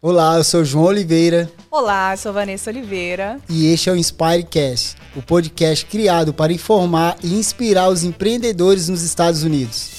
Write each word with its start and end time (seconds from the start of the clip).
Olá, 0.00 0.36
eu 0.36 0.44
sou 0.44 0.64
João 0.64 0.84
Oliveira. 0.84 1.50
Olá, 1.68 2.12
eu 2.12 2.16
sou 2.16 2.32
Vanessa 2.32 2.70
Oliveira. 2.70 3.40
E 3.48 3.66
este 3.66 3.90
é 3.90 3.92
o 3.92 3.96
Inspirecast, 3.96 4.94
o 5.16 5.20
podcast 5.20 5.84
criado 5.86 6.32
para 6.32 6.52
informar 6.52 7.16
e 7.20 7.34
inspirar 7.34 7.88
os 7.88 8.04
empreendedores 8.04 8.88
nos 8.88 9.02
Estados 9.02 9.42
Unidos. 9.42 9.97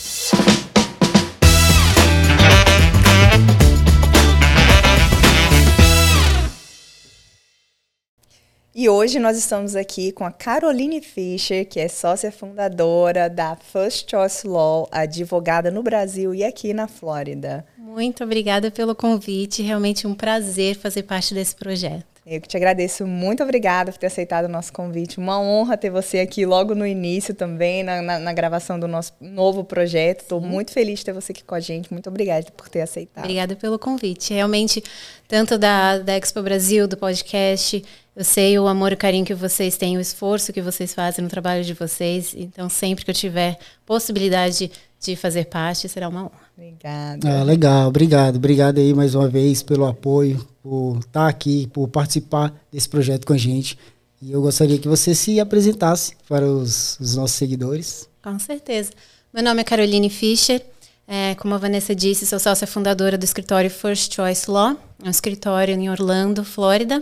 E 8.73 8.87
hoje 8.87 9.17
nós 9.17 9.35
estamos 9.35 9.75
aqui 9.75 10.11
com 10.11 10.23
a 10.23 10.31
Caroline 10.31 11.01
Fischer, 11.01 11.67
que 11.67 11.79
é 11.79 11.87
sócia 11.87 12.31
fundadora 12.31 13.27
da 13.27 13.55
First 13.55 14.11
Choice 14.11 14.47
Law, 14.47 14.87
advogada 14.91 15.71
no 15.71 15.81
Brasil 15.81 16.35
e 16.35 16.43
aqui 16.43 16.71
na 16.71 16.87
Flórida. 16.87 17.65
Muito 17.75 18.23
obrigada 18.23 18.69
pelo 18.69 18.93
convite, 18.93 19.63
realmente 19.63 20.05
um 20.05 20.13
prazer 20.13 20.75
fazer 20.75 21.01
parte 21.01 21.33
desse 21.33 21.55
projeto. 21.55 22.18
Eu 22.31 22.39
que 22.39 22.47
te 22.47 22.55
agradeço, 22.55 23.07
muito 23.07 23.41
obrigada 23.41 23.91
por 23.91 23.97
ter 23.97 24.05
aceitado 24.05 24.45
o 24.45 24.47
nosso 24.47 24.71
convite. 24.71 25.17
Uma 25.17 25.41
honra 25.41 25.75
ter 25.75 25.89
você 25.89 26.19
aqui 26.19 26.45
logo 26.45 26.75
no 26.75 26.85
início 26.85 27.33
também, 27.33 27.81
na, 27.81 28.03
na, 28.03 28.19
na 28.19 28.33
gravação 28.33 28.79
do 28.79 28.87
nosso 28.87 29.13
novo 29.19 29.63
projeto. 29.63 30.21
Estou 30.21 30.39
muito 30.39 30.71
feliz 30.71 30.99
de 30.99 31.05
ter 31.05 31.11
você 31.11 31.31
aqui 31.31 31.43
com 31.43 31.55
a 31.55 31.59
gente. 31.59 31.91
Muito 31.91 32.07
obrigada 32.07 32.45
por 32.55 32.69
ter 32.69 32.81
aceitado. 32.81 33.23
Obrigada 33.23 33.55
pelo 33.55 33.79
convite. 33.79 34.31
Realmente, 34.31 34.83
tanto 35.27 35.57
da, 35.57 35.97
da 35.97 36.15
Expo 36.15 36.43
Brasil, 36.43 36.87
do 36.87 36.95
podcast, 36.95 37.83
eu 38.15 38.23
sei 38.23 38.59
o 38.59 38.67
amor 38.67 38.91
e 38.91 38.93
o 38.93 38.97
carinho 38.97 39.25
que 39.25 39.33
vocês 39.33 39.75
têm, 39.75 39.97
o 39.97 39.99
esforço 39.99 40.53
que 40.53 40.61
vocês 40.61 40.93
fazem 40.93 41.23
no 41.23 41.31
trabalho 41.31 41.63
de 41.63 41.73
vocês. 41.73 42.35
Então, 42.37 42.69
sempre 42.69 43.03
que 43.03 43.09
eu 43.09 43.15
tiver 43.15 43.57
possibilidade 43.87 44.71
de 44.99 45.15
fazer 45.15 45.45
parte, 45.45 45.89
será 45.89 46.07
uma 46.07 46.25
honra. 46.25 46.48
Obrigada. 46.59 47.39
Ah, 47.39 47.43
legal, 47.43 47.87
obrigado. 47.87 48.35
Obrigado 48.35 48.79
aí 48.79 48.93
mais 48.93 49.15
uma 49.15 49.29
vez 49.29 49.63
pelo 49.63 49.85
apoio, 49.85 50.45
por 50.61 50.97
estar 50.99 51.29
aqui, 51.29 51.67
por 51.67 51.87
participar 51.87 52.53
desse 52.69 52.89
projeto 52.89 53.25
com 53.25 53.31
a 53.31 53.37
gente. 53.37 53.77
E 54.21 54.33
eu 54.33 54.41
gostaria 54.41 54.77
que 54.77 54.87
você 54.87 55.15
se 55.15 55.39
apresentasse 55.39 56.17
para 56.27 56.45
os, 56.45 56.99
os 56.99 57.15
nossos 57.15 57.37
seguidores. 57.37 58.09
Com 58.21 58.37
certeza. 58.37 58.91
Meu 59.33 59.41
nome 59.41 59.61
é 59.61 59.63
Caroline 59.63 60.09
Fischer. 60.09 60.61
É, 61.07 61.33
como 61.35 61.55
a 61.55 61.57
Vanessa 61.57 61.95
disse, 61.95 62.25
sou 62.25 62.37
sócia 62.37 62.67
fundadora 62.67 63.17
do 63.17 63.23
escritório 63.23 63.69
First 63.69 64.13
Choice 64.13 64.51
Law, 64.51 64.75
é 65.01 65.07
um 65.07 65.09
escritório 65.09 65.73
em 65.73 65.89
Orlando, 65.89 66.43
Flórida, 66.43 67.01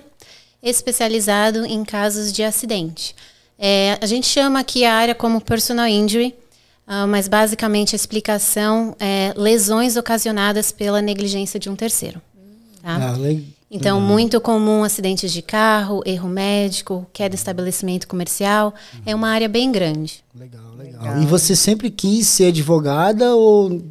especializado 0.62 1.66
em 1.66 1.84
casos 1.84 2.32
de 2.32 2.44
acidente. 2.44 3.16
É, 3.58 3.98
a 4.00 4.06
gente 4.06 4.28
chama 4.28 4.60
aqui 4.60 4.86
a 4.86 4.94
área 4.94 5.16
como 5.16 5.42
personal 5.42 5.88
injury, 5.88 6.34
Uh, 6.88 7.06
mas 7.08 7.28
basicamente 7.28 7.94
a 7.94 7.98
explicação 7.98 8.96
é 8.98 9.34
lesões 9.36 9.98
ocasionadas 9.98 10.72
pela 10.72 11.02
negligência 11.02 11.60
de 11.60 11.70
um 11.70 11.76
terceiro. 11.76 12.22
Tá? 12.82 12.96
Ah, 12.96 13.18
então, 13.70 14.00
muito 14.00 14.40
comum 14.40 14.84
acidentes 14.86 15.34
de 15.34 15.42
carro, 15.42 16.02
erro 16.06 16.30
médico, 16.30 17.06
queda 17.12 17.32
de 17.32 17.36
estabelecimento 17.36 18.08
comercial. 18.08 18.74
Uhum. 18.94 19.02
É 19.06 19.14
uma 19.14 19.28
área 19.28 19.50
bem 19.50 19.70
grande. 19.70 20.24
Legal, 20.34 20.62
legal, 20.78 21.04
legal. 21.04 21.22
E 21.22 21.26
você 21.26 21.54
sempre 21.54 21.92
quis 21.92 22.28
ser 22.28 22.46
advogada 22.46 23.36
ou 23.36 23.82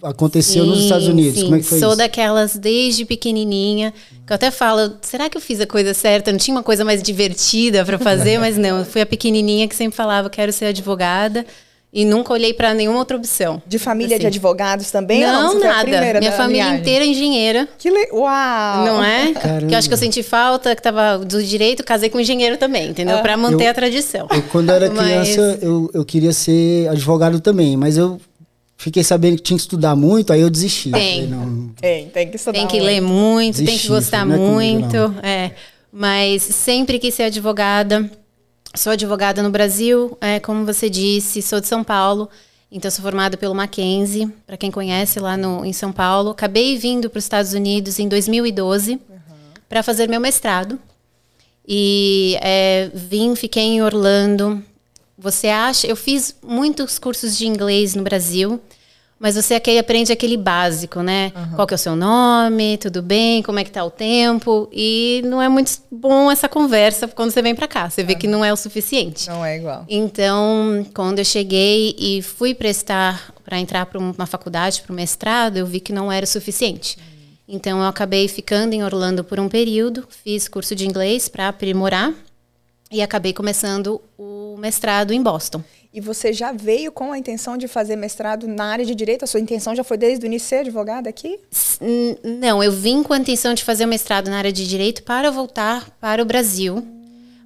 aconteceu 0.00 0.62
sim, 0.62 0.70
nos 0.70 0.82
Estados 0.82 1.08
Unidos? 1.08 1.40
Sim. 1.40 1.44
Como 1.46 1.56
é 1.56 1.58
que 1.58 1.64
foi 1.64 1.80
Sou 1.80 1.88
isso? 1.88 1.98
daquelas 1.98 2.56
desde 2.56 3.04
pequenininha, 3.04 3.92
que 4.24 4.32
eu 4.32 4.36
até 4.36 4.52
falo, 4.52 4.92
será 5.02 5.28
que 5.28 5.36
eu 5.36 5.40
fiz 5.40 5.60
a 5.60 5.66
coisa 5.66 5.92
certa? 5.92 6.30
Não 6.30 6.38
tinha 6.38 6.54
uma 6.56 6.62
coisa 6.62 6.84
mais 6.84 7.02
divertida 7.02 7.84
para 7.84 7.98
fazer, 7.98 8.38
mas 8.40 8.56
não, 8.56 8.78
eu 8.78 8.84
fui 8.84 9.00
a 9.00 9.06
pequenininha 9.06 9.66
que 9.66 9.74
sempre 9.74 9.96
falava, 9.96 10.30
quero 10.30 10.52
ser 10.52 10.66
advogada. 10.66 11.44
E 11.94 12.04
nunca 12.04 12.32
olhei 12.32 12.52
para 12.52 12.74
nenhuma 12.74 12.98
outra 12.98 13.16
opção. 13.16 13.62
De 13.64 13.78
família 13.78 14.16
assim. 14.16 14.22
de 14.22 14.26
advogados 14.26 14.90
também? 14.90 15.20
Não, 15.20 15.54
não 15.54 15.60
nada. 15.60 16.18
Minha 16.18 16.32
família 16.32 16.64
viagem? 16.64 16.80
inteira 16.80 17.04
é 17.04 17.08
engenheira. 17.08 17.68
Que 17.78 17.88
le... 17.88 18.08
Uau! 18.10 18.84
Não 18.84 19.04
é? 19.04 19.32
Caramba. 19.40 19.68
Que 19.68 19.74
eu 19.74 19.78
acho 19.78 19.86
que 19.86 19.94
eu 19.94 19.98
senti 19.98 20.20
falta, 20.20 20.74
que 20.74 20.82
tava 20.82 21.18
do 21.18 21.40
direito, 21.40 21.84
casei 21.84 22.10
com 22.10 22.18
um 22.18 22.20
engenheiro 22.20 22.56
também, 22.56 22.90
entendeu? 22.90 23.18
Ah. 23.18 23.22
Para 23.22 23.36
manter 23.36 23.66
eu, 23.66 23.70
a 23.70 23.74
tradição. 23.74 24.26
Eu, 24.28 24.42
quando 24.42 24.70
eu 24.70 24.74
era 24.74 24.90
criança, 24.90 25.52
mas... 25.52 25.62
eu, 25.62 25.88
eu 25.94 26.04
queria 26.04 26.32
ser 26.32 26.88
advogado 26.88 27.38
também, 27.38 27.76
mas 27.76 27.96
eu 27.96 28.20
fiquei 28.76 29.04
sabendo 29.04 29.36
que 29.36 29.42
tinha 29.42 29.56
que 29.56 29.62
estudar 29.62 29.94
muito, 29.94 30.32
aí 30.32 30.40
eu 30.40 30.50
desisti. 30.50 30.90
Tem. 30.90 31.28
Falei, 31.28 31.70
tem, 31.80 32.08
tem 32.08 32.28
que 32.28 32.36
estudar 32.36 32.58
Tem 32.58 32.66
que 32.66 32.80
muito. 32.80 32.86
ler 32.86 33.00
muito, 33.00 33.58
desisti, 33.58 33.70
tem 33.70 33.78
que 33.78 33.88
gostar 33.88 34.22
é 34.22 34.24
muito. 34.24 34.88
Comigo, 34.88 35.20
é. 35.22 35.52
Mas 35.92 36.42
sempre 36.42 36.98
quis 36.98 37.14
ser 37.14 37.22
advogada. 37.22 38.10
Sou 38.76 38.92
advogada 38.92 39.40
no 39.40 39.50
Brasil, 39.50 40.18
é, 40.20 40.40
como 40.40 40.64
você 40.66 40.90
disse, 40.90 41.40
sou 41.40 41.60
de 41.60 41.68
São 41.68 41.84
Paulo. 41.84 42.28
Então, 42.72 42.90
sou 42.90 43.04
formada 43.04 43.36
pelo 43.36 43.54
Mackenzie, 43.54 44.26
para 44.44 44.56
quem 44.56 44.68
conhece 44.68 45.20
lá 45.20 45.36
no, 45.36 45.64
em 45.64 45.72
São 45.72 45.92
Paulo. 45.92 46.30
Acabei 46.30 46.76
vindo 46.76 47.08
para 47.08 47.18
os 47.18 47.24
Estados 47.24 47.52
Unidos 47.52 48.00
em 48.00 48.08
2012 48.08 48.94
uhum. 48.94 48.98
para 49.68 49.80
fazer 49.80 50.08
meu 50.08 50.20
mestrado. 50.20 50.76
E 51.66 52.36
é, 52.40 52.90
vim, 52.92 53.36
fiquei 53.36 53.62
em 53.62 53.80
Orlando. 53.82 54.60
Você 55.16 55.46
acha? 55.46 55.86
Eu 55.86 55.94
fiz 55.94 56.34
muitos 56.42 56.98
cursos 56.98 57.38
de 57.38 57.46
inglês 57.46 57.94
no 57.94 58.02
Brasil. 58.02 58.60
Mas 59.18 59.36
você 59.36 59.54
aqui 59.54 59.78
aprende 59.78 60.12
aquele 60.12 60.36
básico, 60.36 61.00
né? 61.00 61.32
Uhum. 61.34 61.56
Qual 61.56 61.66
que 61.66 61.74
é 61.74 61.76
o 61.76 61.78
seu 61.78 61.94
nome? 61.94 62.76
Tudo 62.78 63.00
bem? 63.00 63.42
Como 63.42 63.58
é 63.58 63.64
que 63.64 63.70
tá 63.70 63.84
o 63.84 63.90
tempo? 63.90 64.68
E 64.72 65.22
não 65.24 65.40
é 65.40 65.48
muito 65.48 65.72
bom 65.90 66.30
essa 66.30 66.48
conversa 66.48 67.06
quando 67.06 67.30
você 67.30 67.40
vem 67.40 67.54
para 67.54 67.68
cá. 67.68 67.88
Você 67.88 68.00
uhum. 68.00 68.06
vê 68.08 68.14
que 68.16 68.26
não 68.26 68.44
é 68.44 68.52
o 68.52 68.56
suficiente. 68.56 69.28
Não 69.28 69.44
é 69.44 69.56
igual. 69.56 69.84
Então, 69.88 70.84
quando 70.92 71.20
eu 71.20 71.24
cheguei 71.24 71.94
e 71.98 72.22
fui 72.22 72.54
prestar 72.54 73.32
para 73.44 73.58
entrar 73.58 73.86
para 73.86 73.98
uma 73.98 74.26
faculdade, 74.26 74.82
para 74.82 74.92
o 74.92 74.96
mestrado, 74.96 75.56
eu 75.56 75.66
vi 75.66 75.80
que 75.80 75.92
não 75.92 76.10
era 76.10 76.24
o 76.24 76.28
suficiente. 76.28 76.98
Uhum. 76.98 77.54
Então, 77.56 77.78
eu 77.78 77.86
acabei 77.86 78.26
ficando 78.26 78.74
em 78.74 78.82
Orlando 78.82 79.22
por 79.22 79.38
um 79.38 79.48
período, 79.48 80.06
fiz 80.24 80.48
curso 80.48 80.74
de 80.74 80.86
inglês 80.86 81.28
para 81.28 81.48
aprimorar 81.48 82.12
e 82.90 83.00
acabei 83.02 83.32
começando 83.32 84.00
o 84.18 84.56
mestrado 84.58 85.12
em 85.12 85.22
Boston. 85.22 85.62
E 85.94 86.00
você 86.00 86.32
já 86.32 86.50
veio 86.50 86.90
com 86.90 87.12
a 87.12 87.18
intenção 87.18 87.56
de 87.56 87.68
fazer 87.68 87.94
mestrado 87.94 88.48
na 88.48 88.64
área 88.64 88.84
de 88.84 88.96
direito? 88.96 89.22
A 89.22 89.28
sua 89.28 89.38
intenção 89.38 89.76
já 89.76 89.84
foi 89.84 89.96
desde 89.96 90.24
o 90.24 90.26
início 90.26 90.48
ser 90.48 90.56
advogada 90.56 91.08
aqui? 91.08 91.38
Não, 92.40 92.60
eu 92.60 92.72
vim 92.72 93.04
com 93.04 93.12
a 93.12 93.16
intenção 93.16 93.54
de 93.54 93.62
fazer 93.62 93.84
o 93.84 93.88
mestrado 93.88 94.28
na 94.28 94.38
área 94.38 94.52
de 94.52 94.66
direito 94.66 95.04
para 95.04 95.30
voltar 95.30 95.88
para 96.00 96.20
o 96.20 96.24
Brasil. 96.24 96.84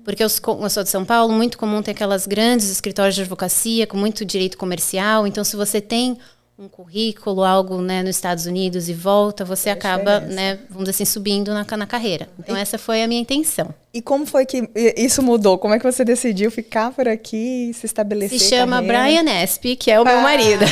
Porque 0.03 0.25
eu 0.25 0.31
sou 0.31 0.83
de 0.83 0.89
São 0.89 1.05
Paulo, 1.05 1.35
muito 1.35 1.59
comum 1.59 1.83
ter 1.83 1.91
aquelas 1.91 2.27
grandes 2.27 2.71
escritórios 2.71 3.15
de 3.15 3.21
advocacia 3.21 3.87
com 3.87 3.99
muito 3.99 4.25
direito 4.25 4.57
comercial. 4.57 5.27
Então, 5.27 5.45
se 5.45 5.55
você 5.55 5.79
tem 5.79 6.17
um 6.59 6.69
currículo, 6.69 7.45
algo 7.45 7.81
né, 7.81 8.03
nos 8.03 8.17
Estados 8.17 8.45
Unidos 8.45 8.89
e 8.89 8.93
volta, 8.93 9.45
você 9.45 9.69
é 9.69 9.73
acaba, 9.73 10.19
né, 10.19 10.59
vamos 10.69 10.89
dizer 10.89 10.91
assim, 10.91 11.05
subindo 11.05 11.55
na, 11.55 11.65
na 11.77 11.87
carreira. 11.87 12.29
Então, 12.37 12.57
e, 12.57 12.61
essa 12.61 12.77
foi 12.77 13.01
a 13.01 13.07
minha 13.07 13.21
intenção. 13.21 13.73
E 13.95 14.03
como 14.03 14.27
foi 14.27 14.45
que 14.45 14.69
isso 14.97 15.23
mudou? 15.23 15.57
Como 15.57 15.73
é 15.73 15.79
que 15.79 15.85
você 15.85 16.05
decidiu 16.05 16.51
ficar 16.51 16.91
por 16.91 17.07
aqui, 17.07 17.71
se 17.75 17.87
estabelecer? 17.87 18.41
Se 18.41 18.49
chama 18.49 18.83
carreira? 18.83 19.23
Brian 19.23 19.43
Esp, 19.43 19.77
que 19.77 19.89
é 19.89 20.01
o 20.01 20.05
meu 20.05 20.19
ah. 20.19 20.21
marido. 20.21 20.65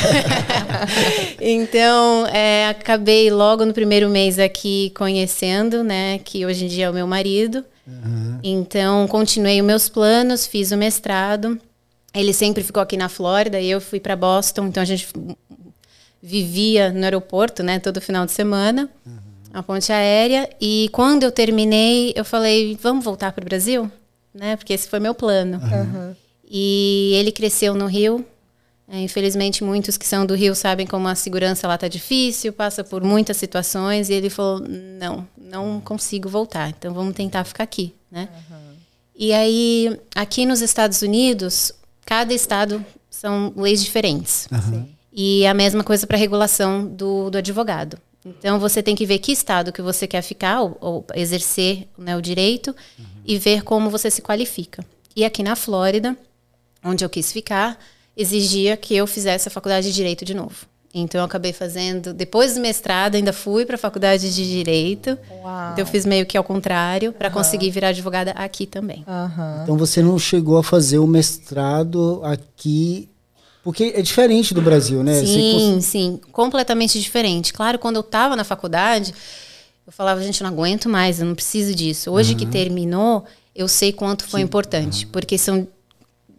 então, 1.39 2.27
é, 2.27 2.67
acabei 2.67 3.31
logo 3.31 3.65
no 3.65 3.73
primeiro 3.73 4.09
mês 4.09 4.37
aqui 4.39 4.91
conhecendo, 4.93 5.85
né, 5.85 6.19
que 6.19 6.45
hoje 6.45 6.65
em 6.65 6.67
dia 6.67 6.87
é 6.87 6.89
o 6.89 6.93
meu 6.93 7.07
marido. 7.07 7.63
Uhum. 7.87 8.39
Então, 8.43 9.07
continuei 9.07 9.61
os 9.61 9.65
meus 9.65 9.87
planos, 9.87 10.45
fiz 10.45 10.73
o 10.73 10.77
mestrado. 10.77 11.57
Ele 12.13 12.33
sempre 12.33 12.61
ficou 12.61 12.83
aqui 12.83 12.97
na 12.97 13.07
Flórida 13.07 13.57
e 13.59 13.69
eu 13.69 13.79
fui 13.79 14.01
para 14.01 14.17
Boston, 14.17 14.67
então 14.67 14.81
a 14.83 14.85
gente 14.85 15.07
vivia 16.21 16.91
no 16.91 17.03
aeroporto, 17.03 17.63
né, 17.63 17.79
todo 17.79 18.01
final 18.01 18.25
de 18.25 18.31
semana, 18.31 18.89
uhum. 19.05 19.17
a 19.53 19.63
ponte 19.63 19.91
aérea. 19.91 20.49
E 20.59 20.89
quando 20.91 21.23
eu 21.23 21.31
terminei, 21.31 22.13
eu 22.15 22.25
falei, 22.25 22.77
vamos 22.81 23.03
voltar 23.03 23.31
para 23.31 23.41
o 23.41 23.45
Brasil, 23.45 23.91
né, 24.33 24.55
porque 24.55 24.73
esse 24.73 24.87
foi 24.87 24.99
meu 24.99 25.13
plano. 25.13 25.57
Uhum. 25.57 26.15
E 26.49 27.11
ele 27.15 27.31
cresceu 27.31 27.75
no 27.75 27.85
Rio. 27.85 28.25
É, 28.89 29.01
infelizmente, 29.01 29.65
muitos 29.65 29.97
que 29.97 30.07
são 30.07 30.25
do 30.25 30.33
Rio 30.33 30.55
sabem 30.55 30.87
como 30.87 31.09
a 31.09 31.15
segurança 31.15 31.67
lá 31.67 31.75
está 31.75 31.89
difícil, 31.89 32.53
passa 32.53 32.85
por 32.85 33.03
muitas 33.03 33.35
situações. 33.35 34.09
E 34.09 34.13
ele 34.13 34.29
falou, 34.29 34.63
não, 34.65 35.27
não 35.37 35.81
consigo 35.81 36.29
voltar. 36.29 36.69
Então 36.69 36.93
vamos 36.93 37.13
tentar 37.13 37.43
ficar 37.43 37.65
aqui, 37.65 37.93
né? 38.09 38.29
Uhum. 38.49 38.57
E 39.19 39.33
aí, 39.33 39.99
aqui 40.15 40.45
nos 40.45 40.61
Estados 40.61 41.01
Unidos, 41.01 41.73
cada 42.05 42.33
estado 42.33 42.85
são 43.09 43.51
leis 43.57 43.83
diferentes. 43.83 44.47
Uhum. 44.51 44.87
E 45.19 45.47
a 45.47 45.53
mesma 45.55 45.83
coisa 45.83 46.05
para 46.05 46.15
a 46.15 46.19
regulação 46.19 46.85
do, 46.85 47.31
do 47.31 47.39
advogado. 47.39 47.97
Então 48.23 48.59
você 48.59 48.83
tem 48.83 48.95
que 48.95 49.05
ver 49.05 49.17
que 49.17 49.31
estado 49.31 49.71
que 49.71 49.81
você 49.81 50.05
quer 50.05 50.21
ficar 50.21 50.61
ou, 50.61 50.77
ou 50.79 51.05
exercer 51.15 51.87
né, 51.97 52.15
o 52.15 52.21
direito 52.21 52.75
uhum. 52.99 53.05
e 53.25 53.37
ver 53.39 53.63
como 53.63 53.89
você 53.89 54.11
se 54.11 54.21
qualifica. 54.21 54.85
E 55.15 55.25
aqui 55.25 55.41
na 55.41 55.55
Flórida, 55.55 56.15
onde 56.83 57.03
eu 57.03 57.09
quis 57.09 57.31
ficar, 57.31 57.79
exigia 58.15 58.77
que 58.77 58.95
eu 58.95 59.07
fizesse 59.07 59.47
a 59.47 59.51
faculdade 59.51 59.87
de 59.87 59.93
direito 59.93 60.23
de 60.23 60.35
novo. 60.35 60.67
Então 60.93 61.19
eu 61.21 61.25
acabei 61.25 61.53
fazendo, 61.53 62.13
depois 62.13 62.55
do 62.55 62.61
mestrado, 62.61 63.15
ainda 63.15 63.33
fui 63.33 63.65
para 63.65 63.75
a 63.75 63.79
faculdade 63.79 64.33
de 64.33 64.49
direito. 64.49 65.17
Uau. 65.43 65.71
Então 65.71 65.79
eu 65.79 65.85
fiz 65.85 66.05
meio 66.05 66.25
que 66.25 66.37
ao 66.37 66.43
contrário 66.43 67.11
para 67.11 67.27
uhum. 67.29 67.33
conseguir 67.33 67.71
virar 67.71 67.89
advogada 67.89 68.31
aqui 68.31 68.65
também. 68.65 69.03
Uhum. 69.07 69.63
Então 69.63 69.77
você 69.77 70.01
não 70.01 70.19
chegou 70.19 70.57
a 70.57 70.63
fazer 70.63 70.99
o 70.99 71.07
mestrado 71.07 72.21
aqui 72.23 73.09
porque 73.67 73.91
é 73.93 74.01
diferente 74.01 74.53
do 74.53 74.61
Brasil, 74.61 75.03
né? 75.03 75.19
Sim, 75.25 75.79
sim, 75.81 76.21
completamente 76.31 76.97
diferente. 77.01 77.51
Claro, 77.51 77.77
quando 77.77 77.97
eu 77.97 77.99
estava 77.99 78.33
na 78.33 78.45
faculdade, 78.45 79.13
eu 79.85 79.91
falava, 79.91 80.23
gente, 80.23 80.41
não 80.41 80.49
aguento 80.49 80.87
mais, 80.87 81.19
eu 81.19 81.25
não 81.25 81.35
preciso 81.35 81.75
disso. 81.75 82.09
Hoje 82.09 82.31
uhum. 82.31 82.37
que 82.37 82.45
terminou, 82.45 83.25
eu 83.53 83.67
sei 83.67 83.91
quanto 83.91 84.23
foi 84.23 84.39
Sim. 84.39 84.45
importante, 84.45 85.03
uhum. 85.03 85.11
porque 85.11 85.37
são 85.37 85.67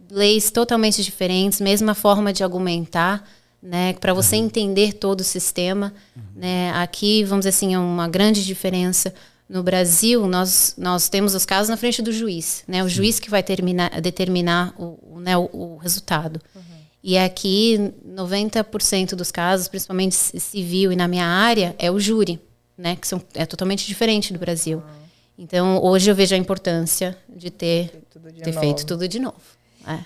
leis 0.09 0.49
totalmente 0.49 1.03
diferentes, 1.03 1.61
mesma 1.61 1.93
forma 1.93 2.33
de 2.33 2.43
argumentar, 2.43 3.23
né, 3.61 3.93
para 3.93 4.11
você 4.11 4.35
uhum. 4.35 4.45
entender 4.45 4.93
todo 4.93 5.21
o 5.21 5.23
sistema, 5.23 5.93
uhum. 6.15 6.23
né? 6.35 6.71
Aqui, 6.71 7.23
vamos 7.25 7.45
dizer 7.45 7.49
assim, 7.49 7.75
é 7.75 7.77
uma 7.77 8.07
grande 8.07 8.43
diferença. 8.43 9.13
No 9.47 9.61
Brasil, 9.61 10.25
nós, 10.25 10.73
nós 10.79 11.09
temos 11.09 11.35
os 11.35 11.45
casos 11.45 11.69
na 11.69 11.77
frente 11.77 12.01
do 12.01 12.11
juiz, 12.11 12.63
né? 12.67 12.83
O 12.83 12.89
Sim. 12.89 12.95
juiz 12.95 13.19
que 13.19 13.29
vai 13.29 13.43
terminar, 13.43 14.01
determinar 14.01 14.73
o, 14.79 14.97
o, 15.13 15.19
né, 15.19 15.37
o, 15.37 15.47
o 15.53 15.77
resultado. 15.77 16.41
Uhum. 16.55 16.68
E 17.03 17.17
aqui, 17.17 17.93
90% 18.05 19.15
dos 19.15 19.31
casos, 19.31 19.67
principalmente 19.67 20.15
civil 20.15 20.91
e 20.91 20.95
na 20.95 21.07
minha 21.07 21.25
área, 21.25 21.75
é 21.79 21.89
o 21.89 21.99
júri, 21.99 22.39
né? 22.77 22.95
Que 22.95 23.07
são, 23.07 23.21
é 23.33 23.45
totalmente 23.45 23.87
diferente 23.87 24.33
do 24.33 24.39
Brasil. 24.39 24.79
Uhum. 24.79 24.99
Então, 25.37 25.81
hoje 25.81 26.11
eu 26.11 26.15
vejo 26.15 26.35
a 26.35 26.37
importância 26.37 27.17
de 27.29 27.49
ter, 27.49 28.03
ter 28.43 28.51
feito 28.59 28.85
tudo 28.85 29.07
de 29.07 29.19
novo. 29.19 29.39
É. 29.87 29.99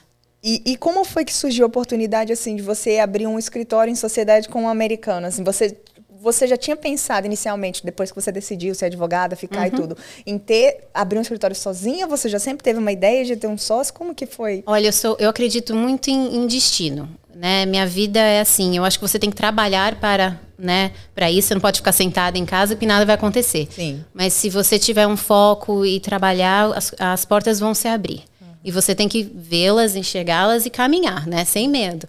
E, 0.44 0.62
e, 0.66 0.78
como 0.78 1.04
foi 1.06 1.24
que 1.25 1.34
surgiu 1.34 1.63
a 1.63 1.68
oportunidade 1.68 2.31
assim 2.31 2.56
de 2.56 2.62
você 2.62 3.00
abrir 3.00 3.25
um 3.25 3.40
escritório 3.40 3.90
em 3.90 3.95
sociedade 3.95 4.50
com 4.50 4.63
um 4.63 4.69
americano? 4.69 5.25
Assim, 5.25 5.44
você 5.44 5.78
você 6.23 6.47
já 6.47 6.55
tinha 6.55 6.77
pensado 6.77 7.27
inicialmente, 7.27 7.85
depois 7.85 8.09
que 8.09 8.15
você 8.15 8.31
decidiu 8.31 8.73
ser 8.73 8.85
advogada, 8.85 9.35
ficar 9.35 9.61
uhum. 9.61 9.67
e 9.67 9.71
tudo, 9.71 9.97
em 10.25 10.39
ter 10.39 10.85
abrir 10.93 11.19
um 11.19 11.21
escritório 11.21 11.53
sozinha? 11.53 12.07
Você 12.07 12.29
já 12.29 12.39
sempre 12.39 12.63
teve 12.63 12.79
uma 12.79 12.93
ideia 12.93 13.25
de 13.25 13.35
ter 13.35 13.47
um 13.47 13.57
sócio? 13.57 13.93
Como 13.93 14.15
que 14.15 14.25
foi? 14.25 14.63
Olha, 14.65 14.87
eu 14.87 14.93
sou, 14.93 15.17
eu 15.19 15.29
acredito 15.29 15.75
muito 15.75 16.09
em, 16.09 16.37
em 16.37 16.47
destino. 16.47 17.09
Né? 17.35 17.65
Minha 17.65 17.85
vida 17.85 18.19
é 18.19 18.39
assim. 18.39 18.77
Eu 18.77 18.85
acho 18.85 18.97
que 18.97 19.05
você 19.05 19.19
tem 19.19 19.29
que 19.29 19.35
trabalhar 19.35 19.95
para, 19.95 20.39
né, 20.57 20.91
para 21.13 21.29
isso. 21.29 21.49
Você 21.49 21.55
não 21.55 21.61
pode 21.61 21.79
ficar 21.79 21.91
sentada 21.91 22.37
em 22.37 22.45
casa 22.45 22.75
que 22.75 22.85
nada 22.85 23.05
vai 23.05 23.15
acontecer. 23.15 23.67
Sim. 23.69 24.05
Mas 24.13 24.31
se 24.31 24.49
você 24.49 24.79
tiver 24.79 25.05
um 25.05 25.17
foco 25.17 25.85
e 25.85 25.99
trabalhar, 25.99 26.71
as, 26.73 26.95
as 26.97 27.25
portas 27.25 27.59
vão 27.59 27.73
se 27.73 27.87
abrir. 27.89 28.23
E 28.63 28.71
você 28.71 28.95
tem 28.95 29.09
que 29.09 29.23
vê-las, 29.23 29.93
enxergá-las 29.93 30.65
e 30.65 30.69
caminhar, 30.69 31.27
né? 31.27 31.43
Sem 31.43 31.67
medo. 31.67 32.07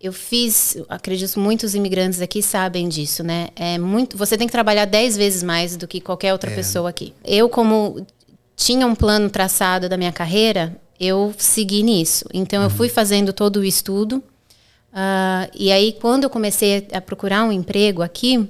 Eu 0.00 0.14
fiz, 0.14 0.78
acredito 0.88 1.38
muitos 1.38 1.74
imigrantes 1.74 2.22
aqui 2.22 2.42
sabem 2.42 2.88
disso, 2.88 3.22
né? 3.22 3.48
É 3.54 3.76
muito, 3.76 4.16
você 4.16 4.38
tem 4.38 4.46
que 4.46 4.52
trabalhar 4.52 4.86
dez 4.86 5.14
vezes 5.14 5.42
mais 5.42 5.76
do 5.76 5.86
que 5.86 6.00
qualquer 6.00 6.32
outra 6.32 6.50
é. 6.50 6.54
pessoa 6.54 6.88
aqui. 6.88 7.12
Eu 7.22 7.50
como 7.50 8.06
tinha 8.56 8.86
um 8.86 8.94
plano 8.94 9.28
traçado 9.28 9.90
da 9.90 9.98
minha 9.98 10.10
carreira, 10.10 10.74
eu 10.98 11.34
segui 11.36 11.82
nisso. 11.82 12.24
Então 12.32 12.60
uhum. 12.60 12.66
eu 12.66 12.70
fui 12.70 12.88
fazendo 12.88 13.30
todo 13.30 13.56
o 13.56 13.64
estudo. 13.64 14.22
Uh, 14.92 15.50
e 15.54 15.70
aí 15.70 15.92
quando 16.00 16.24
eu 16.24 16.30
comecei 16.30 16.88
a 16.92 17.00
procurar 17.00 17.44
um 17.44 17.52
emprego 17.52 18.00
aqui, 18.00 18.48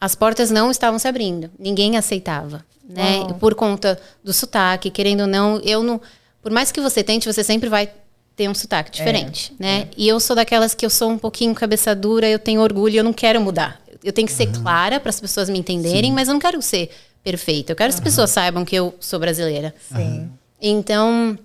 as 0.00 0.14
portas 0.14 0.50
não 0.50 0.70
estavam 0.70 0.98
se 0.98 1.06
abrindo. 1.06 1.50
Ninguém 1.58 1.98
aceitava, 1.98 2.64
né? 2.88 3.18
Uhum. 3.18 3.34
Por 3.34 3.54
conta 3.54 4.00
do 4.22 4.32
sotaque, 4.32 4.90
querendo 4.90 5.20
ou 5.20 5.26
não, 5.26 5.58
eu 5.58 5.82
não 5.82 6.00
por 6.44 6.52
mais 6.52 6.70
que 6.70 6.78
você 6.78 7.02
tente, 7.02 7.30
você 7.30 7.42
sempre 7.42 7.70
vai 7.70 7.90
ter 8.36 8.48
um 8.48 8.54
sotaque 8.54 8.90
diferente, 8.90 9.52
é, 9.58 9.62
né? 9.62 9.80
É. 9.82 9.88
E 9.96 10.08
eu 10.08 10.18
sou 10.18 10.34
daquelas 10.34 10.74
que 10.74 10.84
eu 10.84 10.90
sou 10.90 11.10
um 11.10 11.18
pouquinho 11.18 11.54
cabeça 11.54 11.94
dura, 11.94 12.28
eu 12.28 12.38
tenho 12.38 12.60
orgulho, 12.60 12.96
eu 12.96 13.04
não 13.04 13.12
quero 13.12 13.40
mudar. 13.40 13.80
Eu 14.02 14.12
tenho 14.12 14.26
que 14.26 14.34
ser 14.34 14.48
uhum. 14.48 14.62
clara 14.62 15.00
para 15.00 15.10
as 15.10 15.20
pessoas 15.20 15.48
me 15.48 15.58
entenderem, 15.58 16.10
Sim. 16.10 16.12
mas 16.12 16.28
eu 16.28 16.34
não 16.34 16.40
quero 16.40 16.60
ser 16.60 16.90
perfeita. 17.22 17.72
Eu 17.72 17.76
quero 17.76 17.92
que 17.92 17.98
as 17.98 18.04
pessoas 18.04 18.30
saibam 18.30 18.64
que 18.64 18.76
eu 18.76 18.94
sou 19.00 19.18
brasileira. 19.18 19.74
Sim. 19.88 20.28
Então, 20.60 21.38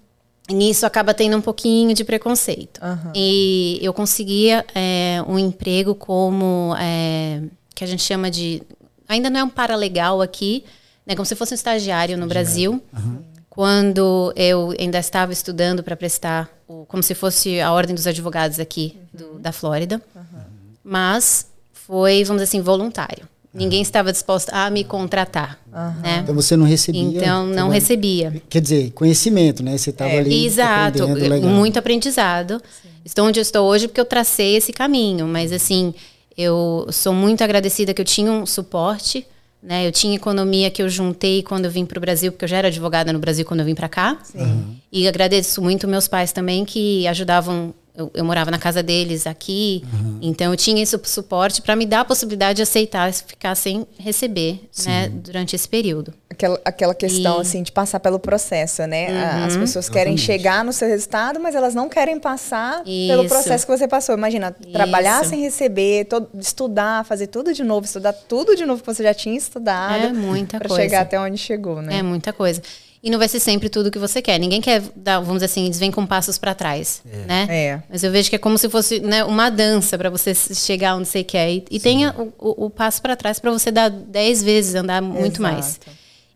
nisso 0.50 0.86
acaba 0.86 1.14
tendo 1.14 1.38
um 1.38 1.42
pouquinho 1.42 1.94
de 1.94 2.04
preconceito. 2.04 2.82
Uhum. 2.84 3.12
E 3.16 3.80
eu 3.82 3.94
conseguia 3.94 4.66
é, 4.76 5.24
um 5.28 5.40
emprego 5.40 5.96
como 5.96 6.76
é, 6.78 7.42
que 7.74 7.84
a 7.84 7.88
gente 7.88 8.04
chama 8.04 8.30
de 8.30 8.62
ainda 9.08 9.30
não 9.30 9.40
é 9.40 9.44
um 9.44 9.50
paralegal 9.50 10.22
aqui, 10.22 10.66
né? 11.06 11.16
Como 11.16 11.26
se 11.26 11.36
fosse 11.36 11.54
um 11.54 11.56
estagiário 11.56 12.18
no 12.18 12.28
Brasil. 12.28 12.84
Uhum 12.94 13.29
quando 13.60 14.32
eu 14.38 14.74
ainda 14.80 15.00
estava 15.00 15.34
estudando 15.34 15.84
para 15.84 15.94
prestar, 15.94 16.50
o, 16.66 16.86
como 16.86 17.04
se 17.04 17.14
fosse 17.14 17.60
a 17.60 17.74
ordem 17.74 17.94
dos 17.94 18.08
advogados 18.08 18.58
aqui 18.58 18.96
do, 19.14 19.38
da 19.38 19.52
Flórida. 19.52 20.02
Uhum. 20.16 20.40
Mas 20.82 21.46
foi, 21.74 22.24
vamos 22.24 22.42
dizer 22.42 22.56
assim, 22.56 22.62
voluntário. 22.62 23.28
Ninguém 23.54 23.82
estava 23.82 24.14
disposto 24.14 24.50
a 24.54 24.70
me 24.70 24.86
contratar. 24.86 25.60
Uhum. 25.74 26.02
Né? 26.02 26.20
Então 26.24 26.34
você 26.34 26.56
não 26.56 26.66
recebia? 26.66 27.02
Então 27.02 27.48
não 27.48 27.68
recebia. 27.68 28.42
Quer 28.48 28.62
dizer, 28.62 28.92
conhecimento, 28.92 29.62
né? 29.62 29.78
Você 29.78 29.90
estava 29.90 30.10
é, 30.10 30.20
ali. 30.20 30.46
Exato, 30.46 31.06
muito 31.42 31.78
aprendizado. 31.78 32.62
Sim. 32.82 32.88
Estou 33.04 33.28
onde 33.28 33.42
eu 33.42 33.44
estou 33.44 33.68
hoje 33.68 33.90
porque 33.90 34.00
eu 34.00 34.06
tracei 34.06 34.56
esse 34.56 34.72
caminho. 34.72 35.28
Mas 35.28 35.52
assim, 35.52 35.94
eu 36.38 36.88
sou 36.94 37.12
muito 37.14 37.44
agradecida 37.44 37.94
que 37.94 38.00
eu 38.00 38.06
tinha 38.06 38.32
um 38.32 38.46
suporte 38.46 39.28
né? 39.62 39.86
Eu 39.86 39.92
tinha 39.92 40.16
economia 40.16 40.72
que 40.72 40.82
eu 40.82 40.90
juntei 40.90 41.44
quando 41.44 41.66
eu 41.66 41.72
vim 41.72 41.86
para 41.86 41.98
o 41.98 42.02
Brasil, 42.02 42.32
porque 42.32 42.46
eu 42.46 42.50
já 42.50 42.58
era 42.58 42.70
advogada 42.70 43.12
no 43.12 43.20
Brasil 43.20 43.46
quando 43.46 43.60
eu 43.60 43.66
vim 43.66 43.76
para 43.76 43.90
cá. 43.90 44.18
Uhum. 44.34 44.76
E 44.92 45.08
agradeço 45.08 45.62
muito 45.62 45.88
meus 45.88 46.08
pais 46.08 46.32
também 46.32 46.64
que 46.64 47.06
ajudavam. 47.08 47.74
Eu, 48.00 48.12
eu 48.14 48.24
morava 48.24 48.50
na 48.50 48.58
casa 48.58 48.82
deles 48.82 49.28
aqui, 49.28 49.84
uhum. 49.92 50.20
então 50.22 50.54
eu 50.54 50.58
tinha 50.58 50.82
esse 50.82 50.98
suporte 51.04 51.62
para 51.62 51.76
me 51.76 51.86
dar 51.86 52.02
a 52.02 52.06
possibilidade 52.06 52.58
de 52.58 52.62
aceitar 52.62 53.12
ficar 53.14 53.56
sem 53.56 53.86
receber, 53.98 54.70
né, 54.86 55.10
durante 55.10 55.54
esse 55.54 55.68
período. 55.68 56.14
Aquela, 56.30 56.62
aquela 56.64 56.96
questão 56.96 57.40
e... 57.40 57.42
assim 57.42 57.62
de 57.62 57.74
passar 57.74 58.00
pelo 58.00 58.18
processo, 58.18 58.86
né? 58.88 59.10
Uhum. 59.10 59.46
As 59.46 59.58
pessoas 59.58 59.90
querem 59.90 60.16
chegar 60.16 60.64
no 60.64 60.72
seu 60.72 60.88
resultado, 60.88 61.42
mas 61.42 61.56
elas 61.56 61.76
não 61.76 61.90
querem 61.90 62.18
passar 62.18 62.84
Isso. 62.86 63.10
pelo 63.10 63.28
processo 63.28 63.66
que 63.66 63.78
você 63.78 63.88
passou. 63.88 64.16
Imagina, 64.16 64.56
Isso. 64.62 64.72
trabalhar 64.72 65.26
sem 65.26 65.42
receber, 65.42 66.06
todo, 66.06 66.30
estudar, 66.40 67.04
fazer 67.04 67.28
tudo 67.28 67.54
de 67.54 67.64
novo, 67.64 67.86
estudar 67.86 68.14
tudo 68.14 68.56
de 68.56 68.66
novo 68.66 68.82
que 68.82 68.88
você 68.88 69.04
já 69.04 69.14
tinha 69.14 69.38
estudado. 69.38 70.06
É 70.06 70.14
muita 70.14 70.60
coisa. 70.60 70.74
Para 70.74 70.84
chegar 70.84 71.02
até 71.02 71.20
onde 71.20 71.38
chegou, 71.38 71.82
né? 71.82 71.98
É 71.98 72.04
muita 72.04 72.32
coisa. 72.32 72.62
E 73.02 73.10
não 73.10 73.18
vai 73.18 73.30
ser 73.30 73.40
sempre 73.40 73.70
tudo 73.70 73.90
que 73.90 73.98
você 73.98 74.22
quer. 74.22 74.38
Ninguém 74.38 74.60
quer 74.60 74.82
dar, 74.94 75.20
vamos 75.20 75.36
dizer 75.36 75.46
assim, 75.46 75.66
eles 75.66 75.80
vêm 75.80 75.90
com 75.90 76.06
passos 76.06 76.38
para 76.38 76.54
trás, 76.54 77.02
é. 77.10 77.18
né? 77.26 77.48
É. 77.50 77.84
Mas 77.90 78.04
eu 78.04 78.12
vejo 78.12 78.30
que 78.30 78.36
é 78.36 78.40
como 78.40 78.58
se 78.58 78.68
fosse 78.68 79.00
né, 79.00 79.24
uma 79.24 79.50
dança 79.50 79.98
para 79.98 80.10
você 80.10 80.36
chegar 80.36 80.96
onde 80.96 81.08
você 81.08 81.24
quer. 81.24 81.50
E, 81.50 81.66
e 81.72 81.80
tenha 81.80 82.14
o, 82.18 82.34
o, 82.38 82.66
o 82.66 82.70
passo 82.70 83.02
para 83.02 83.16
trás 83.16 83.40
para 83.40 83.52
você 83.52 83.72
dar 83.72 83.90
dez 83.90 84.44
vezes, 84.44 84.76
andar 84.76 85.02
muito 85.02 85.42
Exato. 85.42 85.42
mais. 85.42 85.80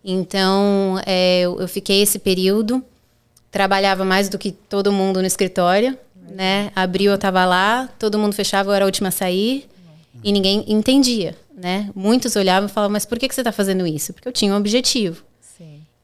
Então, 0.06 1.02
é, 1.06 1.42
eu, 1.42 1.60
eu, 1.60 1.68
fiquei 1.68 2.02
esse 2.02 2.18
período, 2.18 2.84
trabalhava 3.52 4.06
mais 4.06 4.30
do 4.30 4.38
que 4.38 4.52
todo 4.52 4.92
mundo 4.92 5.20
no 5.20 5.28
escritório, 5.28 5.98
né? 6.30 6.72
Abriu, 6.74 7.12
eu 7.12 7.16
estava 7.16 7.46
lá, 7.46 7.90
todo 8.00 8.18
mundo 8.18 8.34
fechava, 8.34 8.70
eu 8.70 8.74
era 8.74 8.86
a 8.86 8.88
última 8.88 9.10
a 9.10 9.12
sair. 9.12 9.68
E 10.24 10.32
ninguém 10.32 10.64
entendia, 10.68 11.36
né? 11.54 11.90
Muitos 11.94 12.38
olhavam 12.38 12.70
e 12.70 12.72
falavam, 12.72 12.94
mas 12.94 13.06
por 13.06 13.20
que, 13.20 13.28
que 13.28 13.36
você 13.36 13.42
está 13.42 13.52
fazendo 13.52 13.86
isso? 13.86 14.14
Porque 14.14 14.28
eu 14.28 14.32
tinha 14.32 14.54
um 14.54 14.58
objetivo. 14.58 15.24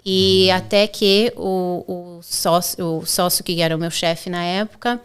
E 0.05 0.47
uhum. 0.49 0.55
até 0.55 0.87
que 0.87 1.33
o, 1.35 1.83
o, 1.87 2.19
sócio, 2.21 2.99
o 2.99 3.05
sócio 3.05 3.43
que 3.43 3.61
era 3.61 3.75
o 3.75 3.79
meu 3.79 3.91
chefe 3.91 4.29
na 4.29 4.43
época 4.43 4.99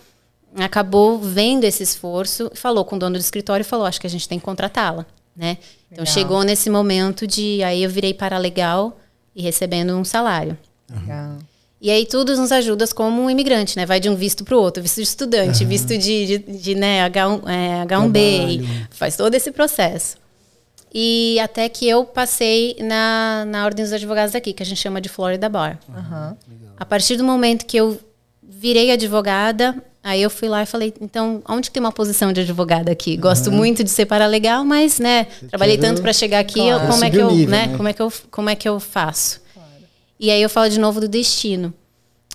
acabou 0.57 1.19
vendo 1.19 1.65
esse 1.65 1.83
esforço, 1.83 2.51
falou 2.55 2.85
com 2.85 2.97
o 2.97 2.99
dono 2.99 3.19
do 3.19 3.21
escritório 3.21 3.63
e 3.63 3.65
falou: 3.65 3.87
acho 3.87 4.01
que 4.01 4.07
a 4.07 4.11
gente 4.11 4.29
tem 4.29 4.39
que 4.39 4.45
contratá-la. 4.45 5.05
Né? 5.37 5.59
Então 5.91 6.05
Legal. 6.05 6.15
chegou 6.15 6.43
nesse 6.45 6.71
momento 6.71 7.27
de 7.27 7.63
aí 7.65 7.83
eu 7.83 7.91
virei 7.91 8.15
para 8.15 8.39
legal 8.39 8.97
e 9.35 9.43
recebendo 9.43 9.97
um 9.97 10.05
salário. 10.05 10.57
Legal. 10.89 11.39
E 11.81 11.91
aí 11.91 12.07
tudo 12.07 12.37
nos 12.37 12.51
ajuda 12.51 12.87
como 12.89 13.21
um 13.21 13.29
imigrante, 13.29 13.77
né? 13.77 13.85
Vai 13.85 14.01
de 14.01 14.09
um 14.09 14.15
visto 14.15 14.45
para 14.45 14.57
o 14.57 14.61
outro, 14.61 14.83
visto 14.83 14.97
de 14.97 15.03
estudante, 15.03 15.65
uhum. 15.65 15.69
visto 15.69 15.99
de, 15.99 16.27
de, 16.27 16.39
de 16.39 16.75
né, 16.75 17.07
H1, 17.11 17.43
é, 17.47 17.85
H1B, 17.85 18.87
faz 18.91 19.17
todo 19.17 19.35
esse 19.35 19.51
processo. 19.51 20.17
E 20.95 21.41
até 21.41 21.69
que 21.69 21.89
eu 21.89 22.05
passei 22.05 22.77
na, 22.81 23.45
na 23.49 23.65
Ordem 23.65 23.85
dos 23.85 23.93
Advogados 23.93 24.33
daqui, 24.33 24.53
que 24.53 24.63
a 24.63 24.67
gente 24.67 24.81
chama 24.81 25.01
de 25.01 25.09
Florida 25.09 25.49
Bar. 25.49 25.81
Uhum. 25.89 26.37
A 26.77 26.85
partir 26.85 27.17
do 27.17 27.25
momento 27.25 27.67
que 27.67 27.77
eu 27.77 27.99
virei 28.41 28.93
advogada, 28.93 29.83
aí 30.05 30.23
eu 30.23 30.31
fui 30.31 30.49
lá 30.49 30.63
e 30.63 30.67
falei, 30.67 30.95
então, 31.01 31.43
onde 31.49 31.69
tem 31.69 31.81
uma 31.81 31.91
posição 31.91 32.33
de 32.33 32.43
advogada 32.43 32.93
aqui? 32.93 33.17
Gosto 33.17 33.51
uhum. 33.51 33.57
muito 33.57 33.83
de 33.83 33.91
ser 33.91 34.07
paralegal, 34.07 34.65
mas, 34.65 35.01
né, 35.01 35.27
Você 35.41 35.47
trabalhei 35.47 35.79
tanto 35.79 36.01
para 36.01 36.13
chegar 36.13 36.39
aqui, 36.39 36.61
claro. 36.61 36.87
como, 36.87 37.05
é 37.05 37.11
que 37.11 37.17
eu, 37.17 37.31
nível, 37.31 37.51
né, 37.51 37.67
né? 37.67 37.77
como 37.77 37.89
é 37.89 37.93
que 37.93 38.03
eu, 38.03 38.13
como 38.31 38.51
é 38.51 38.55
que 38.55 38.69
eu 38.69 38.79
faço? 38.79 39.41
Claro. 39.53 39.69
E 40.21 40.31
aí 40.31 40.41
eu 40.41 40.49
falo 40.49 40.71
de 40.71 40.79
novo 40.79 41.01
do 41.01 41.09
destino. 41.09 41.75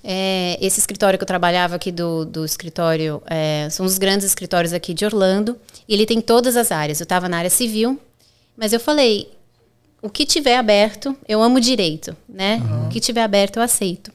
É, 0.03 0.57
esse 0.61 0.79
escritório 0.79 1.17
que 1.17 1.23
eu 1.23 1.27
trabalhava 1.27 1.75
aqui 1.75 1.93
do, 1.93 2.25
do 2.25 2.43
escritório, 2.43 3.21
é, 3.25 3.69
são 3.69 3.85
os 3.85 3.97
grandes 3.97 4.25
escritórios 4.25 4.73
aqui 4.73 4.93
de 4.93 5.05
Orlando, 5.05 5.57
e 5.87 5.93
ele 5.93 6.05
tem 6.05 6.19
todas 6.19 6.57
as 6.57 6.73
áreas. 6.73 6.99
Eu 6.99 7.05
estava 7.05 7.29
na 7.29 7.37
área 7.37 7.49
civil, 7.49 7.97
mas 8.59 8.73
eu 8.73 8.79
falei, 8.79 9.31
o 10.01 10.09
que 10.09 10.25
tiver 10.25 10.57
aberto, 10.57 11.15
eu 11.25 11.41
amo 11.41 11.61
direito, 11.61 12.13
né? 12.27 12.57
Uhum. 12.57 12.87
O 12.87 12.89
que 12.89 12.99
tiver 12.99 13.23
aberto, 13.23 13.55
eu 13.55 13.63
aceito. 13.63 14.11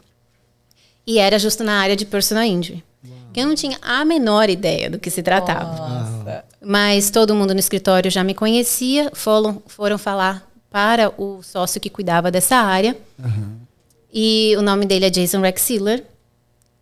E 1.07 1.19
era 1.19 1.39
justo 1.39 1.65
na 1.65 1.81
área 1.81 1.97
de 1.97 2.05
personal 2.05 2.45
injury. 2.45 2.85
Que 3.33 3.41
eu 3.41 3.47
não 3.47 3.55
tinha 3.55 3.79
a 3.81 4.05
menor 4.05 4.51
ideia 4.51 4.91
do 4.91 4.99
que 4.99 5.11
se 5.11 5.23
tratava. 5.23 5.89
Nossa. 5.89 6.45
Mas 6.61 7.11
todo 7.11 7.35
mundo 7.35 7.55
no 7.55 7.59
escritório 7.59 8.11
já 8.11 8.23
me 8.23 8.35
conhecia, 8.35 9.11
foram, 9.15 9.63
foram 9.67 9.97
falar 9.97 10.47
para 10.71 11.11
o 11.21 11.43
sócio 11.43 11.81
que 11.81 11.89
cuidava 11.89 12.31
dessa 12.31 12.57
área. 12.57 12.95
Uhum. 13.19 13.57
E 14.13 14.55
o 14.59 14.63
nome 14.63 14.85
dele 14.85 15.07
é 15.07 15.11
Jason 15.11 15.41
Rexiller. 15.41 16.05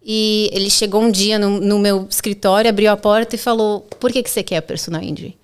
E 0.04 0.50
ele 0.52 0.68
chegou 0.68 1.00
um 1.00 1.12
dia 1.12 1.38
no, 1.38 1.60
no, 1.60 1.78
meu 1.78 2.08
escritório, 2.10 2.68
abriu 2.68 2.90
a 2.90 2.96
porta 2.96 3.36
e 3.36 3.38
falou: 3.38 3.86
Por 4.00 4.10
que, 4.10 4.20
que 4.20 4.28
você 4.28 4.42
quer 4.42 4.60
personal 4.62 5.00
injury? 5.00 5.38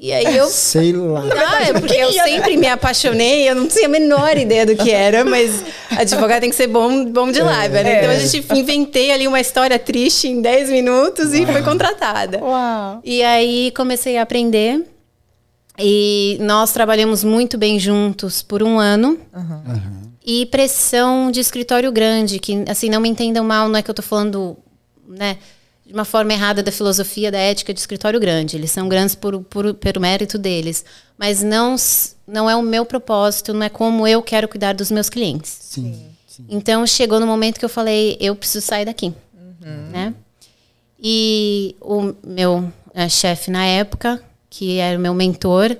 E 0.00 0.12
aí 0.12 0.36
eu. 0.36 0.46
Sei 0.48 0.92
lá. 0.92 1.22
Ah, 1.34 1.62
é 1.62 1.72
porque 1.72 1.94
eu 1.94 2.12
sempre 2.12 2.56
me 2.56 2.66
apaixonei, 2.66 3.48
eu 3.48 3.54
não 3.54 3.66
tinha 3.66 3.86
a 3.86 3.88
menor 3.88 4.36
ideia 4.36 4.66
do 4.66 4.76
que 4.76 4.90
era, 4.90 5.24
mas 5.24 5.64
advogado 5.90 6.40
tem 6.40 6.50
que 6.50 6.56
ser 6.56 6.66
bom, 6.66 7.06
bom 7.06 7.32
de 7.32 7.40
lábia, 7.40 7.82
né? 7.82 7.98
Então 7.98 8.10
a 8.10 8.18
gente 8.18 8.46
inventei 8.54 9.10
ali 9.10 9.26
uma 9.26 9.40
história 9.40 9.78
triste 9.78 10.28
em 10.28 10.40
10 10.42 10.70
minutos 10.70 11.32
e 11.32 11.46
foi 11.46 11.62
contratada. 11.62 12.40
Uau. 12.42 13.00
E 13.04 13.22
aí 13.22 13.72
comecei 13.74 14.18
a 14.18 14.22
aprender. 14.22 14.84
E 15.78 16.38
nós 16.40 16.72
trabalhamos 16.72 17.22
muito 17.22 17.58
bem 17.58 17.78
juntos 17.78 18.42
por 18.42 18.62
um 18.62 18.78
ano. 18.78 19.18
E 20.24 20.46
pressão 20.46 21.30
de 21.30 21.40
escritório 21.40 21.92
grande, 21.92 22.38
que 22.38 22.64
assim, 22.68 22.88
não 22.88 23.00
me 23.00 23.08
entendam 23.08 23.44
mal, 23.44 23.68
não 23.68 23.78
é 23.78 23.82
que 23.82 23.90
eu 23.90 23.94
tô 23.94 24.02
falando, 24.02 24.56
né? 25.06 25.36
De 25.86 25.92
uma 25.92 26.04
forma 26.04 26.32
errada 26.32 26.62
da 26.64 26.72
filosofia, 26.72 27.30
da 27.30 27.38
ética 27.38 27.72
de 27.72 27.78
escritório 27.78 28.18
grande. 28.18 28.56
Eles 28.56 28.72
são 28.72 28.88
grandes 28.88 29.14
por, 29.14 29.40
por, 29.44 29.72
pelo 29.74 30.00
mérito 30.00 30.36
deles. 30.36 30.84
Mas 31.16 31.44
não, 31.44 31.76
não 32.26 32.50
é 32.50 32.56
o 32.56 32.62
meu 32.62 32.84
propósito, 32.84 33.54
não 33.54 33.62
é 33.62 33.68
como 33.68 34.06
eu 34.06 34.20
quero 34.20 34.48
cuidar 34.48 34.74
dos 34.74 34.90
meus 34.90 35.08
clientes. 35.08 35.56
Sim. 35.60 36.10
sim. 36.26 36.44
Então, 36.48 36.84
chegou 36.86 37.20
no 37.20 37.26
momento 37.26 37.58
que 37.58 37.64
eu 37.64 37.68
falei, 37.68 38.16
eu 38.20 38.34
preciso 38.34 38.66
sair 38.66 38.84
daqui. 38.84 39.14
Uhum. 39.32 39.88
Né? 39.92 40.14
E 41.00 41.76
o 41.80 42.12
meu 42.26 42.72
é, 42.92 43.08
chefe 43.08 43.50
na 43.50 43.64
época, 43.64 44.20
que 44.50 44.78
era 44.78 44.98
o 44.98 45.00
meu 45.00 45.14
mentor, 45.14 45.76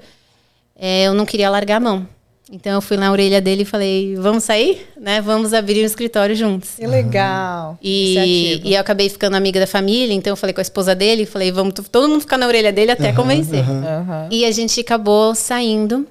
é, 0.76 1.02
eu 1.04 1.14
não 1.14 1.26
queria 1.26 1.50
largar 1.50 1.76
a 1.76 1.80
mão. 1.80 2.08
Então 2.50 2.74
eu 2.74 2.80
fui 2.80 2.96
na 2.96 3.10
orelha 3.10 3.40
dele 3.40 3.62
e 3.62 3.64
falei, 3.64 4.14
vamos 4.14 4.44
sair? 4.44 4.86
Né? 4.96 5.20
Vamos 5.20 5.52
abrir 5.52 5.82
um 5.82 5.84
escritório 5.86 6.36
juntos. 6.36 6.76
Que 6.76 6.86
legal. 6.86 7.76
E, 7.82 8.60
e 8.64 8.74
eu 8.74 8.80
acabei 8.80 9.08
ficando 9.08 9.34
amiga 9.34 9.58
da 9.58 9.66
família, 9.66 10.14
então 10.14 10.30
eu 10.30 10.36
falei 10.36 10.54
com 10.54 10.60
a 10.60 10.62
esposa 10.62 10.94
dele 10.94 11.22
e 11.22 11.26
falei, 11.26 11.50
vamos 11.50 11.74
todo 11.90 12.08
mundo 12.08 12.20
ficar 12.20 12.38
na 12.38 12.46
orelha 12.46 12.72
dele 12.72 12.92
até 12.92 13.08
uhum, 13.08 13.16
convencer. 13.16 13.68
Uhum. 13.68 13.78
Uhum. 13.78 14.28
E 14.30 14.44
a 14.44 14.52
gente 14.52 14.80
acabou 14.80 15.34
saindo. 15.34 16.06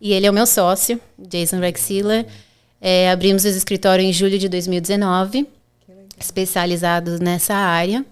E 0.00 0.12
ele 0.12 0.26
é 0.26 0.30
o 0.30 0.32
meu 0.32 0.46
sócio, 0.46 0.98
Jason 1.18 1.58
Rexiller. 1.58 2.24
É, 2.80 3.10
abrimos 3.10 3.44
esse 3.44 3.58
escritório 3.58 4.02
em 4.02 4.12
julho 4.12 4.38
de 4.38 4.48
2019, 4.48 5.46
especializado 6.18 7.18
nessa 7.18 7.54
área. 7.54 8.06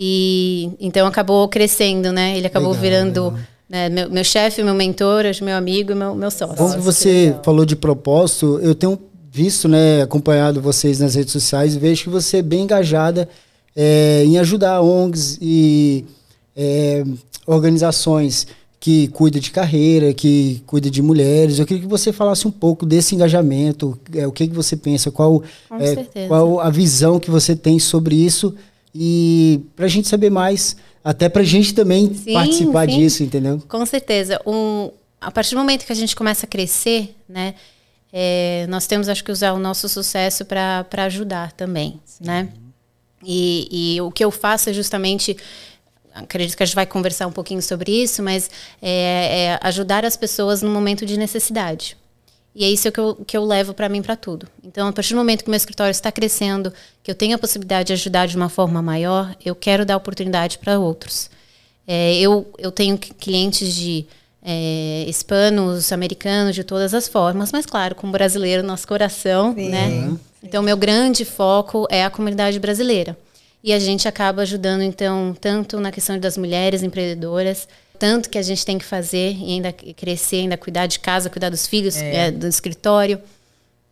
E 0.00 0.70
então 0.80 1.06
acabou 1.06 1.46
crescendo, 1.48 2.12
né? 2.12 2.36
Ele 2.36 2.46
acabou 2.46 2.70
legal, 2.70 2.82
virando. 2.82 3.24
Legal 3.26 3.53
né? 3.68 3.88
Meu, 3.88 4.10
meu 4.10 4.24
chefe, 4.24 4.62
meu 4.62 4.74
mentor, 4.74 5.24
meu 5.42 5.56
amigo 5.56 5.92
e 5.92 5.94
meu, 5.94 6.14
meu 6.14 6.30
sócio. 6.30 6.56
Como 6.56 6.80
você 6.80 7.34
falou 7.42 7.64
de 7.64 7.76
propósito, 7.76 8.58
eu 8.62 8.74
tenho 8.74 8.98
visto, 9.30 9.66
né, 9.66 10.02
acompanhado 10.02 10.60
vocês 10.60 11.00
nas 11.00 11.14
redes 11.14 11.32
sociais 11.32 11.74
e 11.74 11.78
vejo 11.78 12.04
que 12.04 12.10
você 12.10 12.36
é 12.36 12.42
bem 12.42 12.62
engajada 12.62 13.28
é, 13.74 14.22
em 14.24 14.38
ajudar 14.38 14.80
ONGs 14.80 15.38
e 15.42 16.04
é, 16.56 17.04
organizações 17.46 18.46
que 18.78 19.08
cuidam 19.08 19.40
de 19.40 19.50
carreira, 19.50 20.12
que 20.12 20.62
cuidam 20.66 20.90
de 20.90 21.00
mulheres. 21.02 21.58
Eu 21.58 21.66
queria 21.66 21.82
que 21.82 21.88
você 21.88 22.12
falasse 22.12 22.46
um 22.46 22.50
pouco 22.50 22.84
desse 22.84 23.14
engajamento, 23.14 23.98
é, 24.14 24.26
o 24.26 24.30
que, 24.30 24.46
que 24.46 24.54
você 24.54 24.76
pensa, 24.76 25.10
qual, 25.10 25.42
é, 25.80 26.26
qual 26.28 26.60
a 26.60 26.68
visão 26.68 27.18
que 27.18 27.30
você 27.30 27.56
tem 27.56 27.78
sobre 27.78 28.14
isso 28.14 28.54
e 28.94 29.60
para 29.74 29.86
a 29.86 29.88
gente 29.88 30.06
saber 30.06 30.30
mais 30.30 30.76
até 31.02 31.28
para 31.28 31.42
a 31.42 31.44
gente 31.44 31.74
também 31.74 32.14
sim, 32.14 32.32
participar 32.32 32.88
sim. 32.88 32.98
disso, 32.98 33.22
entendeu? 33.22 33.62
Com 33.68 33.84
certeza. 33.84 34.40
Um, 34.46 34.90
a 35.20 35.30
partir 35.30 35.54
do 35.54 35.58
momento 35.58 35.84
que 35.84 35.92
a 35.92 35.96
gente 35.96 36.16
começa 36.16 36.46
a 36.46 36.48
crescer, 36.48 37.14
né? 37.28 37.54
É, 38.12 38.64
nós 38.68 38.86
temos, 38.86 39.08
acho 39.08 39.24
que, 39.24 39.32
usar 39.32 39.52
o 39.52 39.58
nosso 39.58 39.88
sucesso 39.88 40.44
para 40.44 40.86
ajudar 41.04 41.52
também, 41.52 42.00
sim. 42.04 42.24
né? 42.24 42.48
E, 43.22 43.96
e 43.96 44.00
o 44.00 44.10
que 44.10 44.24
eu 44.24 44.30
faço 44.30 44.70
é 44.70 44.72
justamente 44.72 45.36
acredito 46.14 46.56
que 46.56 46.62
a 46.62 46.66
gente 46.66 46.76
vai 46.76 46.86
conversar 46.86 47.26
um 47.26 47.32
pouquinho 47.32 47.60
sobre 47.60 47.90
isso, 47.90 48.22
mas 48.22 48.48
é, 48.80 49.58
é 49.58 49.58
ajudar 49.62 50.04
as 50.04 50.16
pessoas 50.16 50.62
no 50.62 50.70
momento 50.70 51.04
de 51.04 51.18
necessidade. 51.18 51.96
E 52.54 52.64
é 52.64 52.70
isso 52.70 52.90
que 52.92 53.00
eu, 53.00 53.16
que 53.26 53.36
eu 53.36 53.44
levo 53.44 53.74
para 53.74 53.88
mim 53.88 54.00
para 54.00 54.14
tudo. 54.14 54.46
Então, 54.62 54.86
a 54.86 54.92
partir 54.92 55.12
do 55.12 55.16
momento 55.16 55.42
que 55.42 55.48
o 55.48 55.50
meu 55.50 55.56
escritório 55.56 55.90
está 55.90 56.12
crescendo, 56.12 56.72
que 57.02 57.10
eu 57.10 57.14
tenho 57.14 57.34
a 57.34 57.38
possibilidade 57.38 57.88
de 57.88 57.92
ajudar 57.94 58.26
de 58.26 58.36
uma 58.36 58.48
forma 58.48 58.80
maior, 58.80 59.34
eu 59.44 59.56
quero 59.56 59.84
dar 59.84 59.96
oportunidade 59.96 60.58
para 60.58 60.78
outros. 60.78 61.28
É, 61.86 62.16
eu, 62.16 62.46
eu 62.56 62.70
tenho 62.70 62.96
clientes 62.96 63.74
de 63.74 64.06
é, 64.40 65.04
hispanos, 65.08 65.90
americanos, 65.90 66.54
de 66.54 66.62
todas 66.62 66.94
as 66.94 67.08
formas, 67.08 67.50
mas 67.50 67.66
claro, 67.66 67.94
como 67.94 68.12
brasileiro, 68.12 68.62
nosso 68.62 68.86
coração, 68.86 69.52
Sim. 69.54 69.70
né? 69.70 70.16
Então, 70.42 70.62
meu 70.62 70.76
grande 70.76 71.24
foco 71.24 71.86
é 71.90 72.04
a 72.04 72.10
comunidade 72.10 72.60
brasileira. 72.60 73.16
E 73.64 73.72
a 73.72 73.78
gente 73.78 74.06
acaba 74.06 74.42
ajudando, 74.42 74.82
então, 74.82 75.34
tanto 75.40 75.80
na 75.80 75.90
questão 75.90 76.18
das 76.18 76.36
mulheres 76.36 76.82
empreendedoras, 76.82 77.66
tanto 78.04 78.28
que 78.28 78.36
a 78.36 78.42
gente 78.42 78.66
tem 78.66 78.76
que 78.76 78.84
fazer 78.84 79.34
e 79.34 79.54
ainda 79.54 79.72
crescer, 79.72 80.36
ainda 80.36 80.58
cuidar 80.58 80.86
de 80.86 80.98
casa, 80.98 81.30
cuidar 81.30 81.48
dos 81.48 81.66
filhos, 81.66 81.96
é. 81.96 82.26
É, 82.26 82.30
do 82.30 82.46
escritório. 82.46 83.18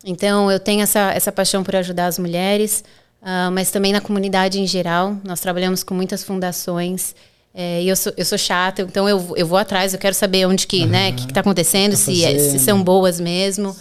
Então, 0.05 0.51
eu 0.51 0.59
tenho 0.59 0.83
essa, 0.83 1.11
essa 1.13 1.31
paixão 1.31 1.63
por 1.63 1.75
ajudar 1.77 2.05
as 2.05 2.19
mulheres, 2.19 2.83
uh, 3.23 3.51
mas 3.51 3.71
também 3.71 3.91
na 3.91 3.99
comunidade 3.99 4.61
em 4.61 4.67
geral. 4.67 5.17
Nós 5.23 5.39
trabalhamos 5.39 5.83
com 5.83 5.95
muitas 5.95 6.23
fundações. 6.23 7.15
É, 7.55 7.81
e 7.81 7.89
eu 7.89 7.95
sou, 7.95 8.13
eu 8.15 8.23
sou 8.23 8.37
chata, 8.37 8.83
então 8.83 9.09
eu, 9.09 9.33
eu 9.35 9.47
vou 9.47 9.57
atrás, 9.57 9.93
eu 9.93 9.99
quero 9.99 10.13
saber 10.13 10.45
onde 10.45 10.67
que, 10.67 10.81
uhum. 10.81 10.89
né, 10.89 11.09
o 11.09 11.13
que 11.15 11.25
está 11.25 11.39
acontecendo, 11.39 11.95
se, 11.95 12.23
é, 12.23 12.37
se 12.37 12.59
são 12.59 12.83
boas 12.83 13.19
mesmo. 13.19 13.75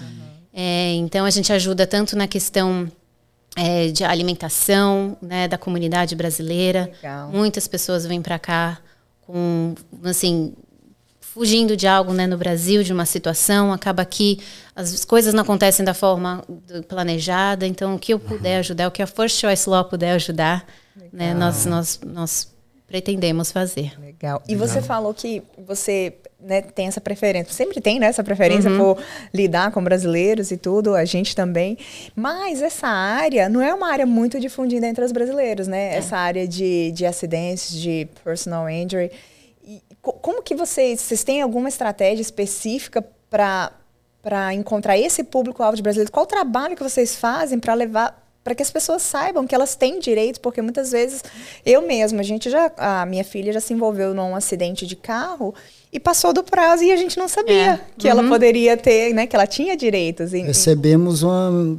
É, 0.55 0.95
então, 0.95 1.27
a 1.27 1.31
gente 1.31 1.53
ajuda 1.53 1.87
tanto 1.87 2.17
na 2.17 2.27
questão 2.27 2.91
é, 3.55 3.89
de 3.89 4.03
alimentação 4.03 5.15
né, 5.21 5.47
da 5.47 5.59
comunidade 5.59 6.17
brasileira. 6.17 6.91
Legal. 7.03 7.29
Muitas 7.29 7.69
pessoas 7.69 8.07
vêm 8.07 8.23
para 8.23 8.39
cá 8.39 8.79
com, 9.23 9.75
assim, 10.05 10.55
fugindo 11.21 11.77
de 11.77 11.87
algo 11.87 12.13
né, 12.13 12.27
no 12.27 12.37
Brasil, 12.37 12.83
de 12.83 12.93
uma 12.93 13.07
situação, 13.07 13.73
acaba 13.73 14.05
que 14.05 14.39
as 14.77 15.05
coisas 15.05 15.33
não 15.33 15.43
acontecem 15.43 15.85
da 15.85 15.95
forma 15.95 16.45
planejada, 16.89 17.67
então 17.67 17.95
o 17.95 17.99
que 17.99 18.13
eu 18.13 18.19
puder 18.19 18.59
ajudar, 18.59 18.89
o 18.89 18.91
que 18.91 19.03
a 19.03 19.07
First 19.07 19.41
Choice 19.41 19.69
Law 19.69 19.85
puder 19.85 20.13
ajudar, 20.13 20.67
né, 21.11 21.33
nós, 21.33 21.65
nós, 21.65 22.01
nós 22.05 22.53
pretendemos 22.87 23.51
fazer. 23.51 23.99
Legal. 23.99 24.43
E 24.47 24.53
Legal. 24.53 24.69
você 24.69 24.83
falou 24.83 25.15
que 25.15 25.43
você 25.67 26.15
né, 26.45 26.63
tem 26.63 26.87
essa 26.87 27.01
preferência, 27.01 27.53
sempre 27.53 27.81
tem 27.81 27.99
né, 27.99 28.07
essa 28.07 28.25
preferência 28.25 28.71
uhum. 28.71 28.95
por 28.95 29.05
lidar 29.33 29.71
com 29.71 29.83
brasileiros 29.83 30.51
e 30.51 30.57
tudo, 30.57 30.95
a 30.95 31.05
gente 31.05 31.35
também. 31.35 31.79
Mas 32.15 32.63
essa 32.63 32.89
área 32.89 33.49
não 33.49 33.61
é 33.61 33.73
uma 33.73 33.91
área 33.91 34.07
muito 34.07 34.41
difundida 34.41 34.87
entre 34.87 35.05
os 35.05 35.13
brasileiros, 35.13 35.69
né? 35.69 35.95
É. 35.95 35.97
Essa 35.99 36.17
área 36.17 36.47
de, 36.47 36.91
de 36.93 37.07
acidentes, 37.07 37.73
de 37.73 38.09
personal 38.25 38.69
injury. 38.69 39.11
E 39.65 39.81
como 40.01 40.43
que 40.43 40.55
vocês, 40.55 41.01
vocês 41.01 41.23
têm 41.23 41.41
alguma 41.41 41.69
estratégia 41.69 42.23
específica 42.23 43.05
para 43.31 43.73
para 44.23 44.55
encontrar 44.55 44.97
esse 44.97 45.25
público-alvo 45.25 45.75
de 45.77 45.83
brasileiros? 45.83 46.09
Qual 46.09 46.23
o 46.23 46.29
trabalho 46.29 46.77
que 46.77 46.83
vocês 46.83 47.17
fazem 47.17 47.59
para 47.59 47.75
levar 47.75 48.23
para 48.45 48.55
que 48.55 48.63
as 48.63 48.71
pessoas 48.71 49.03
saibam 49.03 49.47
que 49.47 49.55
elas 49.55 49.77
têm 49.77 50.01
direitos, 50.01 50.39
porque 50.39 50.61
muitas 50.61 50.91
vezes 50.91 51.23
eu 51.65 51.83
mesma, 51.83 52.21
a 52.21 52.25
gente 52.25 52.51
já 52.51 52.73
a 52.77 53.07
minha 53.07 53.25
filha 53.25 53.53
já 53.53 53.61
se 53.61 53.73
envolveu 53.73 54.15
num 54.15 54.35
acidente 54.35 54.87
de 54.87 54.97
carro 54.97 55.55
e 55.93 56.01
passou 56.01 56.33
do 56.33 56.43
prazo 56.43 56.83
e 56.83 56.91
a 56.91 56.97
gente 56.97 57.19
não 57.19 57.29
sabia 57.29 57.75
é. 57.75 57.81
que 57.99 58.07
uhum. 58.07 58.19
ela 58.19 58.29
poderia 58.29 58.77
ter, 58.77 59.13
né, 59.13 59.27
que 59.27 59.37
ela 59.37 59.47
tinha 59.47 59.77
direitos. 59.77 60.33
E, 60.33 60.41
Recebemos 60.41 61.23
uma 61.23 61.79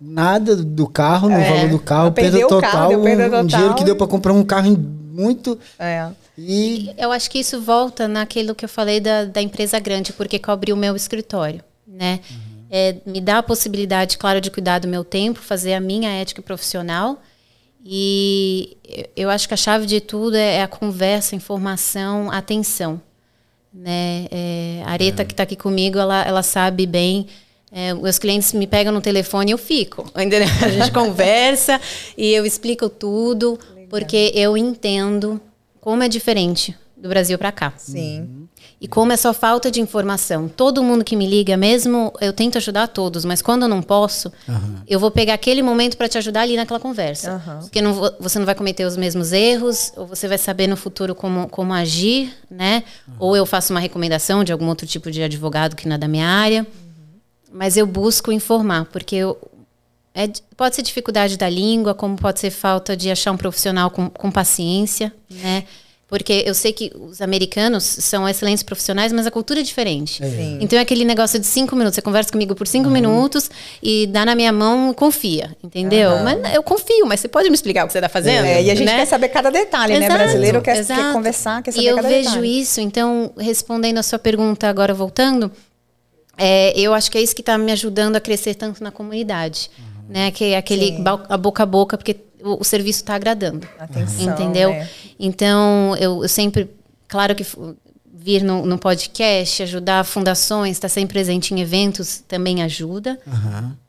nada 0.00 0.56
do 0.56 0.86
carro, 0.86 1.28
no 1.28 1.36
é. 1.36 1.48
valor 1.48 1.70
do 1.70 1.78
carro, 1.78 2.12
perda 2.12 2.38
total, 2.40 2.60
carro, 2.60 3.02
perda 3.02 3.24
total, 3.24 3.42
um, 3.42 3.46
dinheiro 3.46 3.74
que 3.74 3.84
deu 3.84 3.96
para 3.96 4.06
comprar 4.06 4.32
um 4.32 4.44
carro 4.44 4.76
muito 4.76 5.58
é. 5.78 6.08
E 6.38 6.90
eu 6.98 7.10
acho 7.10 7.30
que 7.30 7.38
isso 7.38 7.62
volta 7.62 8.06
naquilo 8.06 8.54
que 8.54 8.62
eu 8.62 8.68
falei 8.68 9.00
da, 9.00 9.24
da 9.24 9.40
empresa 9.40 9.78
grande, 9.78 10.12
porque 10.12 10.38
cobre 10.38 10.70
o 10.70 10.76
meu 10.76 10.94
escritório, 10.94 11.62
né? 11.86 12.20
Uhum 12.30 12.56
é, 12.70 12.96
me 13.06 13.20
dá 13.20 13.38
a 13.38 13.42
possibilidade, 13.42 14.18
claro, 14.18 14.40
de 14.40 14.50
cuidar 14.50 14.78
do 14.80 14.88
meu 14.88 15.04
tempo, 15.04 15.40
fazer 15.40 15.74
a 15.74 15.80
minha 15.80 16.10
ética 16.10 16.42
profissional. 16.42 17.22
E 17.84 18.76
eu 19.14 19.30
acho 19.30 19.46
que 19.46 19.54
a 19.54 19.56
chave 19.56 19.86
de 19.86 20.00
tudo 20.00 20.36
é, 20.36 20.62
a 20.62 20.68
conversa, 20.68 21.34
a 21.34 21.36
informação, 21.36 22.30
a 22.30 22.38
atenção. 22.38 23.00
Né? 23.76 24.26
É, 24.30 24.82
a 24.84 24.92
Areta, 24.92 25.22
é. 25.22 25.24
que 25.24 25.32
está 25.32 25.42
aqui 25.42 25.54
comigo, 25.54 25.98
ela, 25.98 26.24
ela 26.24 26.42
sabe 26.42 26.86
bem. 26.86 27.26
É, 27.70 27.92
meus 27.92 28.18
clientes 28.18 28.52
me 28.54 28.66
pegam 28.66 28.92
no 28.92 29.00
telefone 29.00 29.50
e 29.50 29.52
eu 29.52 29.58
fico. 29.58 30.10
Entendeu? 30.16 30.48
A 30.62 30.68
gente 30.68 30.90
conversa 30.92 31.80
e 32.16 32.32
eu 32.32 32.46
explico 32.46 32.88
tudo, 32.88 33.58
Legal. 33.74 33.88
porque 33.90 34.32
eu 34.34 34.56
entendo 34.56 35.40
como 35.80 36.02
é 36.02 36.08
diferente 36.08 36.74
do 36.96 37.08
Brasil 37.08 37.36
para 37.36 37.52
cá. 37.52 37.74
Sim. 37.76 38.20
Uhum. 38.20 38.48
E 38.86 38.88
como 38.88 39.10
é 39.10 39.16
só 39.16 39.34
falta 39.34 39.68
de 39.68 39.80
informação. 39.80 40.46
Todo 40.46 40.80
mundo 40.80 41.04
que 41.04 41.16
me 41.16 41.26
liga, 41.26 41.56
mesmo 41.56 42.12
eu 42.20 42.32
tento 42.32 42.56
ajudar 42.56 42.86
todos, 42.86 43.24
mas 43.24 43.42
quando 43.42 43.62
eu 43.62 43.68
não 43.68 43.82
posso, 43.82 44.32
uhum. 44.48 44.76
eu 44.86 45.00
vou 45.00 45.10
pegar 45.10 45.34
aquele 45.34 45.60
momento 45.60 45.96
para 45.96 46.08
te 46.08 46.16
ajudar 46.16 46.42
ali 46.42 46.54
naquela 46.54 46.78
conversa. 46.78 47.32
Uhum. 47.32 47.58
Porque 47.62 47.82
não, 47.82 48.12
você 48.20 48.38
não 48.38 48.46
vai 48.46 48.54
cometer 48.54 48.84
os 48.84 48.96
mesmos 48.96 49.32
erros, 49.32 49.92
ou 49.96 50.06
você 50.06 50.28
vai 50.28 50.38
saber 50.38 50.68
no 50.68 50.76
futuro 50.76 51.16
como, 51.16 51.48
como 51.48 51.72
agir, 51.74 52.32
né? 52.48 52.84
Uhum. 53.08 53.14
Ou 53.18 53.36
eu 53.36 53.44
faço 53.44 53.72
uma 53.72 53.80
recomendação 53.80 54.44
de 54.44 54.52
algum 54.52 54.68
outro 54.68 54.86
tipo 54.86 55.10
de 55.10 55.20
advogado 55.20 55.74
que 55.74 55.88
não 55.88 55.96
é 55.96 55.98
da 55.98 56.06
minha 56.06 56.28
área. 56.28 56.64
Mas 57.52 57.76
eu 57.76 57.88
busco 57.88 58.30
informar, 58.30 58.84
porque 58.84 59.16
eu, 59.16 59.36
é, 60.14 60.30
pode 60.56 60.76
ser 60.76 60.82
dificuldade 60.82 61.36
da 61.36 61.48
língua, 61.48 61.92
como 61.92 62.14
pode 62.16 62.38
ser 62.38 62.50
falta 62.50 62.96
de 62.96 63.10
achar 63.10 63.32
um 63.32 63.36
profissional 63.36 63.90
com, 63.90 64.08
com 64.08 64.30
paciência, 64.30 65.12
né? 65.28 65.64
Porque 66.08 66.44
eu 66.46 66.54
sei 66.54 66.72
que 66.72 66.92
os 66.94 67.20
americanos 67.20 67.82
são 67.82 68.28
excelentes 68.28 68.62
profissionais, 68.62 69.12
mas 69.12 69.26
a 69.26 69.30
cultura 69.30 69.58
é 69.58 69.62
diferente. 69.64 70.24
Sim. 70.24 70.58
Então 70.60 70.78
é 70.78 70.82
aquele 70.82 71.04
negócio 71.04 71.36
de 71.36 71.46
cinco 71.46 71.74
minutos. 71.74 71.96
Você 71.96 72.02
conversa 72.02 72.30
comigo 72.30 72.54
por 72.54 72.68
cinco 72.68 72.88
minutos 72.88 73.50
e 73.82 74.06
dá 74.06 74.24
na 74.24 74.36
minha 74.36 74.52
mão 74.52 74.94
confia, 74.94 75.56
entendeu? 75.64 76.18
Mas 76.22 76.54
eu 76.54 76.62
confio, 76.62 77.06
mas 77.06 77.18
você 77.18 77.26
pode 77.26 77.48
me 77.48 77.54
explicar 77.56 77.82
o 77.82 77.86
que 77.88 77.92
você 77.92 77.98
está 77.98 78.08
fazendo? 78.08 78.44
É, 78.44 78.62
e 78.62 78.70
a 78.70 78.74
gente 78.76 78.86
né? 78.86 78.98
quer 78.98 79.06
saber 79.06 79.30
cada 79.30 79.50
detalhe, 79.50 79.98
né? 79.98 80.06
Exato, 80.06 80.22
Brasileiro 80.22 80.62
quer, 80.62 80.86
quer 80.86 81.12
conversar, 81.12 81.60
quer 81.60 81.72
saber 81.72 81.84
E 81.84 81.88
eu 81.88 81.96
cada 81.96 82.08
vejo 82.08 82.28
detalhe. 82.28 82.60
isso, 82.60 82.80
então, 82.80 83.32
respondendo 83.36 83.98
a 83.98 84.02
sua 84.04 84.18
pergunta 84.18 84.68
agora, 84.68 84.94
voltando, 84.94 85.50
é, 86.38 86.72
eu 86.78 86.94
acho 86.94 87.10
que 87.10 87.18
é 87.18 87.20
isso 87.20 87.34
que 87.34 87.42
está 87.42 87.58
me 87.58 87.72
ajudando 87.72 88.14
a 88.14 88.20
crescer 88.20 88.54
tanto 88.54 88.80
na 88.80 88.92
comunidade. 88.92 89.70
Né? 90.08 90.30
Que 90.30 90.52
é 90.52 90.56
aquele 90.56 90.96
Sim. 90.96 91.04
a 91.28 91.36
boca 91.36 91.64
a 91.64 91.66
boca, 91.66 91.96
porque 91.96 92.16
o, 92.46 92.60
o 92.60 92.64
serviço 92.64 93.00
está 93.00 93.14
agradando. 93.14 93.68
Atenção, 93.78 94.32
entendeu? 94.32 94.70
né? 94.70 94.88
Então, 95.18 95.96
eu, 95.98 96.22
eu 96.22 96.28
sempre, 96.28 96.70
claro 97.08 97.34
que 97.34 97.44
vir 98.26 98.42
no, 98.42 98.66
no 98.66 98.76
podcast, 98.76 99.62
ajudar 99.62 100.04
fundações, 100.04 100.72
estar 100.76 100.88
sempre 100.88 101.14
presente 101.14 101.54
em 101.54 101.60
eventos 101.60 102.24
também 102.26 102.62
ajuda. 102.62 103.18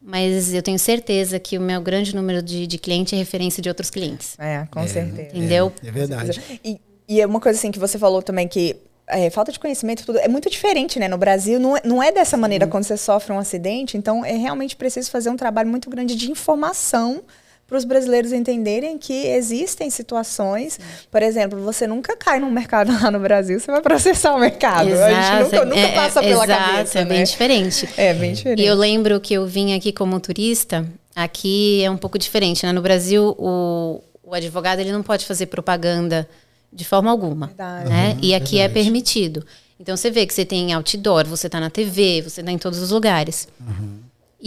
Mas 0.02 0.54
eu 0.54 0.62
tenho 0.62 0.78
certeza 0.78 1.40
que 1.40 1.58
o 1.58 1.62
meu 1.62 1.82
grande 1.82 2.16
número 2.16 2.42
de, 2.42 2.68
de 2.68 2.78
cliente 2.78 3.16
é 3.16 3.18
referência 3.18 3.64
de 3.64 3.70
outros 3.70 3.90
clientes. 3.90 4.36
É, 4.38 4.68
com 4.70 4.88
certeza. 4.88 5.36
Entendeu? 5.36 5.74
É 5.84 5.92
verdade. 5.92 6.42
E, 6.64 6.80
e 7.10 7.20
é 7.20 7.26
uma 7.26 7.40
coisa 7.40 7.58
assim 7.58 7.72
que 7.72 7.80
você 7.80 7.98
falou 7.98 8.22
também 8.22 8.48
que 8.48 8.76
é, 9.08 9.30
falta 9.30 9.52
de 9.52 9.60
conhecimento 9.60 10.06
tudo 10.06 10.20
é 10.20 10.28
muito 10.28 10.50
diferente, 10.50 11.00
né? 11.00 11.08
No 11.08 11.18
Brasil 11.18 11.60
não 11.60 11.78
é, 11.78 11.82
não 11.84 12.04
é 12.04 12.12
dessa 12.12 12.38
maneira 12.38 12.68
quando 12.68 12.84
você 12.84 12.98
sofre 12.98 13.34
um 13.34 13.40
acidente, 13.40 13.98
então 13.98 14.24
é 14.24 14.34
realmente 14.34 14.76
preciso 14.76 15.10
fazer 15.10 15.30
um 15.30 15.38
trabalho 15.38 15.70
muito 15.70 15.90
grande 15.90 16.16
de 16.16 16.30
informação 16.30 17.24
para 17.68 17.78
os 17.78 17.84
brasileiros 17.84 18.32
entenderem 18.32 18.98
que 18.98 19.14
existem 19.28 19.90
situações, 19.90 20.80
por 21.12 21.22
exemplo, 21.22 21.60
você 21.62 21.86
nunca 21.86 22.16
cai 22.16 22.40
num 22.40 22.50
mercado 22.50 22.92
lá 23.04 23.12
no 23.12 23.20
Brasil, 23.20 23.60
você 23.60 23.70
vai 23.70 23.82
processar 23.82 24.34
o 24.34 24.40
mercado. 24.40 24.88
a 24.94 25.10
gente 25.40 25.44
nunca, 25.44 25.66
nunca 25.66 25.80
é- 25.80 25.96
passa 25.96 26.20
é- 26.22 26.24
pela 26.30 26.46
exato, 26.46 26.64
cabeça, 26.72 27.00
é 27.00 27.04
né? 27.04 27.10
bem 27.10 27.24
diferente. 27.24 27.90
É 27.98 28.14
bem 28.14 28.34
diferente. 28.34 28.62
E 28.62 28.66
eu 28.66 28.76
lembro 28.76 29.20
que 29.20 29.34
eu 29.34 29.46
vim 29.46 29.74
aqui 29.76 29.92
como 29.92 30.18
turista, 30.20 30.88
aqui 31.14 31.84
é 31.84 31.92
um 31.92 31.98
pouco 31.98 32.18
diferente, 32.18 32.66
né? 32.66 32.72
No 32.72 32.82
Brasil, 32.82 33.36
o, 33.38 34.02
o 34.24 34.34
advogado 34.34 34.80
ele 34.80 34.92
não 34.94 35.04
pode 35.04 35.26
fazer 35.26 35.48
propaganda 35.48 36.28
de 36.72 36.86
forma 36.86 37.10
alguma, 37.12 37.48
Verdade. 37.48 37.90
né? 37.90 38.18
e 38.22 38.34
aqui 38.34 38.60
é 38.60 38.70
permitido. 38.70 39.46
Então 39.80 39.96
você 39.96 40.10
vê 40.10 40.26
que 40.26 40.34
você 40.34 40.46
tem 40.46 40.74
outdoor, 40.74 41.26
você 41.26 41.48
tá 41.50 41.60
na 41.60 41.70
TV, 41.70 42.22
você 42.22 42.42
tá 42.42 42.52
em 42.52 42.58
todos 42.58 42.80
os 42.80 42.92
lugares. 42.92 43.48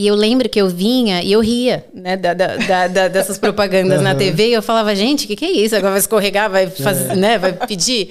E 0.00 0.07
eu 0.07 0.14
lembro 0.14 0.49
que 0.49 0.59
eu 0.59 0.66
vinha 0.66 1.23
e 1.23 1.30
eu 1.30 1.40
ria, 1.40 1.85
né, 1.92 2.16
da, 2.16 2.33
da- 2.33 2.87
da- 2.88 3.09
dessas 3.09 3.37
propagandas 3.37 4.00
na 4.00 4.14
TV, 4.14 4.49
e 4.49 4.52
eu 4.54 4.62
falava, 4.62 4.97
gente, 4.97 5.25
o 5.25 5.28
que, 5.28 5.37
que 5.37 5.45
é 5.45 5.50
isso? 5.52 5.76
Agora 5.76 5.90
vai 5.90 6.00
escorregar, 6.00 6.49
vai 6.50 6.71
fazer, 6.71 7.14
né, 7.16 7.37
vai 7.37 7.52
pedir. 7.52 8.09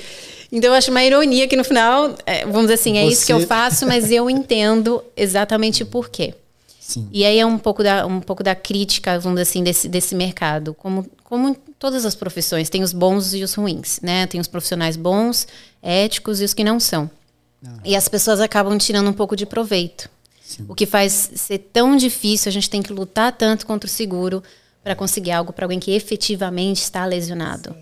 Então 0.51 0.69
eu 0.69 0.75
acho 0.75 0.91
uma 0.91 1.03
ironia 1.03 1.47
que 1.47 1.55
no 1.55 1.63
final, 1.63 2.13
é, 2.27 2.45
vamos 2.45 2.61
dizer 2.63 2.75
assim, 2.75 2.95
é 2.99 3.07
isso 3.07 3.25
que 3.25 3.33
eu 3.33 3.39
Você- 3.39 3.47
faço, 3.47 3.87
mas 3.87 4.11
eu 4.11 4.29
entendo 4.29 5.03
exatamente 5.17 5.83
por 5.83 6.09
quê. 6.09 6.35
Sim. 6.79 7.07
E 7.11 7.25
aí 7.25 7.39
é 7.39 7.45
um 7.45 7.57
pouco 7.57 7.81
da, 7.83 8.05
um 8.05 8.19
pouco 8.19 8.43
da 8.43 8.53
crítica, 8.53 9.17
vamos 9.19 9.39
dizer 9.39 9.49
assim, 9.49 9.63
desse, 9.63 9.87
desse 9.89 10.13
mercado. 10.13 10.75
Como, 10.75 11.07
como 11.23 11.49
em 11.49 11.55
todas 11.79 12.05
as 12.05 12.13
profissões, 12.13 12.69
tem 12.69 12.83
os 12.83 12.93
bons 12.93 13.33
e 13.33 13.43
os 13.43 13.55
ruins, 13.55 13.99
né? 14.03 14.27
Tem 14.27 14.39
os 14.39 14.47
profissionais 14.47 14.95
bons, 14.95 15.47
éticos 15.81 16.39
e 16.39 16.43
os 16.43 16.53
que 16.53 16.63
não 16.63 16.79
são. 16.79 17.09
E 17.83 17.95
as 17.95 18.07
pessoas 18.07 18.39
acabam 18.39 18.77
tirando 18.77 19.09
um 19.09 19.13
pouco 19.13 19.35
de 19.35 19.45
proveito. 19.47 20.07
O 20.67 20.75
que 20.75 20.85
faz 20.85 21.31
ser 21.35 21.59
tão 21.71 21.95
difícil, 21.95 22.49
a 22.49 22.51
gente 22.51 22.69
tem 22.69 22.81
que 22.81 22.91
lutar 22.91 23.31
tanto 23.31 23.65
contra 23.65 23.87
o 23.87 23.89
seguro 23.89 24.43
para 24.83 24.95
conseguir 24.95 25.31
algo 25.31 25.53
para 25.53 25.65
alguém 25.65 25.79
que 25.79 25.91
efetivamente 25.91 26.81
está 26.81 27.05
lesionado. 27.05 27.75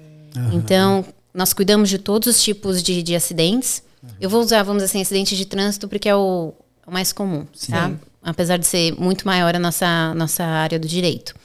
Então, 0.53 1.05
nós 1.33 1.53
cuidamos 1.53 1.89
de 1.89 1.97
todos 1.97 2.27
os 2.27 2.43
tipos 2.43 2.83
de, 2.83 3.01
de 3.01 3.15
acidentes. 3.15 3.81
Eu 4.19 4.29
vou 4.29 4.41
usar, 4.41 4.63
vamos 4.63 4.83
dizer 4.83 4.91
assim, 4.91 5.01
acidente 5.01 5.35
de 5.35 5.45
trânsito 5.45 5.87
porque 5.87 6.09
é 6.09 6.15
o, 6.15 6.53
o 6.85 6.91
mais 6.91 7.11
comum, 7.11 7.45
tá? 7.69 7.91
Apesar 8.21 8.57
de 8.57 8.65
ser 8.65 8.93
muito 8.99 9.25
maior 9.25 9.55
a 9.55 9.59
nossa, 9.59 10.13
nossa 10.13 10.43
área 10.43 10.77
do 10.77 10.87
direito. 10.87 11.35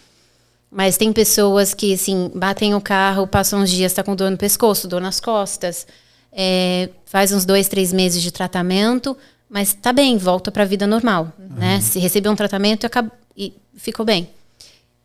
Mas 0.71 0.97
tem 0.97 1.13
pessoas 1.13 1.75
que, 1.75 1.93
assim, 1.93 2.31
batem 2.35 2.75
o 2.75 2.81
carro, 2.81 3.27
passam 3.27 3.61
uns 3.61 3.71
dias, 3.71 3.93
tá 3.93 4.03
com 4.03 4.17
dor 4.17 4.31
no 4.31 4.39
pescoço, 4.39 4.89
dor 4.89 5.03
nas 5.03 5.21
costas, 5.21 5.87
é, 6.33 6.89
faz 7.05 7.31
uns 7.31 7.45
dois, 7.45 7.69
três 7.69 7.93
meses 7.93 8.23
de 8.23 8.33
tratamento, 8.33 9.17
mas 9.53 9.75
tá 9.75 9.93
bem, 9.93 10.17
volta 10.17 10.51
para 10.51 10.63
a 10.63 10.67
vida 10.67 10.87
normal, 10.87 11.31
né? 11.57 11.81
Se 11.81 11.99
recebeu 11.99 12.33
um 12.33 12.37
tratamento 12.37 12.87
acab- 12.87 13.11
e 13.37 13.53
ficou 13.77 14.05
bem. 14.05 14.29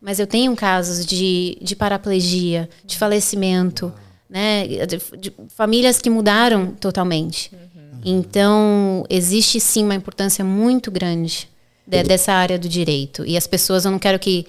Mas 0.02 0.20
eu 0.20 0.26
tenho 0.28 0.56
casos 0.56 1.06
de, 1.06 1.58
de 1.62 1.76
paraplegia, 1.76 2.70
de 2.86 2.98
falecimento, 2.98 3.92
né? 4.30 4.66
De, 4.68 4.98
de 5.20 5.34
famílias 5.50 6.00
que 6.02 6.10
mudaram 6.10 6.68
totalmente. 6.80 7.52
Então, 8.06 9.06
existe 9.10 9.60
sim 9.60 9.84
uma 9.84 9.96
importância 9.96 10.46
muito 10.46 10.90
grande 10.90 11.50
de- 11.86 12.04
dessa 12.04 12.32
área 12.32 12.58
do 12.58 12.70
direito. 12.70 13.26
E 13.26 13.36
as 13.36 13.48
pessoas, 13.48 13.84
eu 13.86 13.92
não 13.92 14.00
quero 14.00 14.18
que, 14.20 14.46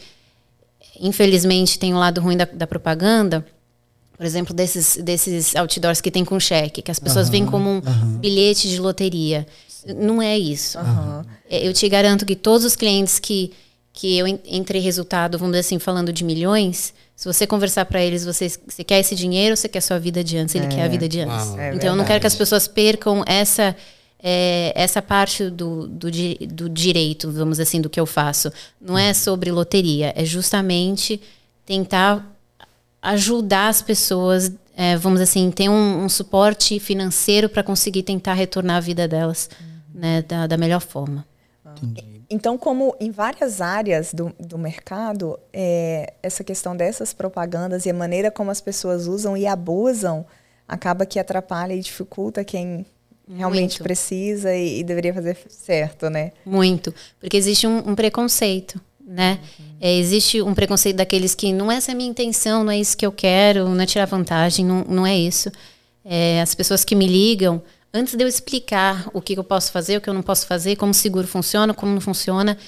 infelizmente, 1.00 1.78
tem 1.78 1.94
o 1.94 1.98
lado 1.98 2.20
ruim 2.20 2.36
da, 2.36 2.44
da 2.44 2.66
propaganda, 2.66 3.44
por 4.16 4.26
exemplo, 4.26 4.52
desses, 4.54 4.96
desses 4.96 5.54
outdoors 5.54 6.00
que 6.00 6.10
tem 6.10 6.24
com 6.24 6.38
cheque, 6.40 6.82
que 6.82 6.90
as 6.90 6.98
pessoas 6.98 7.28
veem 7.28 7.46
como 7.46 7.70
um 7.70 7.80
bilhete 8.18 8.68
de 8.68 8.80
loteria. 8.80 9.46
Não 9.96 10.20
é 10.22 10.38
isso. 10.38 10.78
É, 11.48 11.66
Eu 11.66 11.72
te 11.72 11.88
garanto 11.88 12.24
que 12.26 12.34
todos 12.36 12.64
os 12.64 12.76
clientes 12.76 13.18
que, 13.18 13.52
que 13.92 14.16
eu 14.18 14.26
en- 14.26 14.38
entrei 14.46 14.80
resultado, 14.80 15.38
vamos 15.38 15.52
dizer 15.52 15.60
assim, 15.60 15.78
falando 15.78 16.12
de 16.12 16.24
milhões, 16.24 16.92
se 17.16 17.24
você 17.26 17.46
conversar 17.46 17.84
para 17.86 18.00
eles, 18.02 18.24
você, 18.24 18.48
você 18.66 18.84
quer 18.84 19.00
esse 19.00 19.14
dinheiro 19.16 19.52
ou 19.52 19.56
você 19.56 19.68
quer 19.68 19.80
sua 19.80 19.98
vida 19.98 20.22
de 20.22 20.36
antes? 20.36 20.54
Ele 20.54 20.66
quer 20.68 20.82
a 20.82 20.88
vida 20.88 21.08
de 21.08 21.20
antes. 21.20 21.46
É 21.58 21.74
então 21.74 21.90
eu 21.90 21.96
não 21.96 22.04
quero 22.04 22.20
que 22.20 22.26
as 22.26 22.34
pessoas 22.36 22.68
percam 22.68 23.24
essa, 23.26 23.74
é, 24.22 24.72
essa 24.76 25.02
parte 25.02 25.50
do, 25.50 25.88
do, 25.88 26.08
do 26.48 26.68
direito, 26.68 27.30
vamos 27.30 27.54
dizer 27.54 27.64
assim, 27.64 27.80
do 27.80 27.90
que 27.90 27.98
eu 27.98 28.06
faço. 28.06 28.52
Não 28.80 28.96
é 28.96 29.12
sobre 29.12 29.50
loteria, 29.50 30.12
é 30.16 30.24
justamente 30.24 31.20
tentar 31.66 32.24
ajudar 33.02 33.68
as 33.68 33.82
pessoas, 33.82 34.52
é, 34.80 34.96
vamos 34.96 35.18
dizer 35.18 35.28
assim, 35.28 35.50
ter 35.50 35.68
um, 35.68 36.04
um 36.04 36.08
suporte 36.08 36.78
financeiro 36.78 37.48
para 37.48 37.64
conseguir 37.64 38.04
tentar 38.04 38.34
retornar 38.34 38.76
a 38.76 38.80
vida 38.80 39.08
delas 39.08 39.50
né, 39.92 40.22
da, 40.22 40.46
da 40.46 40.56
melhor 40.56 40.80
forma. 40.80 41.26
Então, 42.30 42.56
como 42.56 42.94
em 43.00 43.10
várias 43.10 43.60
áreas 43.60 44.14
do, 44.14 44.32
do 44.38 44.56
mercado, 44.56 45.36
é, 45.52 46.14
essa 46.22 46.44
questão 46.44 46.76
dessas 46.76 47.12
propagandas 47.12 47.86
e 47.86 47.90
a 47.90 47.94
maneira 47.94 48.30
como 48.30 48.52
as 48.52 48.60
pessoas 48.60 49.08
usam 49.08 49.36
e 49.36 49.48
abusam 49.48 50.24
acaba 50.68 51.04
que 51.04 51.18
atrapalha 51.18 51.74
e 51.74 51.80
dificulta 51.80 52.44
quem 52.44 52.86
realmente 53.28 53.72
Muito. 53.72 53.82
precisa 53.82 54.54
e, 54.54 54.78
e 54.78 54.84
deveria 54.84 55.12
fazer 55.12 55.36
certo, 55.48 56.08
né? 56.08 56.30
Muito. 56.46 56.94
Porque 57.18 57.36
existe 57.36 57.66
um, 57.66 57.78
um 57.78 57.94
preconceito, 57.96 58.80
né? 59.08 59.40
É, 59.80 59.96
existe 59.96 60.42
um 60.42 60.52
preconceito 60.52 60.96
daqueles 60.96 61.34
que 61.34 61.52
não 61.52 61.72
essa 61.72 61.90
é 61.90 61.94
a 61.94 61.96
minha 61.96 62.10
intenção, 62.10 62.62
não 62.62 62.70
é 62.70 62.78
isso 62.78 62.96
que 62.96 63.06
eu 63.06 63.12
quero, 63.12 63.68
não 63.68 63.80
é 63.80 63.86
tirar 63.86 64.04
vantagem, 64.04 64.64
não, 64.64 64.84
não 64.84 65.06
é 65.06 65.16
isso. 65.16 65.50
É, 66.04 66.40
as 66.42 66.54
pessoas 66.54 66.84
que 66.84 66.94
me 66.94 67.06
ligam, 67.06 67.62
antes 67.92 68.14
de 68.14 68.22
eu 68.22 68.28
explicar 68.28 69.08
o 69.14 69.20
que 69.20 69.38
eu 69.38 69.44
posso 69.44 69.72
fazer, 69.72 69.96
o 69.96 70.00
que 70.00 70.10
eu 70.10 70.14
não 70.14 70.22
posso 70.22 70.46
fazer, 70.46 70.76
como 70.76 70.92
o 70.92 70.94
seguro 70.94 71.26
funciona, 71.26 71.72
como 71.72 71.92
não 71.92 72.00
funciona, 72.00 72.58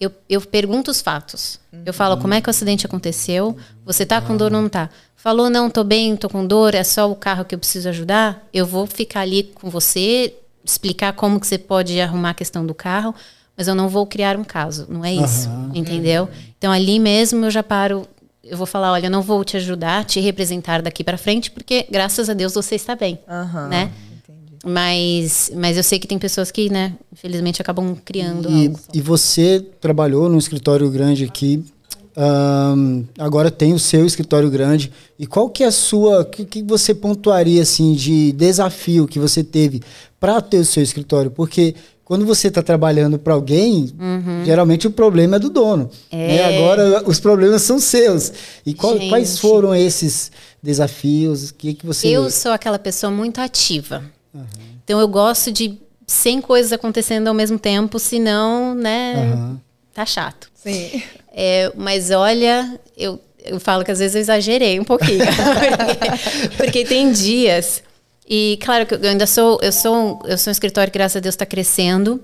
eu, 0.00 0.10
eu 0.28 0.40
pergunto 0.40 0.90
os 0.90 1.02
fatos. 1.02 1.60
Eu 1.84 1.92
falo 1.92 2.16
como 2.16 2.32
é 2.32 2.40
que 2.40 2.48
o 2.48 2.50
acidente 2.50 2.86
aconteceu, 2.86 3.56
você 3.84 4.06
tá 4.06 4.20
com 4.20 4.36
dor 4.36 4.52
ou 4.52 4.62
não 4.62 4.68
tá? 4.68 4.88
Falou, 5.14 5.50
não, 5.50 5.68
tô 5.68 5.84
bem, 5.84 6.16
tô 6.16 6.30
com 6.30 6.46
dor, 6.46 6.74
é 6.74 6.82
só 6.82 7.10
o 7.10 7.14
carro 7.14 7.44
que 7.44 7.54
eu 7.54 7.58
preciso 7.58 7.90
ajudar, 7.90 8.48
eu 8.54 8.64
vou 8.64 8.86
ficar 8.86 9.20
ali 9.20 9.42
com 9.42 9.68
você, 9.68 10.34
explicar 10.64 11.12
como 11.12 11.38
que 11.38 11.46
você 11.46 11.58
pode 11.58 12.00
arrumar 12.00 12.30
a 12.30 12.34
questão 12.34 12.64
do 12.64 12.74
carro, 12.74 13.14
mas 13.60 13.68
eu 13.68 13.74
não 13.74 13.90
vou 13.90 14.06
criar 14.06 14.38
um 14.38 14.44
caso, 14.44 14.86
não 14.88 15.04
é 15.04 15.12
isso, 15.12 15.50
entendeu? 15.74 16.30
Então 16.56 16.72
ali 16.72 16.98
mesmo 16.98 17.44
eu 17.44 17.50
já 17.50 17.62
paro, 17.62 18.06
eu 18.42 18.56
vou 18.56 18.66
falar, 18.66 18.90
olha, 18.92 19.04
eu 19.08 19.10
não 19.10 19.20
vou 19.20 19.44
te 19.44 19.58
ajudar, 19.58 20.02
te 20.06 20.18
representar 20.18 20.80
daqui 20.80 21.04
para 21.04 21.18
frente, 21.18 21.50
porque 21.50 21.86
graças 21.90 22.30
a 22.30 22.32
Deus 22.32 22.54
você 22.54 22.74
está 22.74 22.96
bem, 22.96 23.18
Aham, 23.28 23.68
né? 23.68 23.90
Mas, 24.64 25.52
mas 25.54 25.76
eu 25.76 25.82
sei 25.82 25.98
que 25.98 26.06
tem 26.06 26.18
pessoas 26.18 26.50
que, 26.50 26.70
né, 26.70 26.94
infelizmente 27.12 27.60
acabam 27.60 27.94
criando 28.02 28.50
E, 28.50 28.66
algo. 28.68 28.80
e 28.94 29.00
você 29.02 29.60
trabalhou 29.78 30.26
num 30.30 30.38
escritório 30.38 30.88
grande 30.90 31.24
aqui. 31.24 31.62
ahn, 32.16 33.04
agora 33.18 33.50
tem 33.50 33.74
o 33.74 33.78
seu 33.78 34.06
escritório 34.06 34.50
grande. 34.50 34.90
E 35.18 35.26
qual 35.26 35.50
que 35.50 35.62
é 35.64 35.66
a 35.66 35.72
sua. 35.72 36.20
O 36.20 36.24
que, 36.24 36.44
que 36.46 36.62
você 36.62 36.94
pontuaria 36.94 37.60
assim 37.62 37.92
de 37.94 38.32
desafio 38.32 39.06
que 39.06 39.18
você 39.18 39.44
teve 39.44 39.82
para 40.18 40.40
ter 40.42 40.58
o 40.58 40.64
seu 40.64 40.82
escritório? 40.82 41.30
Porque 41.30 41.74
quando 42.10 42.26
você 42.26 42.48
está 42.48 42.60
trabalhando 42.60 43.20
para 43.20 43.34
alguém, 43.34 43.94
Uhum. 43.96 44.42
geralmente 44.44 44.84
o 44.84 44.90
problema 44.90 45.36
é 45.36 45.38
do 45.38 45.48
dono. 45.48 45.88
né? 46.10 46.42
Agora 46.56 47.04
os 47.08 47.20
problemas 47.20 47.62
são 47.62 47.78
seus. 47.78 48.32
E 48.66 48.74
qual- 48.74 48.98
quais 49.08 49.38
foram 49.38 49.72
esses 49.72 50.32
desafios? 50.60 51.50
O 51.50 51.54
que, 51.54 51.72
que 51.72 51.86
você. 51.86 52.08
Eu 52.08 52.28
sou 52.28 52.50
aquela 52.50 52.80
pessoa 52.80 53.12
muito 53.12 53.40
ativa. 53.40 54.02
Então 54.84 54.98
eu 54.98 55.06
gosto 55.06 55.52
de 55.52 55.78
100 56.04 56.40
coisas 56.40 56.72
acontecendo 56.72 57.28
ao 57.28 57.34
mesmo 57.34 57.60
tempo, 57.60 57.96
senão, 58.00 58.74
né, 58.74 59.14
Aham. 59.32 59.60
tá 59.94 60.04
chato. 60.04 60.50
Sim. 60.52 61.00
É, 61.32 61.70
mas 61.76 62.10
olha, 62.10 62.76
eu, 62.98 63.20
eu 63.44 63.60
falo 63.60 63.84
que 63.84 63.92
às 63.92 64.00
vezes 64.00 64.16
eu 64.16 64.20
exagerei 64.20 64.80
um 64.80 64.84
pouquinho. 64.84 65.20
porque, 65.24 66.50
porque, 66.58 66.84
tem 66.84 67.12
dias. 67.12 67.84
E 68.32 68.56
claro 68.62 68.86
que 68.86 68.94
eu 68.94 69.00
ainda 69.02 69.26
sou, 69.26 69.58
eu 69.60 69.72
sou, 69.72 70.22
eu 70.24 70.38
sou 70.38 70.50
um 70.50 70.52
escritório 70.52 70.92
que, 70.92 70.96
graças 70.96 71.16
a 71.16 71.20
Deus, 71.20 71.34
está 71.34 71.44
crescendo. 71.44 72.22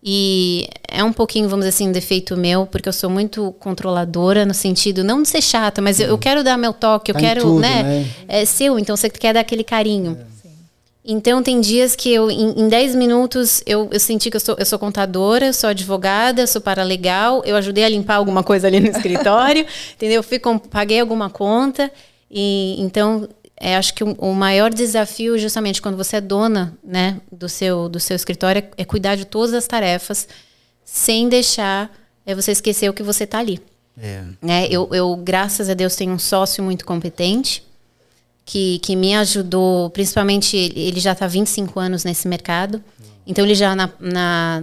E 0.00 0.68
é 0.88 1.02
um 1.02 1.12
pouquinho, 1.12 1.48
vamos 1.48 1.64
dizer 1.66 1.74
assim, 1.74 1.88
um 1.88 1.92
defeito 1.92 2.36
meu, 2.36 2.64
porque 2.64 2.88
eu 2.88 2.92
sou 2.92 3.10
muito 3.10 3.52
controladora 3.58 4.46
no 4.46 4.54
sentido, 4.54 5.02
não 5.02 5.20
de 5.20 5.28
ser 5.28 5.42
chata, 5.42 5.82
mas 5.82 5.98
eu, 5.98 6.06
eu 6.06 6.16
quero 6.16 6.44
dar 6.44 6.56
meu 6.56 6.72
toque, 6.72 7.10
eu 7.10 7.14
tá 7.14 7.20
quero, 7.20 7.40
tudo, 7.40 7.58
né, 7.58 7.82
né? 7.82 8.06
É 8.28 8.44
seu, 8.44 8.78
então 8.78 8.96
você 8.96 9.10
quer 9.10 9.34
dar 9.34 9.40
aquele 9.40 9.64
carinho. 9.64 10.16
É. 10.34 10.38
Então 11.04 11.42
tem 11.42 11.60
dias 11.60 11.96
que 11.96 12.12
eu, 12.12 12.30
em, 12.30 12.68
10 12.68 12.94
minutos, 12.94 13.60
eu, 13.66 13.88
eu 13.90 13.98
senti 13.98 14.30
que 14.30 14.36
eu 14.36 14.40
sou, 14.40 14.54
eu 14.56 14.66
sou 14.66 14.78
contadora, 14.78 15.46
eu 15.46 15.54
sou 15.54 15.70
advogada, 15.70 16.46
sou 16.46 16.60
paralegal, 16.60 17.42
eu 17.44 17.56
ajudei 17.56 17.82
a 17.82 17.88
limpar 17.88 18.16
alguma 18.16 18.44
coisa 18.44 18.68
ali 18.68 18.78
no 18.78 18.88
escritório, 18.94 19.66
entendeu? 19.94 20.16
Eu 20.16 20.22
fui, 20.22 20.38
paguei 20.70 21.00
alguma 21.00 21.28
conta. 21.28 21.90
E 22.30 22.76
então 22.78 23.26
é, 23.60 23.76
acho 23.76 23.92
que 23.94 24.04
o, 24.04 24.12
o, 24.14 24.34
maior 24.34 24.72
desafio, 24.72 25.36
justamente 25.38 25.82
quando 25.82 25.96
você 25.96 26.16
é 26.16 26.20
dona 26.20 26.76
né, 26.82 27.20
do, 27.30 27.48
seu, 27.48 27.88
do 27.88 27.98
seu 27.98 28.14
escritório, 28.14 28.62
é, 28.62 28.82
é 28.82 28.84
cuidar 28.84 29.16
de 29.16 29.24
todas 29.24 29.52
as 29.52 29.66
tarefas, 29.66 30.28
sem 30.84 31.28
deixar 31.28 31.92
é, 32.24 32.34
você 32.34 32.52
esquecer 32.52 32.88
o 32.88 32.94
que 32.94 33.02
você 33.02 33.24
está 33.24 33.38
ali. 33.38 33.60
É. 34.00 34.22
Né? 34.40 34.68
Eu, 34.70 34.88
eu, 34.92 35.16
graças 35.16 35.68
a 35.68 35.74
Deus, 35.74 35.96
tenho 35.96 36.12
um 36.12 36.18
sócio 36.18 36.62
muito 36.62 36.84
competente 36.84 37.64
que, 38.44 38.78
que 38.78 38.94
me 38.94 39.14
ajudou, 39.16 39.90
principalmente 39.90 40.56
ele 40.56 41.00
já 41.00 41.12
está 41.12 41.26
25 41.26 41.80
anos 41.80 42.04
nesse 42.04 42.28
mercado, 42.28 42.82
então 43.26 43.44
ele 43.44 43.54
já 43.54 43.74
na, 43.74 43.90
na 44.00 44.62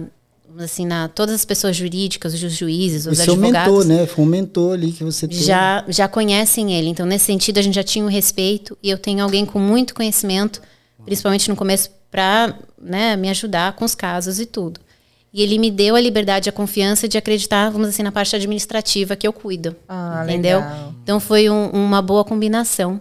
assim, 0.58 0.86
na 0.86 1.08
todas 1.08 1.34
as 1.34 1.44
pessoas 1.44 1.76
jurídicas, 1.76 2.34
os 2.34 2.52
juízes, 2.52 3.06
os 3.06 3.18
Esse 3.18 3.30
advogados. 3.30 3.72
Mentor, 3.72 3.84
né? 3.84 4.06
Foi 4.06 4.24
um 4.24 4.28
mentor 4.28 4.74
ali 4.74 4.92
que 4.92 5.04
você 5.04 5.26
teve. 5.28 5.42
Já, 5.42 5.84
já 5.88 6.08
conhecem 6.08 6.72
ele. 6.72 6.88
Então, 6.88 7.06
nesse 7.06 7.26
sentido, 7.26 7.58
a 7.58 7.62
gente 7.62 7.74
já 7.74 7.84
tinha 7.84 8.04
um 8.04 8.08
respeito 8.08 8.76
e 8.82 8.90
eu 8.90 8.98
tenho 8.98 9.22
alguém 9.22 9.44
com 9.44 9.58
muito 9.58 9.94
conhecimento, 9.94 10.60
principalmente 11.04 11.48
no 11.48 11.56
começo, 11.56 11.90
para 12.10 12.56
né, 12.80 13.16
me 13.16 13.28
ajudar 13.28 13.72
com 13.74 13.84
os 13.84 13.94
casos 13.94 14.38
e 14.40 14.46
tudo. 14.46 14.80
E 15.32 15.42
ele 15.42 15.58
me 15.58 15.70
deu 15.70 15.94
a 15.94 16.00
liberdade, 16.00 16.48
a 16.48 16.52
confiança 16.52 17.06
de 17.06 17.18
acreditar, 17.18 17.68
vamos 17.68 17.88
assim, 17.88 18.02
na 18.02 18.10
parte 18.10 18.34
administrativa 18.34 19.14
que 19.14 19.26
eu 19.26 19.32
cuido. 19.32 19.76
Ah, 19.86 20.22
entendeu? 20.24 20.60
Legal. 20.60 20.94
Então 21.02 21.20
foi 21.20 21.50
um, 21.50 21.68
uma 21.68 22.00
boa 22.00 22.24
combinação. 22.24 23.00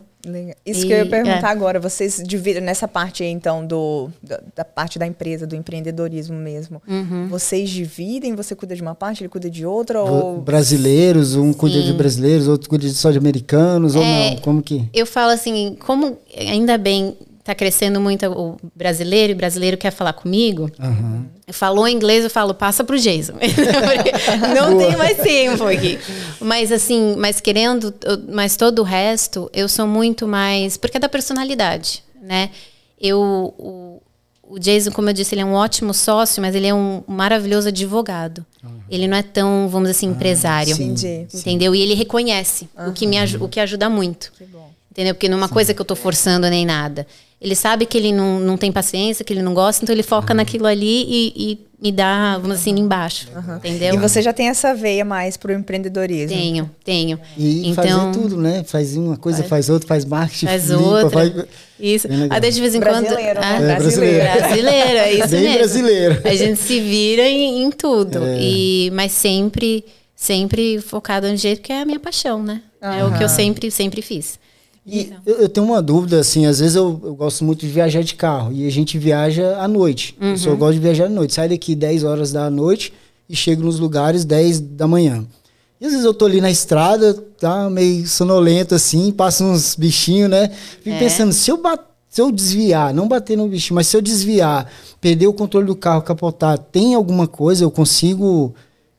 Isso 0.65 0.83
e, 0.83 0.87
que 0.87 0.93
eu 0.93 0.97
ia 0.97 1.05
perguntar 1.05 1.49
é. 1.49 1.51
agora, 1.51 1.79
vocês 1.79 2.21
dividem 2.25 2.61
nessa 2.61 2.87
parte 2.87 3.23
aí, 3.23 3.29
então, 3.29 3.65
do, 3.65 4.09
da, 4.21 4.41
da, 4.55 4.65
parte 4.65 4.97
da 4.97 5.05
empresa, 5.05 5.45
do 5.45 5.55
empreendedorismo 5.55 6.35
mesmo. 6.35 6.81
Uhum. 6.87 7.27
Vocês 7.27 7.69
dividem, 7.69 8.35
você 8.35 8.55
cuida 8.55 8.75
de 8.75 8.81
uma 8.81 8.95
parte, 8.95 9.23
ele 9.23 9.29
cuida 9.29 9.49
de 9.49 9.65
outra? 9.65 10.01
Ou... 10.01 10.41
Brasileiros, 10.41 11.35
um 11.35 11.53
cuida 11.53 11.81
de 11.81 11.93
brasileiros, 11.93 12.47
outro 12.47 12.69
cuida 12.69 12.87
só 12.89 13.11
de 13.11 13.17
americanos, 13.17 13.95
é, 13.95 13.99
ou 13.99 14.05
não? 14.05 14.35
Como 14.37 14.61
que? 14.61 14.87
Eu 14.93 15.05
falo 15.05 15.31
assim, 15.31 15.77
como 15.79 16.17
ainda 16.35 16.77
bem 16.77 17.15
está 17.45 17.53
crescendo 17.53 18.01
muito 18.01 18.25
o 18.25 18.57
brasileiro 18.75 19.31
e 19.31 19.35
o 19.35 19.37
brasileiro 19.37 19.77
quer 19.77 19.91
falar 19.91 20.13
comigo. 20.13 20.67
Uhum. 20.79 21.27
Falou 21.51 21.87
inglês, 21.87 22.23
eu 22.23 22.29
falo, 22.29 22.55
passa 22.55 22.83
pro 22.83 22.97
Jason. 22.97 23.33
não 24.55 24.75
tem 24.75 24.97
mais 24.97 25.15
tempo 25.17 25.63
aqui. 25.63 25.99
Mas 26.41 26.71
assim, 26.71 27.15
mas 27.15 27.39
querendo, 27.39 27.93
mas 28.29 28.57
todo 28.57 28.79
o 28.79 28.83
resto, 28.83 29.47
eu 29.53 29.69
sou 29.69 29.85
muito 29.85 30.27
mais. 30.27 30.75
Porque 30.75 30.97
é 30.97 30.99
da 30.99 31.07
personalidade, 31.07 32.03
né? 32.19 32.49
Eu. 32.99 33.19
O, 33.59 34.01
o 34.47 34.59
Jason, 34.59 34.91
como 34.91 35.09
eu 35.09 35.13
disse, 35.13 35.35
ele 35.35 35.41
é 35.41 35.45
um 35.45 35.53
ótimo 35.53 35.93
sócio, 35.93 36.41
mas 36.41 36.55
ele 36.55 36.67
é 36.67 36.73
um 36.73 37.03
maravilhoso 37.07 37.67
advogado. 37.67 38.43
Uhum. 38.65 38.79
Ele 38.89 39.07
não 39.07 39.17
é 39.17 39.23
tão, 39.23 39.67
vamos 39.69 39.89
dizer 39.89 39.99
assim, 39.99 40.07
empresário. 40.07 40.73
Ah, 40.73 40.75
sim, 40.75 41.27
entendeu? 41.33 41.73
Sim. 41.73 41.79
E 41.79 41.81
ele 41.81 41.93
reconhece, 41.93 42.69
uhum. 42.77 42.89
o, 42.89 42.93
que 42.93 43.07
me, 43.07 43.17
o 43.39 43.47
que 43.47 43.59
ajuda 43.59 43.89
muito. 43.89 44.31
Que 44.37 44.45
bom. 44.45 44.69
Entendeu? 44.91 45.13
Porque 45.13 45.27
não 45.27 45.37
é 45.37 45.41
uma 45.41 45.49
coisa 45.49 45.73
que 45.73 45.81
eu 45.81 45.83
estou 45.83 45.97
forçando 45.97 46.49
nem 46.49 46.65
nada. 46.65 47.05
Ele 47.41 47.55
sabe 47.55 47.85
que 47.85 47.97
ele 47.97 48.13
não, 48.13 48.39
não 48.39 48.57
tem 48.57 48.71
paciência, 48.71 49.25
que 49.25 49.33
ele 49.33 49.41
não 49.41 49.53
gosta, 49.53 49.83
então 49.83 49.93
ele 49.93 50.03
foca 50.03 50.33
uhum. 50.33 50.37
naquilo 50.37 50.65
ali 50.65 51.03
e, 51.07 51.33
e 51.35 51.65
me 51.81 51.91
dá, 51.91 52.37
vamos 52.37 52.57
assim, 52.57 52.71
embaixo. 52.71 53.27
Uhum. 53.35 53.57
Entendeu? 53.57 53.93
E 53.93 53.97
você 53.97 54.21
já 54.21 54.31
tem 54.31 54.47
essa 54.47 54.73
veia 54.73 55.03
mais 55.03 55.35
pro 55.35 55.51
empreendedorismo? 55.53 56.35
Tenho, 56.35 56.71
tenho. 56.83 57.19
E 57.37 57.69
então, 57.69 57.83
fazer 57.83 58.11
tudo, 58.19 58.37
né? 58.37 58.63
Faz 58.63 58.95
uma 58.95 59.17
coisa, 59.17 59.39
faz, 59.39 59.49
faz 59.49 59.69
outra, 59.69 59.87
faz 59.87 60.05
marketing, 60.05 60.45
faz 60.45 60.69
limpa, 60.69 60.83
outra. 60.83 61.09
Faz... 61.09 61.33
Isso. 61.79 62.07
Até 62.29 62.49
de 62.49 62.61
vez 62.61 62.73
em 62.73 62.79
brasileiro, 62.79 63.39
quando. 63.39 63.43
Ah, 63.43 63.61
é, 63.61 63.75
brasileiro. 63.75 64.23
Brasileiro, 64.23 64.97
é 64.97 65.13
isso 65.13 65.27
Bem 65.27 65.41
mesmo. 65.41 65.57
brasileiro. 65.57 66.21
A 66.23 66.35
gente 66.35 66.59
se 66.61 66.79
vira 66.79 67.23
em, 67.23 67.63
em 67.63 67.69
tudo. 67.69 68.23
É. 68.23 68.39
E, 68.39 68.54
mas 68.93 69.11
sempre, 69.11 69.85
sempre 70.15 70.79
focado 70.81 71.27
no 71.27 71.37
jeito 71.37 71.61
que 71.61 71.71
é 71.71 71.81
a 71.81 71.85
minha 71.85 71.99
paixão, 71.99 72.41
né? 72.43 72.61
Uhum. 72.81 72.89
É 72.91 73.05
o 73.05 73.17
que 73.17 73.23
eu 73.23 73.29
sempre, 73.29 73.71
sempre 73.71 74.01
fiz. 74.01 74.39
E 74.85 75.11
eu, 75.25 75.41
eu, 75.41 75.49
tenho 75.49 75.65
uma 75.65 75.81
dúvida, 75.81 76.19
assim, 76.19 76.45
às 76.45 76.59
vezes 76.59 76.75
eu, 76.75 77.01
eu, 77.03 77.15
gosto 77.15 77.43
muito 77.43 77.61
de 77.61 77.67
viajar 77.67 78.03
de 78.03 78.13
carro 78.13 78.53
e 78.53 78.67
a 78.67 78.71
gente 78.71 78.99
viaja 78.99 79.57
à 79.57 79.67
noite. 79.67 80.15
Uhum. 80.21 80.31
Eu 80.31 80.37
só 80.37 80.55
gosto 80.55 80.75
de 80.75 80.79
viajar 80.79 81.05
à 81.05 81.09
noite. 81.09 81.33
Sai 81.33 81.49
daqui 81.49 81.73
10 81.73 82.03
horas 82.03 82.31
da 82.31 82.51
noite 82.51 82.93
e 83.27 83.35
chego 83.35 83.63
nos 83.63 83.79
lugares 83.79 84.23
10 84.23 84.59
da 84.59 84.87
manhã. 84.87 85.25
E 85.81 85.85
às 85.85 85.91
vezes 85.91 86.05
eu 86.05 86.13
tô 86.13 86.25
ali 86.25 86.39
na 86.39 86.51
estrada, 86.51 87.15
tá 87.39 87.67
meio 87.69 88.07
sonolento 88.07 88.75
assim, 88.75 89.11
passa 89.11 89.43
uns 89.43 89.75
bichinhos, 89.75 90.29
né? 90.29 90.49
Fico 90.81 90.95
é. 90.95 90.99
pensando, 90.99 91.33
se 91.33 91.49
eu, 91.49 91.57
bat, 91.57 91.81
se 92.15 92.21
eu 92.21 92.31
desviar, 92.31 92.93
não 92.93 93.09
bater 93.09 93.35
no 93.35 93.45
bichinho, 93.45 93.75
mas 93.75 93.87
se 93.87 93.97
eu 93.97 94.01
desviar, 94.01 94.71
perder 95.01 95.27
o 95.27 95.33
controle 95.33 95.67
do 95.67 95.75
carro, 95.75 96.01
capotar, 96.01 96.57
tem 96.57 96.95
alguma 96.95 97.27
coisa, 97.27 97.65
eu 97.65 97.69
consigo 97.69 98.55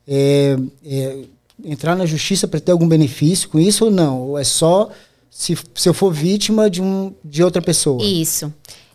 é, 0.07 0.55
é, 0.85 1.25
entrar 1.65 1.97
na 1.97 2.05
justiça 2.05 2.47
para 2.47 2.61
ter 2.61 2.73
algum 2.73 2.87
benefício 2.87 3.49
com 3.49 3.59
isso 3.59 3.87
ou 3.87 3.91
não? 3.91 4.21
Ou 4.21 4.39
é 4.39 4.45
só 4.45 4.91
se, 5.31 5.57
se 5.75 5.89
eu 5.89 5.95
for 5.95 6.13
vítima 6.13 6.69
de, 6.69 6.83
um, 6.83 7.11
de 7.25 7.43
outra 7.43 7.63
pessoa. 7.63 8.05
Isso. 8.05 8.53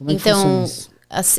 É 0.07 0.13
então, 0.13 0.65
isso? 0.65 0.91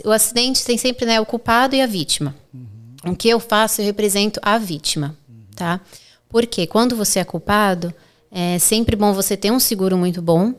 o 0.04 0.10
acidente 0.10 0.64
tem 0.64 0.76
sempre 0.76 1.06
né, 1.06 1.20
o 1.20 1.24
culpado 1.24 1.76
e 1.76 1.80
a 1.80 1.86
vítima. 1.86 2.34
Uhum. 2.52 3.12
O 3.12 3.16
que 3.16 3.28
eu 3.28 3.38
faço, 3.38 3.80
eu 3.80 3.84
represento 3.84 4.40
a 4.42 4.58
vítima, 4.58 5.16
uhum. 5.28 5.36
tá? 5.54 5.80
Porque 6.28 6.66
quando 6.66 6.96
você 6.96 7.20
é 7.20 7.24
culpado, 7.24 7.94
é 8.28 8.58
sempre 8.58 8.96
bom 8.96 9.12
você 9.12 9.36
ter 9.36 9.52
um 9.52 9.60
seguro 9.60 9.96
muito 9.96 10.20
bom. 10.20 10.52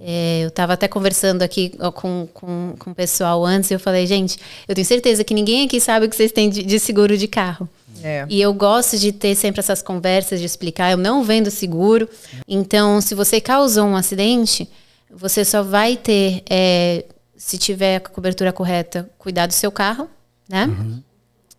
É, 0.00 0.40
eu 0.44 0.48
estava 0.48 0.74
até 0.74 0.86
conversando 0.86 1.42
aqui 1.42 1.72
com, 1.94 2.28
com, 2.32 2.74
com 2.78 2.90
o 2.90 2.94
pessoal 2.94 3.44
antes 3.44 3.70
e 3.70 3.74
eu 3.74 3.80
falei, 3.80 4.06
gente, 4.06 4.38
eu 4.66 4.74
tenho 4.74 4.86
certeza 4.86 5.24
que 5.24 5.34
ninguém 5.34 5.66
aqui 5.66 5.80
sabe 5.80 6.06
o 6.06 6.08
que 6.08 6.14
vocês 6.14 6.30
têm 6.30 6.48
de, 6.48 6.62
de 6.62 6.78
seguro 6.78 7.16
de 7.16 7.26
carro. 7.26 7.68
É. 8.02 8.24
E 8.28 8.40
eu 8.40 8.52
gosto 8.54 8.96
de 8.96 9.10
ter 9.10 9.34
sempre 9.34 9.60
essas 9.60 9.82
conversas, 9.82 10.38
de 10.38 10.46
explicar. 10.46 10.92
Eu 10.92 10.96
não 10.96 11.24
vendo 11.24 11.50
seguro. 11.50 12.08
Então, 12.46 13.00
se 13.00 13.14
você 13.14 13.40
causou 13.40 13.86
um 13.86 13.96
acidente, 13.96 14.68
você 15.10 15.44
só 15.44 15.62
vai 15.62 15.96
ter, 15.96 16.42
é, 16.48 17.04
se 17.36 17.58
tiver 17.58 17.96
a 17.96 18.00
cobertura 18.00 18.52
correta, 18.52 19.10
cuidar 19.18 19.46
do 19.46 19.52
seu 19.52 19.72
carro, 19.72 20.08
né? 20.48 20.66
Uhum. 20.66 21.02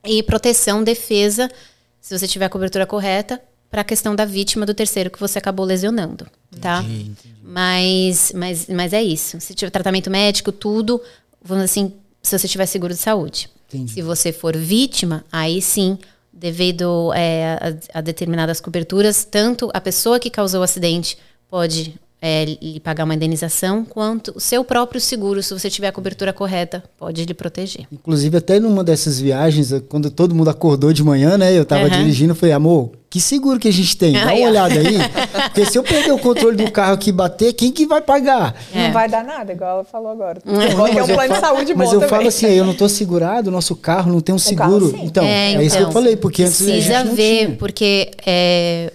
E 0.05 0.23
proteção, 0.23 0.81
defesa, 0.81 1.49
se 1.99 2.17
você 2.17 2.27
tiver 2.27 2.45
a 2.45 2.49
cobertura 2.49 2.85
correta, 2.85 3.41
para 3.69 3.81
a 3.81 3.83
questão 3.83 4.15
da 4.15 4.25
vítima 4.25 4.65
do 4.65 4.73
terceiro 4.73 5.11
que 5.11 5.19
você 5.19 5.37
acabou 5.37 5.65
lesionando, 5.65 6.27
tá? 6.59 6.81
Entendi, 6.81 7.01
entendi. 7.11 7.35
Mas, 7.43 8.31
mas, 8.35 8.67
mas 8.67 8.93
é 8.93 9.03
isso. 9.03 9.39
Se 9.39 9.53
tiver 9.53 9.69
tratamento 9.69 10.09
médico, 10.09 10.51
tudo, 10.51 11.01
vamos 11.41 11.65
assim, 11.65 11.93
se 12.21 12.37
você 12.37 12.47
tiver 12.47 12.65
seguro 12.65 12.93
de 12.93 12.99
saúde. 12.99 13.49
Entendi. 13.67 13.93
Se 13.93 14.01
você 14.01 14.31
for 14.31 14.57
vítima, 14.57 15.23
aí 15.31 15.61
sim 15.61 15.97
devido 16.33 17.13
é, 17.13 17.77
a, 17.93 17.99
a, 17.99 18.01
determinadas 18.01 18.61
coberturas, 18.61 19.25
tanto 19.25 19.69
a 19.73 19.81
pessoa 19.81 20.19
que 20.19 20.29
causou 20.29 20.61
o 20.61 20.63
acidente 20.63 21.17
pode 21.49 21.99
é, 22.21 22.45
lhe 22.45 22.79
pagar 22.81 23.05
uma 23.05 23.15
indenização, 23.15 23.85
quanto 23.85 24.33
o 24.35 24.39
seu 24.39 24.63
próprio 24.63 24.99
seguro, 24.99 25.41
se 25.41 25.53
você 25.53 25.69
tiver 25.69 25.87
a 25.87 25.91
cobertura 25.91 26.33
correta, 26.33 26.83
pode 26.97 27.23
lhe 27.23 27.33
proteger. 27.33 27.87
Inclusive, 27.91 28.37
até 28.37 28.59
numa 28.59 28.83
dessas 28.83 29.19
viagens, 29.21 29.73
quando 29.87 30.11
todo 30.11 30.35
mundo 30.35 30.49
acordou 30.49 30.91
de 30.91 31.01
manhã, 31.01 31.37
né? 31.37 31.57
Eu 31.57 31.63
estava 31.63 31.83
uhum. 31.83 31.89
dirigindo, 31.89 32.35
falei, 32.35 32.53
amor, 32.53 32.91
que 33.09 33.21
seguro 33.21 33.57
que 33.57 33.69
a 33.69 33.71
gente 33.73 33.95
tem? 33.95 34.13
Dá 34.13 34.33
uma 34.33 34.49
olhada 34.49 34.75
aí. 34.75 34.97
Porque 35.47 35.65
se 35.65 35.77
eu 35.77 35.83
perder 35.83 36.11
o 36.11 36.19
controle 36.19 36.57
do 36.57 36.69
carro 36.69 36.93
aqui 36.93 37.09
e 37.09 37.13
bater, 37.13 37.53
quem 37.53 37.71
que 37.71 37.85
vai 37.85 38.01
pagar? 38.01 38.53
É. 38.73 38.87
Não 38.87 38.93
vai 38.93 39.07
dar 39.07 39.23
nada, 39.23 39.53
igual 39.53 39.75
ela 39.75 39.83
falou 39.85 40.11
agora. 40.11 40.41
Não, 40.43 40.61
é 40.61 40.67
um 40.67 40.75
plano 40.75 41.15
falo, 41.15 41.33
de 41.33 41.39
saúde 41.39 41.73
Mas 41.73 41.87
eu 41.87 42.01
também. 42.01 42.09
falo 42.09 42.27
assim, 42.27 42.47
eu 42.47 42.65
não 42.65 42.73
estou 42.73 42.89
segurado, 42.89 43.47
o 43.47 43.51
nosso 43.51 43.77
carro 43.77 44.11
não 44.11 44.19
tem 44.19 44.35
um 44.35 44.39
seguro. 44.39 44.91
Carro, 44.91 45.05
então, 45.05 45.23
é, 45.23 45.53
é, 45.53 45.63
isso 45.63 45.77
que 45.77 45.83
eu 45.83 45.89
então, 45.89 45.93
falei, 45.93 46.17
porque 46.17 46.43
antes 46.43 46.61
a 46.61 46.65
gente 46.65 46.89
não 46.89 47.15
ver, 47.15 47.45
tinha. 47.45 47.57
porque 47.57 48.11
é, 48.25 48.91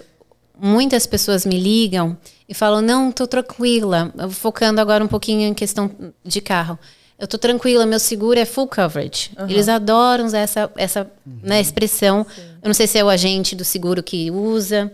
muitas 0.61 1.07
pessoas 1.07 1.47
me 1.47 1.59
ligam 1.59 2.17
e 2.49 2.55
falam: 2.55 2.81
não, 2.81 3.11
estou 3.11 3.27
tranquila. 3.27 4.13
Focando 4.31 4.81
agora 4.81 5.05
um 5.05 5.09
pouquinho 5.09 5.43
em 5.43 5.55
questão 5.55 5.91
de 6.25 6.41
carro. 6.41 6.79
Eu 7.19 7.27
estou 7.27 7.39
tranquila, 7.39 7.87
meu 7.87 8.01
seguro 8.01 8.39
é 8.39 8.45
full 8.45 8.67
coverage. 8.67 9.31
Uhum. 9.39 9.49
Eles 9.49 9.69
adoram 9.69 10.27
usar 10.27 10.41
essa, 10.41 10.71
essa 10.77 11.11
uhum. 11.25 11.39
né, 11.43 11.61
expressão. 11.61 12.27
Sim. 12.29 12.43
Eu 12.63 12.67
não 12.67 12.75
sei 12.75 12.87
se 12.87 12.99
é 12.99 13.05
o 13.05 13.09
agente 13.09 13.55
do 13.55 13.65
seguro 13.65 14.03
que 14.03 14.31
usa, 14.33 14.91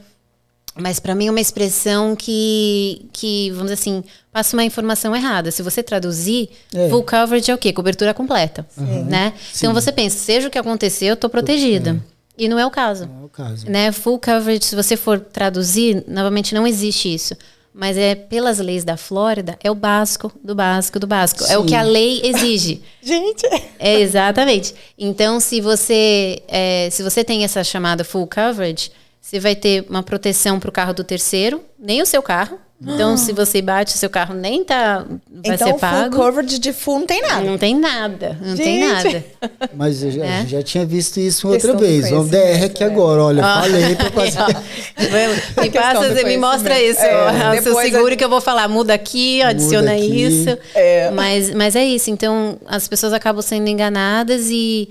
mas 0.75 1.01
para 1.01 1.15
mim 1.15 1.29
é 1.29 1.31
uma 1.31 1.41
expressão 1.41 2.15
que, 2.15 3.09
que, 3.13 3.51
vamos 3.51 3.71
dizer 3.71 3.75
assim, 3.75 4.05
passa 4.31 4.55
uma 4.55 4.65
informação 4.65 5.17
errada. 5.17 5.51
Se 5.51 5.63
você 5.63 5.83
traduzir, 5.83 6.51
é. 6.75 6.91
full 6.91 7.03
coverage 7.03 7.51
é 7.51 7.55
o 7.55 7.59
quê? 7.59 7.73
Cobertura 7.73 8.13
completa. 8.13 8.67
Uhum. 8.77 9.05
Né? 9.05 9.33
Então 9.57 9.73
você 9.73 9.91
pensa, 9.91 10.19
seja 10.19 10.49
o 10.49 10.51
que 10.51 10.59
acontecer, 10.59 11.07
eu 11.07 11.15
estou 11.15 11.31
protegida. 11.31 11.93
É. 11.93 12.20
E 12.41 12.49
não 12.49 12.59
é 12.59 12.65
o 12.65 12.71
caso. 12.71 13.07
Não 13.07 13.23
é 13.23 13.25
o 13.27 13.29
caso. 13.29 13.71
Né? 13.71 13.93
Full 13.93 14.19
coverage, 14.19 14.65
se 14.65 14.75
você 14.75 14.97
for 14.97 15.21
traduzir, 15.21 16.03
novamente 16.09 16.55
não 16.55 16.67
existe 16.67 17.13
isso. 17.13 17.37
Mas 17.73 17.99
é 17.99 18.15
pelas 18.15 18.59
leis 18.59 18.83
da 18.83 18.97
Flórida, 18.97 19.59
é 19.63 19.71
o 19.71 19.75
básico 19.75 20.33
do 20.43 20.55
básico 20.55 20.99
do 20.99 21.07
básico. 21.07 21.45
Sim. 21.45 21.53
É 21.53 21.59
o 21.59 21.67
que 21.67 21.75
a 21.75 21.83
lei 21.83 22.23
exige. 22.25 22.83
Gente! 23.03 23.47
É, 23.79 24.01
exatamente. 24.01 24.75
Então, 24.99 25.39
se 25.39 25.61
você, 25.61 26.43
é, 26.49 26.89
se 26.91 27.03
você 27.03 27.23
tem 27.23 27.45
essa 27.45 27.63
chamada 27.63 28.05
full 28.05 28.27
coverage, 28.27 28.91
você 29.21 29.39
vai 29.39 29.55
ter 29.55 29.85
uma 29.89 30.03
proteção 30.03 30.59
para 30.59 30.71
o 30.71 30.73
carro 30.73 30.95
do 30.95 31.05
terceiro, 31.05 31.63
nem 31.79 32.01
o 32.01 32.07
seu 32.07 32.23
carro, 32.23 32.59
então, 32.83 33.15
se 33.19 33.35
você 33.35 33.61
bate, 33.61 33.93
seu 33.93 34.09
carro 34.09 34.35
nem 34.35 34.65
tá, 34.65 35.05
vai 35.31 35.55
então, 35.55 35.69
ser 35.69 35.75
pago. 35.75 36.17
Full 36.17 36.25
coverage 36.25 36.59
de 36.59 36.73
full 36.73 37.01
não 37.01 37.07
tem 37.07 37.21
nada. 37.21 37.43
Não 37.43 37.59
tem 37.59 37.79
nada, 37.79 38.39
não 38.41 38.57
Gente. 38.57 38.65
tem 38.65 38.89
nada. 38.89 39.25
Mas 39.77 40.03
eu 40.03 40.11
já, 40.11 40.25
é? 40.25 40.47
já 40.47 40.63
tinha 40.63 40.87
visto 40.87 41.21
isso 41.21 41.47
outra 41.47 41.77
vez. 41.77 42.09
Vamos 42.09 42.31
DR 42.31 42.65
aqui 42.65 42.83
é. 42.83 42.87
agora, 42.87 43.23
olha, 43.23 43.45
ah. 43.45 43.61
falei 43.61 43.95
pra 43.95 44.09
fazer. 44.11 44.57
me 45.61 45.71
passa, 45.71 46.09
você 46.09 46.25
me 46.25 46.39
mostra 46.39 46.81
isso, 46.81 47.01
é, 47.01 47.59
o 47.59 47.63
seu 47.63 47.75
seguro 47.83 48.17
que 48.17 48.25
eu 48.25 48.31
vou 48.31 48.41
falar, 48.41 48.67
muda 48.67 48.95
aqui, 48.95 49.43
adiciona 49.43 49.93
muda 49.93 50.03
aqui. 50.03 50.23
isso. 50.23 50.59
É. 50.75 51.11
Mas, 51.11 51.55
mas 51.55 51.77
é 51.77 51.85
isso, 51.85 52.11
então 52.11 52.59
as 52.67 52.89
pessoas 52.89 53.13
acabam 53.13 53.43
sendo 53.43 53.69
enganadas 53.69 54.49
e, 54.51 54.89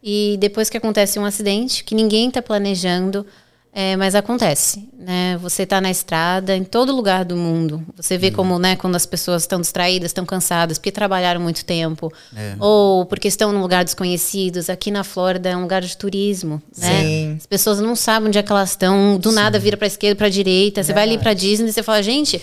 e 0.00 0.36
depois 0.38 0.70
que 0.70 0.76
acontece 0.76 1.18
um 1.18 1.24
acidente, 1.24 1.82
que 1.82 1.96
ninguém 1.96 2.28
está 2.28 2.40
planejando, 2.40 3.26
é, 3.74 3.96
mas 3.96 4.14
acontece, 4.14 4.86
né? 4.98 5.38
Você 5.38 5.62
está 5.62 5.80
na 5.80 5.90
estrada, 5.90 6.54
em 6.54 6.62
todo 6.62 6.94
lugar 6.94 7.24
do 7.24 7.34
mundo. 7.34 7.82
Você 7.96 8.18
vê 8.18 8.26
uhum. 8.26 8.34
como, 8.34 8.58
né, 8.58 8.76
quando 8.76 8.96
as 8.96 9.06
pessoas 9.06 9.44
estão 9.44 9.62
distraídas, 9.62 10.10
estão 10.10 10.26
cansadas, 10.26 10.76
porque 10.76 10.92
trabalharam 10.92 11.40
muito 11.40 11.64
tempo, 11.64 12.12
é. 12.36 12.54
ou 12.60 13.06
porque 13.06 13.28
estão 13.28 13.50
num 13.50 13.62
lugar 13.62 13.82
desconhecido. 13.82 14.60
Aqui 14.68 14.90
na 14.90 15.02
Flórida 15.02 15.48
é 15.48 15.56
um 15.56 15.62
lugar 15.62 15.80
de 15.80 15.96
turismo, 15.96 16.60
né? 16.76 17.02
Sim. 17.02 17.36
As 17.38 17.46
pessoas 17.46 17.80
não 17.80 17.96
sabem 17.96 18.28
onde 18.28 18.38
é 18.38 18.42
que 18.42 18.52
elas 18.52 18.70
estão, 18.70 19.16
do 19.16 19.30
Sim. 19.30 19.36
nada 19.36 19.58
vira 19.58 19.78
para 19.78 19.86
esquerda, 19.86 20.16
para 20.16 20.28
direita. 20.28 20.82
Você 20.82 20.92
vai 20.92 21.04
ali 21.04 21.16
para 21.16 21.32
Disney 21.32 21.70
e 21.70 21.72
você 21.72 21.82
fala, 21.82 22.02
gente, 22.02 22.42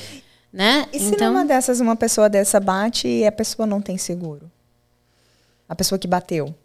né? 0.52 0.88
E 0.92 0.98
então... 0.98 1.20
se 1.20 1.26
numa 1.26 1.46
dessas 1.46 1.80
uma 1.80 1.96
pessoa 1.96 2.28
dessa 2.28 2.60
bate 2.60 3.08
e 3.08 3.28
a 3.28 3.32
pessoa 3.32 3.68
não 3.68 3.80
tem 3.80 4.00
seguro? 4.00 4.50
A 5.68 5.76
pessoa 5.76 6.00
que 6.00 6.08
bateu? 6.08 6.56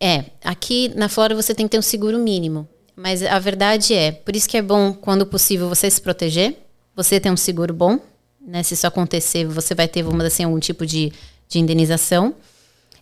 É, 0.00 0.24
aqui 0.42 0.92
na 0.96 1.08
Flórida 1.08 1.40
você 1.40 1.54
tem 1.54 1.66
que 1.66 1.70
ter 1.70 1.78
um 1.78 1.82
seguro 1.82 2.18
mínimo. 2.18 2.68
Mas 2.98 3.22
a 3.22 3.38
verdade 3.38 3.94
é, 3.94 4.10
por 4.10 4.34
isso 4.34 4.48
que 4.48 4.56
é 4.56 4.62
bom, 4.62 4.92
quando 4.92 5.24
possível, 5.24 5.68
você 5.68 5.88
se 5.88 6.00
proteger. 6.00 6.58
Você 6.96 7.20
tem 7.20 7.30
um 7.30 7.36
seguro 7.36 7.72
bom, 7.72 8.00
né? 8.44 8.60
Se 8.64 8.74
isso 8.74 8.88
acontecer, 8.88 9.46
você 9.46 9.72
vai 9.72 9.86
ter, 9.86 10.02
vamos 10.02 10.18
dizer 10.18 10.26
assim, 10.26 10.42
algum 10.42 10.58
tipo 10.58 10.84
de, 10.84 11.12
de 11.48 11.60
indenização. 11.60 12.34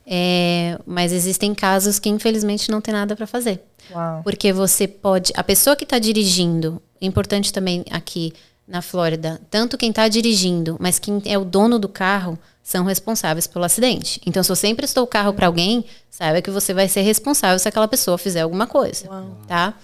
É, 0.07 0.79
mas 0.85 1.13
existem 1.13 1.55
casos 1.55 1.99
que, 1.99 2.11
infelizmente, 2.11 2.71
não 2.71 2.83
tem 2.83 2.93
nada 2.93 3.17
para 3.17 3.27
fazer. 3.27 3.63
Uau. 3.91 4.23
Porque 4.23 4.53
você 4.53 4.87
pode. 4.87 5.33
A 5.35 5.43
pessoa 5.43 5.75
que 5.75 5.85
está 5.85 5.99
dirigindo, 5.99 6.81
importante 7.01 7.51
também 7.51 7.83
aqui 7.91 8.35
na 8.69 8.83
Flórida, 8.83 9.41
tanto 9.49 9.79
quem 9.79 9.89
está 9.89 10.09
dirigindo, 10.09 10.77
mas 10.79 10.99
quem 10.99 11.23
é 11.25 11.39
o 11.39 11.45
dono 11.45 11.79
do 11.79 11.89
carro, 11.89 12.39
são 12.67 12.85
responsáveis 12.85 13.47
pelo 13.47 13.65
acidente. 13.65 14.21
Então, 14.27 14.43
se 14.43 14.49
você 14.49 14.67
emprestou 14.67 15.05
o 15.05 15.07
carro 15.07 15.33
para 15.33 15.47
alguém, 15.47 15.85
saiba 16.11 16.43
que 16.43 16.51
você 16.51 16.75
vai 16.75 16.89
ser 16.89 17.03
responsável 17.03 17.61
se 17.61 17.69
aquela 17.69 17.87
pessoa 17.87 18.19
fizer 18.19 18.41
alguma 18.41 18.67
coisa, 18.67 19.09
Uau. 19.09 19.39
tá? 19.47 19.79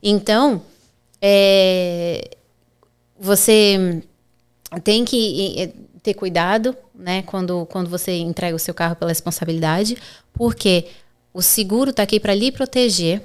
Então, 0.00 0.62
é, 1.20 2.30
você 3.18 4.00
tem 4.84 5.04
que 5.04 5.74
ter 6.04 6.14
cuidado, 6.14 6.76
né, 6.94 7.22
quando, 7.22 7.66
quando 7.66 7.90
você 7.90 8.12
entrega 8.18 8.54
o 8.54 8.60
seu 8.60 8.74
carro 8.74 8.94
pela 8.94 9.10
responsabilidade, 9.10 9.96
porque 10.32 10.86
o 11.34 11.42
seguro 11.42 11.90
está 11.90 12.04
aqui 12.04 12.20
para 12.20 12.32
lhe 12.32 12.52
proteger, 12.52 13.22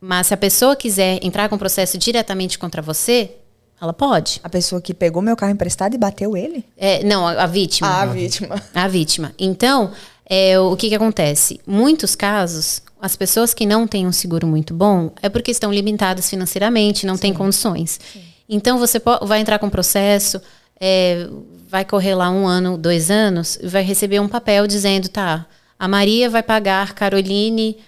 mas 0.00 0.28
se 0.28 0.34
a 0.34 0.36
pessoa 0.36 0.76
quiser 0.76 1.18
entrar 1.20 1.48
com 1.48 1.58
processo 1.58 1.98
diretamente 1.98 2.60
contra 2.60 2.80
você, 2.80 3.39
ela 3.80 3.92
pode. 3.92 4.40
A 4.44 4.48
pessoa 4.48 4.80
que 4.80 4.92
pegou 4.92 5.22
meu 5.22 5.36
carro 5.36 5.52
emprestado 5.52 5.94
e 5.94 5.98
bateu 5.98 6.36
ele? 6.36 6.64
É, 6.76 7.02
não, 7.02 7.26
a, 7.26 7.44
a 7.44 7.46
vítima. 7.46 7.88
Ah, 7.88 8.02
a 8.02 8.06
vítima. 8.06 8.62
A 8.74 8.88
vítima. 8.88 9.32
Então, 9.38 9.90
é, 10.26 10.58
o 10.58 10.76
que, 10.76 10.88
que 10.88 10.94
acontece? 10.94 11.60
Muitos 11.66 12.14
casos, 12.14 12.82
as 13.00 13.16
pessoas 13.16 13.54
que 13.54 13.64
não 13.64 13.86
têm 13.86 14.06
um 14.06 14.12
seguro 14.12 14.46
muito 14.46 14.74
bom 14.74 15.12
é 15.22 15.28
porque 15.28 15.50
estão 15.50 15.72
limitadas 15.72 16.28
financeiramente, 16.28 17.06
não 17.06 17.16
Sim. 17.16 17.22
têm 17.22 17.34
condições. 17.34 17.98
Sim. 18.12 18.22
Então, 18.48 18.78
você 18.78 19.00
vai 19.22 19.40
entrar 19.40 19.58
com 19.58 19.70
processo, 19.70 20.40
é, 20.78 21.26
vai 21.68 21.84
correr 21.84 22.14
lá 22.14 22.30
um 22.30 22.46
ano, 22.46 22.76
dois 22.76 23.10
anos, 23.10 23.58
e 23.62 23.66
vai 23.66 23.82
receber 23.82 24.20
um 24.20 24.28
papel 24.28 24.66
dizendo, 24.66 25.08
tá, 25.08 25.46
a 25.78 25.88
Maria 25.88 26.28
vai 26.28 26.42
pagar 26.42 26.94
Caroline 26.94 27.78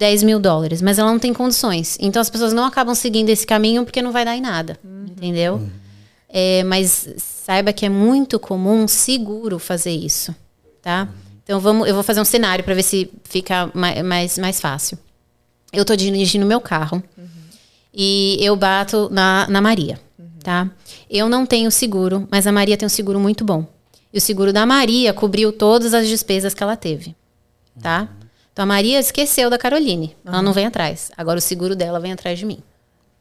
10 0.00 0.22
mil 0.22 0.40
dólares, 0.40 0.80
mas 0.80 0.98
ela 0.98 1.12
não 1.12 1.18
tem 1.18 1.30
condições. 1.34 1.98
Então 2.00 2.22
as 2.22 2.30
pessoas 2.30 2.54
não 2.54 2.64
acabam 2.64 2.94
seguindo 2.94 3.28
esse 3.28 3.46
caminho 3.46 3.84
porque 3.84 4.00
não 4.00 4.10
vai 4.10 4.24
dar 4.24 4.34
em 4.34 4.40
nada, 4.40 4.78
uhum. 4.82 5.04
entendeu? 5.10 5.56
Uhum. 5.56 5.70
É, 6.26 6.64
mas 6.64 7.10
saiba 7.18 7.70
que 7.70 7.84
é 7.84 7.90
muito 7.90 8.38
comum 8.38 8.88
seguro 8.88 9.58
fazer 9.58 9.90
isso, 9.90 10.34
tá? 10.80 11.02
Uhum. 11.02 11.30
Então 11.44 11.60
vamos, 11.60 11.86
eu 11.86 11.92
vou 11.92 12.02
fazer 12.02 12.18
um 12.18 12.24
cenário 12.24 12.64
para 12.64 12.74
ver 12.74 12.82
se 12.82 13.10
fica 13.24 13.70
mais, 13.74 14.02
mais, 14.02 14.38
mais 14.38 14.58
fácil. 14.58 14.98
Eu 15.70 15.82
estou 15.82 15.94
dirigindo 15.94 16.46
meu 16.46 16.62
carro 16.62 17.02
e 17.92 18.38
eu 18.40 18.56
bato 18.56 19.10
na, 19.12 19.46
na 19.50 19.60
Maria, 19.60 20.00
tá? 20.42 20.70
Eu 21.10 21.28
não 21.28 21.44
tenho 21.44 21.70
seguro, 21.70 22.26
mas 22.30 22.46
a 22.46 22.52
Maria 22.52 22.76
tem 22.78 22.86
um 22.86 22.90
seguro 22.90 23.20
muito 23.20 23.44
bom. 23.44 23.66
E 24.14 24.16
o 24.16 24.20
seguro 24.20 24.50
da 24.50 24.64
Maria 24.64 25.12
cobriu 25.12 25.52
todas 25.52 25.92
as 25.92 26.08
despesas 26.08 26.54
que 26.54 26.62
ela 26.62 26.74
teve, 26.74 27.14
tá? 27.82 28.08
Então 28.52 28.62
a 28.64 28.66
Maria 28.66 28.98
esqueceu 28.98 29.48
da 29.48 29.58
Caroline. 29.58 30.16
Uhum. 30.24 30.32
Ela 30.32 30.42
não 30.42 30.52
vem 30.52 30.66
atrás. 30.66 31.10
Agora 31.16 31.38
o 31.38 31.42
seguro 31.42 31.76
dela 31.76 32.00
vem 32.00 32.12
atrás 32.12 32.38
de 32.38 32.46
mim. 32.46 32.62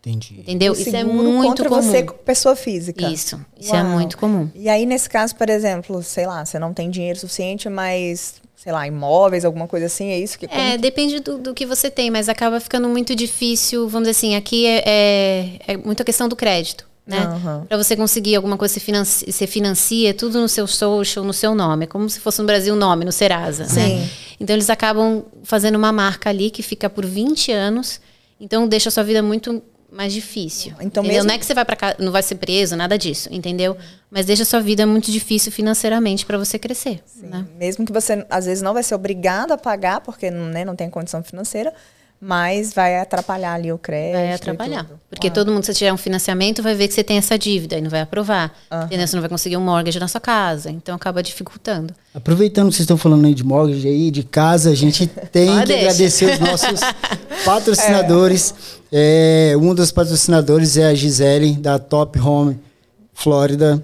Entendi. 0.01 0.39
Entendeu? 0.39 0.73
isso 0.73 0.95
é 0.95 1.03
muito 1.03 1.65
comum. 1.65 1.81
você, 1.81 2.03
pessoa 2.03 2.55
física. 2.55 3.05
Isso. 3.09 3.39
Isso 3.59 3.75
é 3.75 3.81
Uau. 3.81 3.85
é 3.85 3.95
muito 3.95 4.17
comum. 4.17 4.49
E 4.55 4.69
aí, 4.69 4.85
nesse 4.85 5.09
caso, 5.09 5.35
por 5.35 5.49
exemplo, 5.49 6.01
sei 6.01 6.25
lá, 6.25 6.45
você 6.45 6.57
não 6.57 6.73
tem 6.73 6.89
dinheiro 6.89 7.19
suficiente, 7.19 7.67
mas, 7.67 8.35
sei 8.55 8.71
lá, 8.71 8.87
imóveis, 8.87 9.43
alguma 9.43 9.67
coisa 9.67 9.87
assim, 9.87 10.09
é 10.09 10.17
isso 10.17 10.39
que. 10.39 10.45
É, 10.45 10.77
depende 10.77 11.19
do, 11.19 11.37
do 11.37 11.53
que 11.53 11.65
você 11.65 11.91
tem, 11.91 12.09
mas 12.09 12.29
acaba 12.29 12.61
ficando 12.61 12.87
muito 12.87 13.13
difícil. 13.13 13.89
Vamos 13.89 14.07
dizer 14.07 14.17
assim, 14.17 14.35
aqui 14.35 14.65
é, 14.65 14.83
é, 14.85 15.59
é 15.73 15.77
muita 15.77 16.05
questão 16.05 16.29
do 16.29 16.35
crédito. 16.35 16.88
Né? 17.09 17.27
Uhum. 17.27 17.65
Para 17.65 17.75
você 17.75 17.95
conseguir 17.95 18.35
alguma 18.35 18.55
coisa, 18.55 18.75
você 18.75 18.79
financia, 18.79 19.31
você 19.31 19.47
financia 19.47 20.13
tudo 20.13 20.39
no 20.39 20.47
seu 20.47 20.67
social, 20.67 21.25
no 21.25 21.33
seu 21.33 21.55
nome. 21.55 21.85
É 21.85 21.87
como 21.87 22.07
se 22.07 22.19
fosse 22.19 22.39
no 22.39 22.45
Brasil 22.45 22.75
o 22.75 22.77
nome, 22.77 23.03
no 23.03 23.11
Serasa. 23.11 23.63
Né? 23.63 23.69
Sim. 23.69 23.99
Né? 23.99 24.09
Então 24.39 24.55
eles 24.55 24.69
acabam 24.69 25.23
fazendo 25.43 25.75
uma 25.75 25.91
marca 25.91 26.29
ali 26.29 26.51
que 26.51 26.61
fica 26.61 26.87
por 26.87 27.05
20 27.05 27.51
anos. 27.51 27.99
Então 28.39 28.67
deixa 28.67 28.89
a 28.89 28.91
sua 28.91 29.03
vida 29.03 29.23
muito 29.23 29.61
mais 29.91 30.13
difícil. 30.13 30.73
Então 30.81 31.03
mesmo... 31.03 31.27
não 31.27 31.33
é 31.33 31.37
que 31.39 31.45
você 31.45 31.53
vai 31.55 31.65
para 31.65 31.95
não 31.97 32.11
vai 32.11 32.21
ser 32.21 32.35
preso, 32.35 32.75
nada 32.75 32.95
disso, 32.95 33.27
entendeu? 33.31 33.75
Mas 34.11 34.27
deixa 34.27 34.43
a 34.43 34.45
sua 34.45 34.59
vida 34.59 34.85
muito 34.85 35.11
difícil 35.11 35.51
financeiramente 35.51 36.27
para 36.27 36.37
você 36.37 36.59
crescer. 36.59 37.01
Né? 37.15 37.43
Mesmo 37.57 37.85
que 37.85 37.91
você 37.91 38.23
às 38.29 38.45
vezes 38.45 38.61
não 38.61 38.73
vai 38.73 38.83
ser 38.83 38.93
obrigado 38.93 39.51
a 39.51 39.57
pagar 39.57 40.01
porque 40.01 40.29
né, 40.29 40.63
não 40.63 40.75
tem 40.75 40.89
condição 40.91 41.23
financeira, 41.23 41.73
mas 42.21 42.73
vai 42.73 42.99
atrapalhar 42.99 43.53
ali 43.53 43.71
o 43.71 43.77
crédito. 43.77 44.15
Vai 44.15 44.33
atrapalhar. 44.33 44.85
Porque 45.09 45.27
Uau. 45.27 45.33
todo 45.33 45.53
mundo, 45.53 45.63
se 45.63 45.73
tiver 45.73 45.93
um 45.93 45.97
financiamento, 45.97 46.61
vai 46.61 46.75
ver 46.75 46.89
que 46.89 46.93
você 46.93 47.03
tem 47.03 47.17
essa 47.17 47.37
dívida 47.39 47.77
e 47.77 47.81
não 47.81 47.89
vai 47.89 48.01
aprovar. 48.01 48.53
Uhum. 48.69 48.83
Entendeu? 48.83 49.07
Você 49.07 49.15
não 49.15 49.21
vai 49.21 49.29
conseguir 49.29 49.55
um 49.55 49.61
mortgage 49.61 49.99
na 49.99 50.07
sua 50.07 50.19
casa. 50.19 50.69
Então 50.69 50.93
acaba 50.95 51.23
dificultando. 51.23 51.93
Aproveitando 52.13 52.69
que 52.69 52.75
vocês 52.75 52.83
estão 52.83 52.97
falando 52.97 53.25
aí 53.25 53.33
de 53.33 53.43
mortgage 53.43 53.87
aí, 53.87 54.11
de 54.11 54.23
casa, 54.23 54.69
a 54.69 54.75
gente 54.75 55.07
tem 55.31 55.47
que 55.59 55.65
deixa. 55.65 55.81
agradecer 55.83 56.33
os 56.33 56.39
nossos 56.39 56.81
patrocinadores. 57.45 58.53
É. 58.91 59.51
É, 59.53 59.57
um 59.57 59.73
dos 59.73 59.91
patrocinadores 59.91 60.75
é 60.75 60.85
a 60.85 60.93
Gisele, 60.93 61.53
da 61.53 61.79
Top 61.79 62.19
Home 62.19 62.59
Florida. 63.13 63.81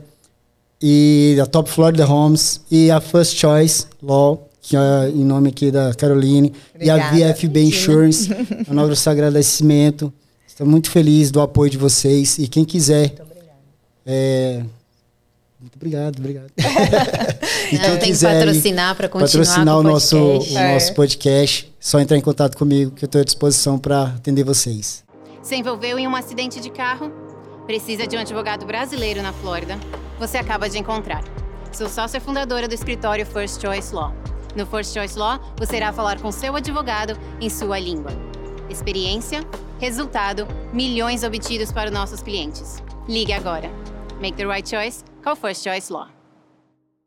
E 0.81 1.35
da 1.37 1.45
Top 1.45 1.69
Florida 1.69 2.05
Homes 2.05 2.61
e 2.69 2.91
a 2.91 2.99
First 2.99 3.37
Choice 3.37 3.87
Law 4.03 4.45
que 4.67 4.75
é 4.75 5.09
em 5.09 5.23
nome 5.23 5.49
aqui 5.49 5.69
da 5.69 5.93
Caroline, 5.93 6.51
Obrigada. 6.73 7.15
e 7.15 7.23
a 7.23 7.31
VFB 7.31 7.65
Insurance, 7.65 8.29
a 8.67 8.73
nosso 8.73 9.07
agradecimento. 9.09 10.11
Estou 10.47 10.65
muito 10.65 10.89
feliz 10.89 11.29
do 11.29 11.39
apoio 11.39 11.69
de 11.69 11.77
vocês. 11.77 12.39
E 12.39 12.47
quem 12.47 12.65
quiser. 12.65 13.09
Muito 13.09 13.21
obrigado. 13.21 13.57
É, 14.07 14.63
muito 15.59 15.75
obrigado, 15.75 16.17
obrigado. 16.17 16.49
e 17.71 17.77
quem 17.77 17.97
tem 17.97 18.09
quiser 18.09 18.39
que 18.39 18.45
patrocinar 18.45 18.95
para 18.95 19.07
continuar 19.07 19.45
patrocinar 19.45 19.77
o, 19.77 19.83
nosso, 19.83 20.17
o 20.17 20.57
é. 20.57 20.73
nosso 20.73 20.95
podcast, 20.95 21.71
só 21.79 21.99
entrar 21.99 22.17
em 22.17 22.21
contato 22.21 22.57
comigo 22.57 22.89
que 22.89 23.05
eu 23.05 23.07
estou 23.07 23.21
à 23.21 23.23
disposição 23.23 23.77
para 23.77 24.03
atender 24.03 24.43
vocês. 24.43 25.03
Se 25.43 25.55
envolveu 25.55 25.99
em 25.99 26.07
um 26.07 26.15
acidente 26.15 26.59
de 26.59 26.71
carro? 26.71 27.11
Precisa 27.67 28.07
de 28.07 28.15
um 28.15 28.19
advogado 28.19 28.65
brasileiro 28.65 29.21
na 29.21 29.31
Flórida? 29.31 29.77
Você 30.19 30.37
acaba 30.37 30.67
de 30.67 30.79
encontrar. 30.79 31.23
Sou 31.71 31.87
sócia 31.87 32.19
fundadora 32.19 32.67
do 32.67 32.73
escritório 32.73 33.25
First 33.25 33.61
Choice 33.61 33.93
Law 33.93 34.13
no 34.55 34.65
First 34.65 34.93
Choice 34.93 35.17
Law, 35.17 35.39
você 35.57 35.77
irá 35.77 35.91
falar 35.91 36.19
com 36.19 36.31
seu 36.31 36.55
advogado 36.55 37.17
em 37.41 37.49
sua 37.49 37.79
língua. 37.79 38.11
Experiência, 38.69 39.41
resultado, 39.79 40.47
milhões 40.73 41.23
obtidos 41.23 41.71
para 41.71 41.91
nossos 41.91 42.21
clientes. 42.21 42.83
Ligue 43.07 43.33
agora. 43.33 43.69
Make 44.21 44.37
the 44.37 44.45
right 44.45 44.67
choice. 44.67 45.03
Call 45.23 45.35
First 45.35 45.63
Choice 45.63 45.91
Law. 45.91 46.07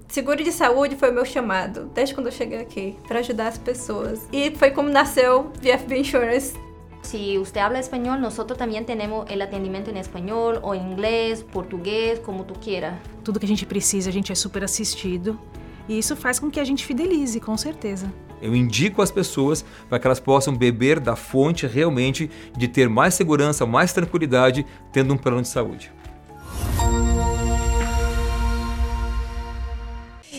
Seguro 0.08 0.42
de 0.42 0.52
saúde 0.52 0.96
foi 0.96 1.10
o 1.10 1.14
meu 1.14 1.24
chamado, 1.24 1.90
desde 1.94 2.14
quando 2.14 2.26
eu 2.26 2.32
cheguei 2.32 2.60
aqui, 2.60 2.96
para 3.06 3.18
ajudar 3.18 3.48
as 3.48 3.58
pessoas. 3.58 4.26
E 4.32 4.54
foi 4.56 4.70
como 4.70 4.88
nasceu 4.88 5.50
VFB 5.60 5.98
Insurance 5.98 6.68
si 7.02 7.38
usted 7.38 7.60
habla 7.60 7.78
español, 7.78 8.20
nosotros 8.20 8.58
también 8.58 8.84
tenemos 8.84 9.24
el 9.30 9.40
atendimiento 9.40 9.88
en 9.88 9.96
español 9.96 10.60
o 10.62 10.74
inglés, 10.74 11.42
portugués, 11.42 12.20
como 12.20 12.44
tú 12.44 12.54
quieras. 12.54 12.98
Tudo 13.24 13.40
que 13.40 13.46
a 13.46 13.48
gente 13.48 13.64
precisa, 13.64 14.10
a 14.10 14.12
gente 14.12 14.30
é 14.30 14.34
super 14.34 14.62
assistido. 14.62 15.38
E 15.88 15.98
isso 15.98 16.14
faz 16.14 16.38
com 16.38 16.50
que 16.50 16.60
a 16.60 16.64
gente 16.64 16.84
fidelize, 16.84 17.40
com 17.40 17.56
certeza. 17.56 18.12
Eu 18.40 18.54
indico 18.54 19.02
as 19.02 19.10
pessoas 19.10 19.64
para 19.88 19.98
que 19.98 20.06
elas 20.06 20.20
possam 20.20 20.54
beber 20.54 21.00
da 21.00 21.16
fonte 21.16 21.66
realmente 21.66 22.30
de 22.56 22.68
ter 22.68 22.88
mais 22.88 23.14
segurança, 23.14 23.66
mais 23.66 23.92
tranquilidade 23.92 24.64
tendo 24.92 25.14
um 25.14 25.16
plano 25.16 25.42
de 25.42 25.48
saúde. 25.48 25.90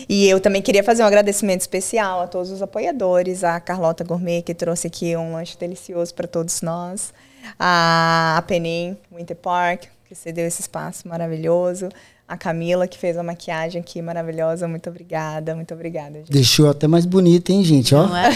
E 0.08 0.28
eu 0.28 0.40
também 0.40 0.60
queria 0.60 0.82
fazer 0.82 1.04
um 1.04 1.06
agradecimento 1.06 1.60
especial 1.60 2.20
a 2.20 2.26
todos 2.26 2.50
os 2.50 2.60
apoiadores, 2.62 3.44
a 3.44 3.60
Carlota 3.60 4.02
Gourmet, 4.02 4.42
que 4.42 4.52
trouxe 4.52 4.88
aqui 4.88 5.16
um 5.16 5.34
lanche 5.34 5.56
delicioso 5.56 6.12
para 6.14 6.26
todos 6.26 6.62
nós, 6.62 7.14
a 7.56 8.42
Penin 8.48 8.96
Winter 9.12 9.36
Park, 9.36 9.84
que 10.08 10.14
cedeu 10.16 10.44
esse 10.46 10.62
espaço 10.62 11.06
maravilhoso, 11.06 11.88
a 12.30 12.36
Camila, 12.36 12.86
que 12.86 12.96
fez 12.96 13.18
a 13.18 13.24
maquiagem 13.24 13.80
aqui 13.80 14.00
maravilhosa. 14.00 14.68
Muito 14.68 14.88
obrigada, 14.88 15.52
muito 15.56 15.74
obrigada. 15.74 16.18
Gente. 16.20 16.30
Deixou 16.30 16.70
até 16.70 16.86
mais 16.86 17.04
bonita, 17.04 17.50
hein, 17.52 17.64
gente? 17.64 17.92
Ó. 17.92 18.06
Não 18.06 18.16
é? 18.16 18.30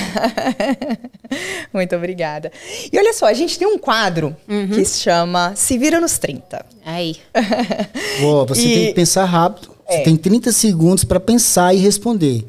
muito 1.72 1.94
obrigada. 1.94 2.50
E 2.92 2.98
olha 2.98 3.12
só, 3.12 3.26
a 3.26 3.32
gente 3.32 3.56
tem 3.56 3.68
um 3.68 3.78
quadro 3.78 4.36
Uhum. 4.48 4.66
que 4.68 4.84
se 4.84 5.00
chama 5.00 5.52
Se 5.54 5.78
Vira 5.78 6.00
nos 6.00 6.18
30. 6.18 6.66
Aí. 6.84 7.16
Ó, 8.24 8.44
você 8.44 8.62
E- 8.66 8.74
tem 8.74 8.86
que 8.88 8.94
pensar 8.94 9.24
rápido. 9.26 9.68
Você 9.88 9.98
É. 9.98 10.02
tem 10.02 10.16
30 10.16 10.50
segundos 10.50 11.04
para 11.04 11.20
pensar 11.20 11.72
e 11.72 11.78
responder. 11.78 12.44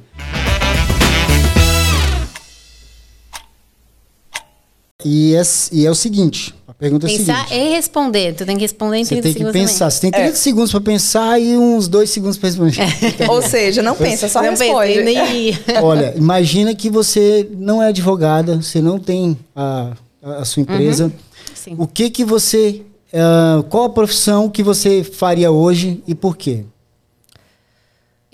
E 5.03 5.35
é, 5.35 5.41
e 5.71 5.85
é 5.85 5.91
o 5.91 5.95
seguinte, 5.95 6.55
pergunta 6.77 7.07
é 7.07 7.09
Pensar 7.17 7.47
seguinte. 7.47 7.65
e 7.65 7.69
responder. 7.75 8.33
Tu 8.35 8.45
tem 8.45 8.55
que 8.57 8.61
responder 8.63 8.97
em 8.97 9.03
Você 9.05 9.09
30 9.15 9.23
tem 9.23 9.33
que 9.33 9.37
segundos 9.39 9.61
pensar. 9.61 9.85
também. 9.85 9.91
Você 9.91 10.01
tem 10.01 10.11
30 10.11 10.35
segundos 10.35 10.71
para 10.71 10.81
pensar 10.81 11.39
e 11.41 11.57
uns 11.57 11.87
2 11.87 12.09
segundos 12.09 12.37
para 12.37 12.49
responder. 12.49 13.29
Ou 13.29 13.41
seja, 13.41 13.81
não 13.81 13.95
pensa, 13.95 14.27
só 14.29 14.41
Não 14.41 14.51
responde. 14.51 15.01
nem... 15.03 15.57
Olha, 15.81 16.13
imagina 16.17 16.73
que 16.75 16.89
você 16.89 17.47
não 17.57 17.81
é 17.81 17.87
advogada, 17.89 18.61
você 18.61 18.81
não 18.81 18.99
tem 18.99 19.37
a, 19.55 19.93
a 20.21 20.45
sua 20.45 20.61
empresa. 20.61 21.11
Sim. 21.53 21.75
O 21.77 21.87
que 21.87 22.09
que 22.09 22.23
você... 22.25 22.81
ah, 23.13 23.63
qual 23.69 23.85
a 23.85 23.89
profissão 23.89 24.49
que 24.49 24.61
você 24.61 25.03
faria 25.03 25.49
hoje 25.51 26.03
e 26.07 26.13
por 26.13 26.35
quê? 26.37 26.65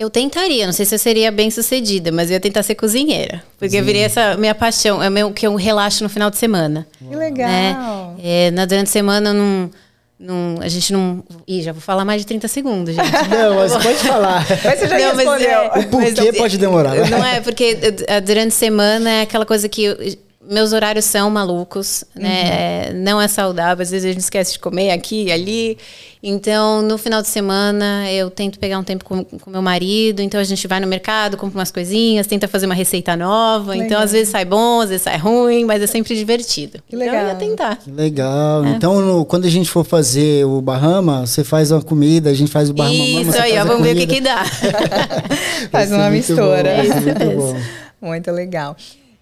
Eu 0.02 0.10
tentaria, 0.10 0.66
não 0.66 0.72
sei 0.72 0.84
se 0.84 0.92
eu 0.94 0.98
seria 0.98 1.30
bem 1.30 1.48
sucedida, 1.48 2.10
mas 2.10 2.28
eu 2.28 2.34
ia 2.34 2.40
tentar 2.40 2.64
ser 2.64 2.74
cozinheira. 2.74 3.40
Porque 3.56 3.76
eu 3.76 3.84
virei 3.84 4.02
essa 4.02 4.36
minha 4.36 4.52
paixão, 4.54 5.00
é 5.00 5.08
meu 5.08 5.30
que 5.30 5.46
eu 5.46 5.54
relaxo 5.54 6.02
no 6.02 6.08
final 6.08 6.28
de 6.28 6.36
semana. 6.38 6.84
Que 6.98 7.14
legal. 7.14 7.48
Né? 7.48 7.76
É, 8.20 8.50
na 8.50 8.64
durante 8.64 8.88
a 8.88 8.90
semana 8.90 9.30
eu 9.30 9.34
não, 9.34 9.70
não. 10.18 10.56
A 10.60 10.66
gente 10.68 10.92
não. 10.92 11.22
Ih, 11.46 11.62
já 11.62 11.70
vou 11.70 11.80
falar 11.80 12.04
mais 12.04 12.20
de 12.20 12.26
30 12.26 12.48
segundos, 12.48 12.96
gente. 12.96 13.06
Não, 13.30 13.54
mas 13.54 13.72
pode 13.76 13.98
falar. 13.98 14.44
Mas 14.64 14.78
você 14.80 14.88
já 14.88 14.98
Não, 14.98 15.06
mas 15.14 15.18
respondeu. 15.18 15.50
é- 15.50 15.78
O 15.78 15.86
porquê 15.88 16.32
pode 16.32 16.58
demorar. 16.58 16.94
né? 16.96 17.08
Não 17.08 17.24
é, 17.24 17.40
porque 17.40 17.76
durante 18.26 18.48
a 18.48 18.50
semana 18.50 19.08
é 19.08 19.22
aquela 19.22 19.46
coisa 19.46 19.68
que 19.68 19.84
eu- 19.84 19.96
meus 20.44 20.72
horários 20.72 21.04
são 21.04 21.30
malucos, 21.30 22.02
né? 22.14 22.88
É, 22.88 22.92
Não 22.92 23.20
é 23.20 23.28
saudável, 23.28 23.82
às 23.84 23.90
vezes 23.92 24.10
a 24.10 24.12
gente 24.12 24.20
esquece 24.22 24.54
de 24.54 24.58
comer 24.58 24.90
aqui 24.90 25.26
e 25.26 25.32
ali. 25.32 25.78
Então, 26.24 26.82
no 26.82 26.96
final 26.96 27.20
de 27.20 27.26
semana, 27.26 28.08
eu 28.12 28.30
tento 28.30 28.56
pegar 28.60 28.78
um 28.78 28.84
tempo 28.84 29.04
com, 29.04 29.24
com 29.24 29.50
meu 29.50 29.60
marido, 29.60 30.22
então 30.22 30.38
a 30.40 30.44
gente 30.44 30.68
vai 30.68 30.78
no 30.78 30.86
mercado, 30.86 31.36
compra 31.36 31.58
umas 31.58 31.72
coisinhas, 31.72 32.28
tenta 32.28 32.46
fazer 32.46 32.66
uma 32.66 32.76
receita 32.76 33.16
nova. 33.16 33.76
Então, 33.76 34.00
às 34.00 34.12
vezes 34.12 34.28
sai 34.28 34.44
bom, 34.44 34.80
às 34.82 34.88
vezes 34.90 35.02
sai 35.02 35.18
ruim, 35.18 35.64
mas 35.64 35.82
é 35.82 35.86
sempre 35.88 36.14
divertido. 36.14 36.78
Que 36.88 36.94
Então, 36.94 37.06
eu 37.08 37.12
legal. 37.12 37.26
ia 37.28 37.34
tentar. 37.34 37.76
Que 37.76 37.90
Legal. 37.90 38.64
É. 38.64 38.68
Então, 38.68 39.00
no- 39.00 39.24
quando 39.24 39.46
a 39.46 39.50
gente 39.50 39.68
for 39.68 39.84
fazer 39.84 40.44
o 40.46 40.60
Bahama, 40.62 41.26
você 41.26 41.42
faz 41.42 41.72
uma 41.72 41.82
comida, 41.82 42.30
a 42.30 42.34
gente 42.34 42.52
faz 42.52 42.70
o 42.70 42.74
Bahama. 42.74 42.94
Isso 42.94 43.40
aí, 43.42 43.58
ó, 43.58 43.64
vamos 43.64 43.82
ver 43.82 43.94
o 43.96 43.98
que, 43.98 44.06
que 44.06 44.20
dá. 44.20 44.44
Faz 45.72 45.88
ser 45.88 45.94
uma 45.96 46.04
muito 46.10 46.14
mistura. 46.28 46.76
bom, 46.76 46.82
Isso 46.82 47.00
muito 47.00 47.36
bom. 47.36 47.56
Muito 48.00 48.30
legal. 48.30 48.76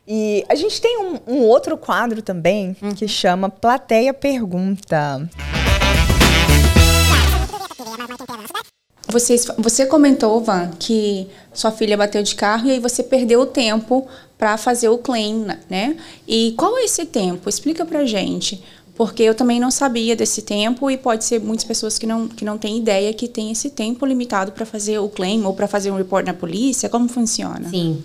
E 0.06 0.44
a 0.48 0.54
gente 0.54 0.80
tem 0.80 0.98
um, 0.98 1.18
um 1.34 1.38
outro 1.44 1.76
quadro 1.78 2.20
também 2.20 2.76
Uhum. 2.82 2.92
que 2.92 3.06
chama 3.08 3.48
Plateia 3.48 4.12
Pergunta. 4.12 5.28
Vocês, 9.10 9.46
você 9.58 9.86
comentou, 9.86 10.40
Van, 10.40 10.70
que 10.78 11.26
sua 11.52 11.70
filha 11.70 11.96
bateu 11.96 12.22
de 12.22 12.34
carro 12.34 12.66
e 12.66 12.72
aí 12.72 12.80
você 12.80 13.02
perdeu 13.02 13.40
o 13.40 13.46
tempo 13.46 14.06
para 14.38 14.56
fazer 14.56 14.88
o 14.88 14.98
claim, 14.98 15.46
né? 15.68 15.96
E 16.26 16.54
qual 16.56 16.78
é 16.78 16.84
esse 16.84 17.04
tempo? 17.04 17.48
Explica 17.48 17.84
pra 17.84 18.06
gente. 18.06 18.62
Porque 18.94 19.22
eu 19.22 19.34
também 19.34 19.58
não 19.58 19.70
sabia 19.70 20.14
desse 20.14 20.42
tempo 20.42 20.90
e 20.90 20.96
pode 20.96 21.24
ser 21.24 21.40
muitas 21.40 21.64
pessoas 21.64 21.98
que 21.98 22.06
não, 22.06 22.28
que 22.28 22.44
não 22.44 22.58
têm 22.58 22.76
ideia 22.78 23.14
que 23.14 23.26
tem 23.26 23.50
esse 23.50 23.70
tempo 23.70 24.04
limitado 24.04 24.52
para 24.52 24.66
fazer 24.66 24.98
o 24.98 25.08
claim 25.08 25.42
ou 25.44 25.54
para 25.54 25.66
fazer 25.66 25.90
um 25.90 25.96
report 25.96 26.26
na 26.26 26.34
polícia. 26.34 26.88
Como 26.88 27.08
funciona? 27.08 27.68
Sim. 27.70 28.02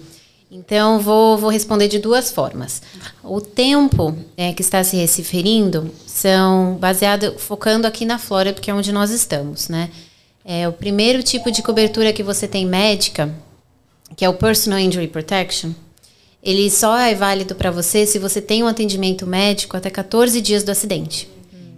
Então, 0.49 0.99
vou, 0.99 1.37
vou 1.37 1.49
responder 1.49 1.89
de 1.89 1.99
duas 1.99 2.31
formas. 2.31 2.81
O 3.23 3.41
tempo 3.41 4.15
é, 4.37 4.53
que 4.53 4.61
está 4.61 4.83
se 4.83 4.95
referindo 4.95 5.91
são 6.07 6.77
baseado, 6.79 7.37
focando 7.37 7.85
aqui 7.85 8.05
na 8.05 8.17
Flórida, 8.17 8.53
porque 8.53 8.71
é 8.71 8.73
onde 8.73 8.91
nós 8.93 9.11
estamos, 9.11 9.67
né? 9.67 9.89
É, 10.45 10.67
o 10.67 10.73
primeiro 10.73 11.23
tipo 11.23 11.49
de 11.51 11.63
cobertura 11.63 12.13
que 12.13 12.21
você 12.21 12.47
tem 12.47 12.65
médica, 12.67 13.33
que 14.15 14.23
é 14.23 14.29
o 14.29 14.33
Personal 14.35 14.77
Injury 14.79 15.07
Protection, 15.07 15.71
ele 16.43 16.69
só 16.69 16.95
é 16.99 17.15
válido 17.15 17.55
para 17.55 17.71
você 17.71 18.05
se 18.05 18.19
você 18.19 18.39
tem 18.39 18.63
um 18.63 18.67
atendimento 18.67 19.25
médico 19.25 19.75
até 19.75 19.89
14 19.89 20.39
dias 20.41 20.63
do 20.63 20.71
acidente. 20.71 21.27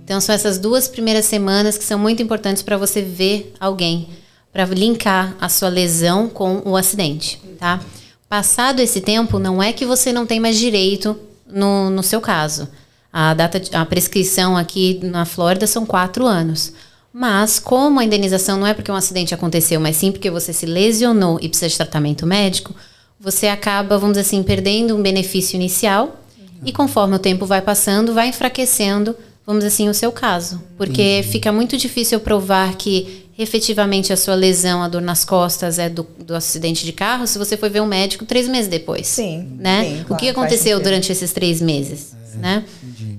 Então 0.04 0.20
são 0.20 0.36
essas 0.36 0.58
duas 0.58 0.88
primeiras 0.88 1.26
semanas 1.26 1.78
que 1.78 1.84
são 1.84 1.98
muito 1.98 2.22
importantes 2.22 2.62
para 2.62 2.78
você 2.78 3.02
ver 3.02 3.54
alguém, 3.60 4.10
para 4.52 4.66
linkar 4.66 5.36
a 5.40 5.48
sua 5.48 5.70
lesão 5.70 6.28
com 6.28 6.62
o 6.66 6.76
acidente, 6.76 7.40
tá? 7.58 7.80
Passado 8.28 8.82
esse 8.82 9.00
tempo, 9.00 9.40
não 9.40 9.64
é 9.64 9.72
que 9.72 9.86
você 9.86 10.12
não 10.12 10.26
tem 10.26 10.40
mais 10.40 10.58
direito 10.58 11.18
no, 11.46 11.90
no 11.90 12.04
seu 12.04 12.20
caso. 12.20 12.68
A 13.12 13.34
data, 13.34 13.58
de- 13.60 13.74
a 13.74 13.86
prescrição 13.86 14.58
aqui 14.58 15.00
na 15.02 15.24
Flórida 15.24 15.66
são 15.66 15.86
quatro 15.86 16.26
anos. 16.26 16.74
Mas, 17.20 17.58
como 17.58 18.00
a 18.00 18.06
indenização 18.06 18.60
não 18.60 18.68
é 18.68 18.76
porque 18.76 18.92
um 18.92 18.96
acidente 18.96 19.34
aconteceu, 19.34 19.80
mas 19.80 19.96
sim 19.96 20.12
porque 20.12 20.30
você 20.30 20.54
se 20.54 20.68
lesionou 20.68 21.40
e 21.42 21.50
precisa 21.50 21.68
de 21.68 21.76
tratamento 21.76 22.28
médico, 22.28 22.76
você 23.20 23.48
acaba, 23.48 23.98
vamos 23.98 24.16
dizer 24.16 24.28
assim, 24.28 24.44
perdendo 24.44 24.96
um 24.96 25.02
benefício 25.02 25.56
inicial 25.56 26.22
e 26.64 26.72
conforme 26.72 27.16
o 27.16 27.20
tempo 27.20 27.44
vai 27.44 27.60
passando, 27.60 28.14
vai 28.14 28.28
enfraquecendo, 28.28 29.16
vamos 29.48 29.64
dizer 29.64 29.74
assim, 29.74 29.90
o 29.90 29.96
seu 29.96 30.12
caso. 30.12 30.62
Porque 30.78 31.26
fica 31.28 31.52
muito 31.52 31.76
difícil 31.76 32.20
provar 32.20 32.76
que 32.76 33.26
efetivamente 33.36 34.14
a 34.14 34.18
sua 34.18 34.36
lesão, 34.36 34.84
a 34.84 34.88
dor 34.88 35.02
nas 35.02 35.26
costas 35.26 35.80
é 35.80 35.90
do, 35.90 36.06
do 36.24 36.36
acidente 36.36 36.86
de 36.86 36.92
carro 36.92 37.26
se 37.26 37.40
você 37.40 37.58
foi 37.58 37.70
ver 37.70 37.82
um 37.82 37.88
médico 37.88 38.26
três 38.26 38.48
meses 38.48 38.68
depois. 38.68 39.08
Sim, 39.08 39.58
Né? 39.58 39.86
sim, 39.86 40.02
o 40.02 40.06
claro, 40.06 40.20
que 40.20 40.26
faz 40.28 40.38
aconteceu 40.38 40.80
durante 40.80 41.12
esses 41.12 41.34
três 41.34 41.60
meses? 41.62 42.16
né? 42.36 42.64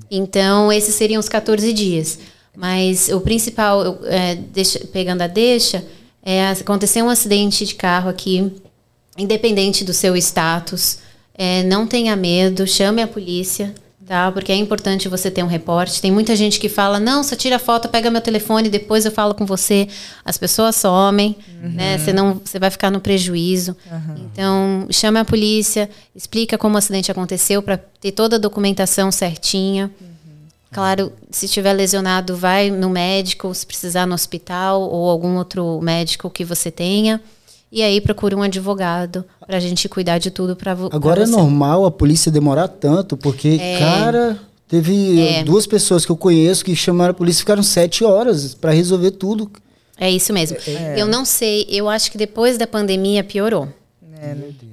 Então, 0.08 0.72
esses 0.72 0.94
seriam 0.94 1.18
os 1.18 1.28
14 1.28 1.72
dias. 1.72 2.20
Mas 2.60 3.08
o 3.08 3.20
principal, 3.20 4.00
é, 4.04 4.34
deixa- 4.34 4.80
pegando 4.92 5.22
a 5.22 5.28
deixa, 5.28 5.84
é 6.22 6.48
acontecer 6.50 7.00
um 7.02 7.08
acidente 7.08 7.64
de 7.64 7.76
carro 7.76 8.10
aqui, 8.10 8.52
independente 9.16 9.84
do 9.84 9.92
seu 9.92 10.16
status, 10.16 10.98
é, 11.34 11.62
não 11.62 11.86
tenha 11.86 12.16
medo, 12.16 12.66
chame 12.66 13.00
a 13.00 13.06
polícia, 13.06 13.72
tá? 14.04 14.32
Porque 14.32 14.50
é 14.50 14.56
importante 14.56 15.08
você 15.08 15.30
ter 15.30 15.42
um 15.44 15.46
reporte. 15.46 16.00
Tem 16.02 16.10
muita 16.10 16.34
gente 16.34 16.58
que 16.58 16.68
fala, 16.68 16.98
não, 16.98 17.22
só 17.22 17.36
tira 17.36 17.58
foto, 17.60 17.88
pega 17.88 18.10
meu 18.10 18.20
telefone, 18.20 18.68
depois 18.68 19.04
eu 19.04 19.12
falo 19.12 19.34
com 19.36 19.46
você. 19.46 19.86
As 20.24 20.36
pessoas 20.36 20.74
somem, 20.76 21.36
né? 21.62 21.96
Você 21.98 22.12
não, 22.12 22.40
você 22.44 22.58
vai 22.58 22.70
ficar 22.70 22.90
no 22.90 23.00
prejuízo. 23.00 23.76
Então, 24.32 24.86
chame 24.90 25.20
a 25.20 25.24
polícia, 25.24 25.88
explica 26.14 26.58
como 26.58 26.74
o 26.74 26.78
acidente 26.78 27.08
aconteceu 27.10 27.62
para 27.62 27.76
ter 27.76 28.10
toda 28.12 28.34
a 28.34 28.38
documentação 28.38 29.12
certinha. 29.12 29.90
Claro, 30.72 31.12
se 31.30 31.46
estiver 31.46 31.72
lesionado, 31.72 32.36
vai 32.36 32.70
no 32.70 32.90
médico, 32.90 33.54
se 33.54 33.66
precisar 33.66 34.06
no 34.06 34.14
hospital 34.14 34.82
ou 34.82 35.08
algum 35.08 35.36
outro 35.36 35.80
médico 35.80 36.28
que 36.28 36.44
você 36.44 36.70
tenha. 36.70 37.20
E 37.70 37.82
aí 37.82 38.00
procure 38.00 38.34
um 38.34 38.42
advogado 38.42 39.24
para 39.46 39.56
a 39.56 39.60
gente 39.60 39.88
cuidar 39.88 40.18
de 40.18 40.30
tudo 40.30 40.54
para 40.56 40.74
vo 40.74 40.88
Agora 40.92 41.16
pra 41.16 41.24
é 41.24 41.26
você. 41.26 41.32
normal 41.36 41.84
a 41.84 41.90
polícia 41.90 42.30
demorar 42.32 42.68
tanto, 42.68 43.16
porque, 43.16 43.58
cara, 43.78 44.38
teve 44.66 45.20
É. 45.20 45.44
duas 45.44 45.66
pessoas 45.66 46.04
que 46.06 46.12
eu 46.12 46.16
conheço 46.16 46.64
que 46.64 46.74
chamaram 46.74 47.10
a 47.10 47.14
polícia 47.14 47.40
e 47.40 47.42
ficaram 47.42 47.62
sete 47.62 48.04
horas 48.04 48.54
para 48.54 48.72
resolver 48.72 49.10
tudo. 49.12 49.50
É 49.98 50.10
isso 50.10 50.32
mesmo. 50.32 50.56
Eu 50.96 51.06
não 51.06 51.24
sei, 51.24 51.66
eu 51.68 51.88
acho 51.88 52.10
que 52.10 52.16
depois 52.18 52.56
da 52.56 52.66
pandemia 52.66 53.22
piorou. 53.24 53.68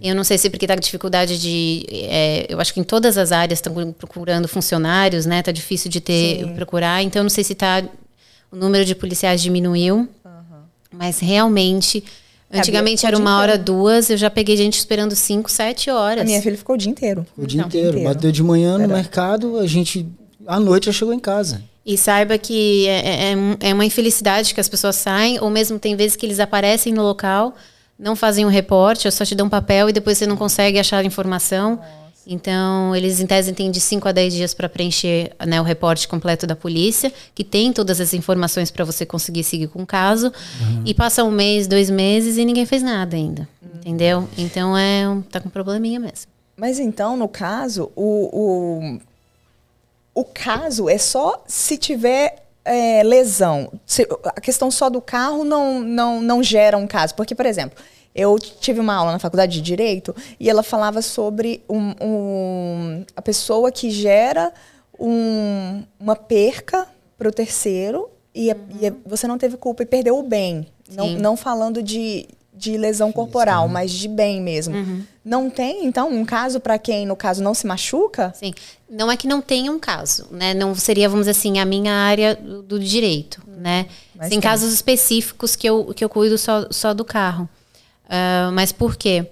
Eu 0.02 0.16
não 0.16 0.24
sei 0.24 0.38
se 0.38 0.50
porque 0.50 0.68
tá 0.68 0.76
com 0.76 0.82
dificuldade 0.82 1.39
de. 1.39 1.86
é, 1.91 2.46
eu 2.50 2.60
acho 2.60 2.74
que 2.74 2.80
em 2.80 2.84
todas 2.84 3.18
as 3.18 3.32
áreas 3.32 3.60
estão 3.60 3.93
procurando 3.93 4.48
funcionários, 4.48 5.26
né? 5.26 5.41
Tá 5.41 5.52
difícil 5.52 5.89
de 5.89 6.00
ter 6.02 6.48
procurar. 6.56 7.04
Então 7.04 7.22
eu 7.22 7.24
não 7.24 7.30
sei 7.30 7.43
se 7.43 7.56
tá. 7.56 7.84
O 8.52 8.56
número 8.56 8.86
de 8.86 8.96
policiais 8.96 9.41
diminuiu. 9.41 10.08
Mas 10.91 11.20
realmente. 11.20 12.04
É, 12.50 12.60
Antigamente 12.60 13.06
era 13.06 13.18
uma 13.18 13.39
hora, 13.39 13.58
duas, 13.58 14.10
eu 14.10 14.18
já 14.18 14.30
peguei 14.30 14.56
gente 14.56 14.78
esperando 14.78 15.16
cinco, 15.16 15.50
sete 15.50 15.89
horas. 15.89 16.22
A 16.22 16.26
minha 16.26 16.41
filha 16.41 16.56
ficou 16.56 16.76
o 16.76 16.78
dia 16.78 16.91
inteiro. 16.91 17.26
O 17.36 17.46
dia 17.46 17.62
inteiro. 17.62 18.04
Bateu 18.04 18.32
de 18.32 18.43
manhã 18.43 18.78
no 18.78 18.88
mercado, 18.88 19.58
a 19.58 19.66
gente 19.66 20.08
à 20.46 20.60
noite 20.60 20.86
já 20.86 20.91
chegou 20.91 21.14
em 21.14 21.20
casa. 21.20 21.62
E 21.86 21.98
saiba 21.98 22.38
que 22.38 22.88
é, 22.88 23.32
é, 23.32 23.70
é 23.70 23.74
uma 23.74 23.86
infelicidade 23.86 24.54
que 24.54 24.60
as 24.60 24.70
pessoas 24.70 24.96
saem, 24.96 25.39
ou 25.39 25.50
mesmo 25.50 25.78
tem 25.78 25.96
vezes 25.96 26.16
que 26.16 26.26
eles 26.26 26.39
aparecem 26.39 26.93
no 26.93 27.04
local, 27.04 27.56
não 27.98 28.16
fazem 28.16 28.46
um 28.46 28.50
reporte, 28.50 29.10
só 29.12 29.24
te 29.24 29.36
dão 29.36 29.48
um 29.48 29.50
papel 29.50 29.89
e 29.89 29.93
depois 29.93 30.18
você 30.18 30.28
não 30.28 30.36
consegue 30.36 30.78
achar 30.78 30.98
a 30.98 31.04
informação. 31.04 31.80
Então, 32.28 32.96
eles 32.96 33.20
em 33.20 33.28
tese 33.28 33.54
têm 33.54 33.70
de 33.70 33.80
5 33.80 34.08
a 34.08 34.12
10 34.12 34.34
dias 34.34 34.54
para 34.54 34.68
preencher 34.68 35.36
né, 35.46 35.62
o 35.62 35.64
reporte 35.64 36.08
completo 36.08 36.48
da 36.48 36.56
polícia, 36.56 37.14
que 37.36 37.43
tem 37.43 37.72
todas 37.72 38.02
as 38.02 38.14
informações 38.14 38.72
para 38.72 38.84
você 38.84 39.06
conseguir 39.06 39.43
seguir 39.43 39.68
com 39.68 39.84
o 39.84 39.86
caso. 39.86 40.28
Uhum. 40.60 40.82
E 40.86 40.93
passa 40.93 41.24
um 41.24 41.30
mês, 41.30 41.68
dois 41.68 41.89
meses 41.89 42.38
e 42.38 42.43
ninguém 42.43 42.66
fez 42.66 42.82
nada 42.82 43.16
ainda. 43.16 43.48
Uhum. 43.62 43.70
Entendeu? 43.76 44.30
Então, 44.38 44.76
é, 44.76 45.06
tá 45.30 45.39
com 45.39 45.50
um 45.50 45.52
probleminha 45.52 46.00
mesmo. 46.00 46.32
Mas 46.58 46.80
então, 46.80 47.16
no 47.16 47.28
caso, 47.28 47.91
o, 47.96 48.30
o, 48.34 49.00
o 50.16 50.24
caso 50.24 50.89
é 50.89 50.98
só 50.98 51.43
se 51.46 51.78
tiver 51.78 52.45
é, 52.66 53.03
lesão. 53.03 53.72
Se, 53.86 54.07
a 54.26 54.41
questão 54.41 54.72
só 54.72 54.89
do 54.89 54.99
carro 54.99 55.45
não, 55.45 55.80
não, 55.80 56.22
não 56.22 56.43
gera 56.43 56.76
um 56.76 56.88
caso. 56.88 57.13
Porque, 57.16 57.36
por 57.36 57.45
exemplo, 57.45 57.78
eu 58.13 58.38
tive 58.39 58.80
uma 58.80 58.95
aula 58.95 59.11
na 59.11 59.20
faculdade 59.20 59.53
de 59.53 59.61
Direito 59.61 60.16
e 60.39 60.49
ela 60.49 60.63
falava 60.63 61.01
sobre 61.01 61.63
um, 61.70 61.93
um, 62.01 63.05
a 63.16 63.22
pessoa 63.22 63.72
que 63.72 63.91
gera 63.91 64.51
um, 64.99 65.84
uma 65.99 66.16
perca 66.16 66.88
para 67.18 67.30
o 67.30 67.32
terceiro 67.32 68.09
e, 68.34 68.51
uhum. 68.51 68.57
e, 68.82 68.93
você 69.05 69.28
não 69.28 69.38
teve 69.38 69.57
culpa 69.57 69.84
e 69.84 69.86
perdeu 69.86 70.18
o 70.18 70.24
bem. 70.24 70.68
Não, 70.89 71.11
não 71.11 71.38
falando 71.38 71.82
de, 71.82 72.28
de 72.58 72.78
lesão 72.78 73.12
corporal, 73.12 73.68
mas 73.68 73.91
de 73.91 74.08
bem 74.08 74.41
mesmo. 74.41 74.76
Uhum. 74.76 75.03
Não 75.24 75.49
tem, 75.49 75.86
então, 75.86 76.10
um 76.10 76.24
caso 76.24 76.60
para 76.60 76.78
quem, 76.78 77.06
no 77.06 77.16
caso, 77.16 77.43
não 77.43 77.53
se 77.53 77.66
machuca? 77.66 78.34
Sim. 78.36 78.53
Não 78.89 79.12
é 79.12 79.18
que 79.18 79.28
não 79.28 79.41
tenha 79.41 79.72
um 79.72 79.80
caso, 79.80 80.28
né? 80.32 80.53
Não 80.53 80.74
seria, 80.76 81.10
vamos 81.10 81.26
dizer 81.26 81.32
assim, 81.32 81.60
a 81.60 81.66
minha 81.66 81.93
área 81.93 82.36
do, 82.36 82.62
do 82.62 82.80
direito, 82.80 83.41
hum. 83.47 83.56
né? 83.58 83.88
Mas 84.16 84.30
tem, 84.30 84.39
tem 84.39 84.41
casos 84.41 84.72
específicos 84.72 85.56
que 85.56 85.68
eu, 85.68 85.93
que 85.95 86.03
eu 86.03 86.10
cuido 86.10 86.38
só, 86.38 86.68
só 86.70 86.93
do 86.93 87.03
carro. 87.03 87.49
Uh, 88.06 88.51
mas 88.53 88.72
por 88.72 88.95
quê? 88.95 89.26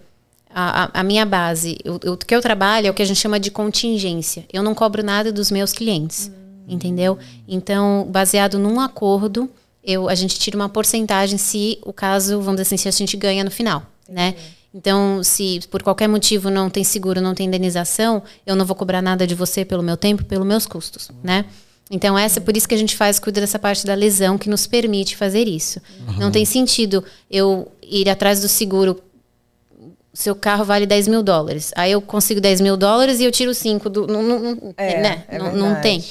A, 0.49 0.86
a, 0.86 0.99
a 0.99 1.03
minha 1.03 1.26
base, 1.26 1.78
o, 1.86 2.17
que 2.17 2.36
eu 2.36 2.41
trabalho 2.41 2.88
é 2.88 2.89
o 2.89 2.93
que 2.93 3.01
a 3.01 3.05
gente 3.05 3.19
chama 3.19 3.39
de 3.39 3.49
contingência. 3.49 4.45
Eu 4.51 4.61
não 4.61 4.76
cobro 4.76 5.03
nada 5.03 5.32
dos 5.32 5.49
meus 5.49 5.74
clientes, 5.74 6.32
hum. 6.34 6.65
entendeu? 6.67 7.17
Então, 7.47 8.07
baseado 8.09 8.59
num 8.59 8.80
acordo, 8.80 9.49
eu, 9.84 10.07
a 10.07 10.15
gente 10.15 10.39
tira 10.39 10.55
uma 10.55 10.69
porcentagem 10.69 11.38
se 11.38 11.77
o 11.84 11.91
caso, 11.91 12.39
vamos 12.39 12.61
dizer 12.61 12.75
assim, 12.75 12.77
se 12.77 12.88
a 12.88 12.91
gente 12.91 13.17
ganha 13.17 13.43
no 13.43 13.51
final, 13.51 13.84
né? 14.07 14.36
Então, 14.73 15.23
se 15.23 15.59
por 15.69 15.84
qualquer 15.84 16.07
motivo 16.07 16.49
não 16.49 16.69
tem 16.69 16.84
seguro, 16.84 17.21
não 17.21 17.36
tem 17.36 17.47
indenização, 17.47 18.23
eu 18.45 18.55
não 18.55 18.65
vou 18.65 18.75
cobrar 18.75 19.01
nada 19.01 19.27
de 19.27 19.36
você 19.36 19.63
pelo 19.63 19.84
meu 19.84 19.95
tempo, 19.95 20.25
pelos 20.25 20.47
meus 20.47 20.65
custos, 20.65 21.11
né? 21.23 21.45
Então, 21.91 22.17
essa 22.17 22.39
é 22.39 22.41
por 22.41 22.57
isso 22.57 22.67
que 22.67 22.73
a 22.73 22.77
gente 22.77 22.95
faz, 22.95 23.19
cuida 23.19 23.39
dessa 23.39 23.59
parte 23.59 23.86
da 23.86 23.93
lesão 23.93 24.38
que 24.38 24.49
nos 24.49 24.65
permite 24.65 25.15
fazer 25.15 25.47
isso. 25.47 25.79
Uhum. 26.07 26.13
Não 26.17 26.31
tem 26.31 26.43
sentido 26.43 27.03
eu 27.29 27.71
ir 27.84 28.09
atrás 28.09 28.41
do 28.41 28.47
seguro. 28.47 28.99
Seu 30.14 30.36
carro 30.36 30.64
vale 30.64 30.86
10 30.86 31.07
mil 31.07 31.24
dólares. 31.24 31.72
Aí 31.76 31.91
eu 31.91 31.99
consigo 31.99 32.39
10 32.39 32.61
mil 32.61 32.78
dólares 32.78 33.20
e 33.20 33.24
eu 33.24 33.32
tiro 33.32 33.51
5 33.51 33.89
do. 33.89 34.05
Não, 34.05 34.22
não, 34.22 34.74
é, 34.78 35.01
né? 35.01 35.24
é 35.28 35.39
não, 35.39 35.55
não 35.55 35.82
tem. 35.82 36.03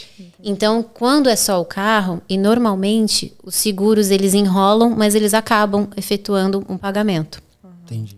Então, 0.42 0.82
quando 0.82 1.28
é 1.28 1.36
só 1.36 1.60
o 1.60 1.64
carro, 1.64 2.20
e 2.28 2.36
normalmente 2.36 3.32
os 3.44 3.54
seguros 3.54 4.10
eles 4.10 4.34
enrolam, 4.34 4.90
mas 4.90 5.14
eles 5.14 5.32
acabam 5.32 5.88
efetuando 5.96 6.64
um 6.68 6.76
pagamento. 6.76 7.40
Entendi. 7.84 8.16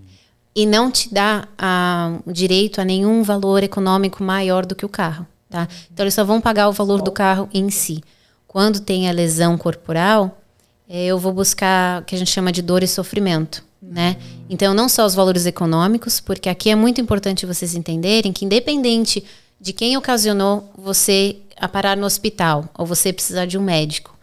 E 0.56 0.64
não 0.64 0.90
te 0.90 1.12
dá 1.12 1.48
a, 1.58 2.16
o 2.24 2.32
direito 2.32 2.80
a 2.80 2.84
nenhum 2.84 3.22
valor 3.22 3.62
econômico 3.62 4.22
maior 4.22 4.64
do 4.64 4.74
que 4.74 4.86
o 4.86 4.88
carro. 4.88 5.26
Tá? 5.50 5.68
Então, 5.92 6.04
eles 6.04 6.14
só 6.14 6.24
vão 6.24 6.40
pagar 6.40 6.68
o 6.68 6.72
valor 6.72 7.02
do 7.02 7.12
carro 7.12 7.48
em 7.52 7.68
si. 7.68 8.02
Quando 8.46 8.80
tem 8.80 9.08
a 9.08 9.12
lesão 9.12 9.58
corporal, 9.58 10.40
é, 10.88 11.04
eu 11.06 11.18
vou 11.18 11.32
buscar 11.32 12.00
o 12.00 12.04
que 12.04 12.14
a 12.14 12.18
gente 12.18 12.30
chama 12.30 12.52
de 12.52 12.62
dor 12.62 12.82
e 12.82 12.88
sofrimento. 12.88 13.62
Né? 13.90 14.16
Então, 14.48 14.74
não 14.74 14.88
só 14.88 15.06
os 15.06 15.14
valores 15.14 15.46
econômicos, 15.46 16.20
porque 16.20 16.48
aqui 16.48 16.70
é 16.70 16.74
muito 16.74 17.00
importante 17.00 17.46
vocês 17.46 17.74
entenderem 17.74 18.32
que, 18.32 18.44
independente 18.44 19.22
de 19.60 19.72
quem 19.72 19.96
ocasionou 19.96 20.70
você 20.76 21.36
a 21.56 21.68
parar 21.68 21.96
no 21.96 22.06
hospital 22.06 22.68
ou 22.76 22.84
você 22.84 23.12
precisar 23.12 23.46
de 23.46 23.56
um 23.56 23.62
médico, 23.62 24.14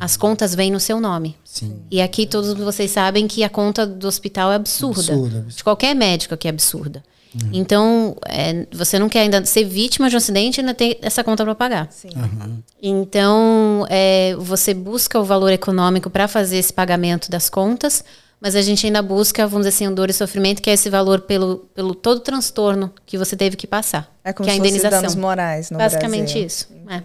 as 0.00 0.16
contas 0.16 0.54
vêm 0.54 0.70
no 0.70 0.80
seu 0.80 1.00
nome. 1.00 1.36
Sim. 1.44 1.76
E 1.90 2.00
aqui 2.00 2.26
todos 2.26 2.52
vocês 2.54 2.90
sabem 2.90 3.28
que 3.28 3.44
a 3.44 3.48
conta 3.48 3.86
do 3.86 4.08
hospital 4.08 4.50
é 4.50 4.56
absurda. 4.56 5.00
absurda, 5.00 5.38
absurda. 5.38 5.56
De 5.56 5.64
qualquer 5.64 5.94
médico 5.94 6.34
aqui 6.34 6.48
é 6.48 6.50
absurda. 6.50 7.02
Uhum. 7.34 7.50
Então, 7.52 8.16
é, 8.26 8.66
você 8.72 8.98
não 8.98 9.08
quer 9.08 9.20
ainda 9.20 9.44
ser 9.44 9.64
vítima 9.64 10.08
de 10.08 10.16
um 10.16 10.18
acidente 10.18 10.58
e 10.58 10.60
ainda 10.60 10.74
ter 10.74 10.98
essa 11.02 11.22
conta 11.22 11.44
para 11.44 11.54
pagar. 11.54 11.88
Uhum. 12.04 12.58
Então, 12.82 13.86
é, 13.88 14.34
você 14.38 14.74
busca 14.74 15.20
o 15.20 15.24
valor 15.24 15.52
econômico 15.52 16.10
para 16.10 16.26
fazer 16.26 16.56
esse 16.56 16.72
pagamento 16.72 17.30
das 17.30 17.48
contas, 17.48 18.04
mas 18.46 18.54
a 18.54 18.62
gente 18.62 18.86
ainda 18.86 19.02
busca, 19.02 19.44
vamos 19.44 19.66
dizer 19.66 19.74
assim, 19.74 19.88
um 19.88 19.92
dor 19.92 20.08
e 20.08 20.12
sofrimento, 20.12 20.62
que 20.62 20.70
é 20.70 20.74
esse 20.74 20.88
valor 20.88 21.22
pelo, 21.22 21.68
pelo 21.74 21.96
todo 21.96 22.18
o 22.18 22.20
transtorno 22.20 22.92
que 23.04 23.18
você 23.18 23.34
teve 23.34 23.56
que 23.56 23.66
passar. 23.66 24.08
É 24.22 24.32
como 24.32 24.46
que 24.46 24.52
é 24.52 24.54
a 24.54 24.56
indenização. 24.56 25.00
danos 25.00 25.16
morais 25.16 25.68
no 25.68 25.78
Basicamente 25.78 26.34
Brasil. 26.34 26.46
isso. 26.46 26.68
É. 26.88 27.02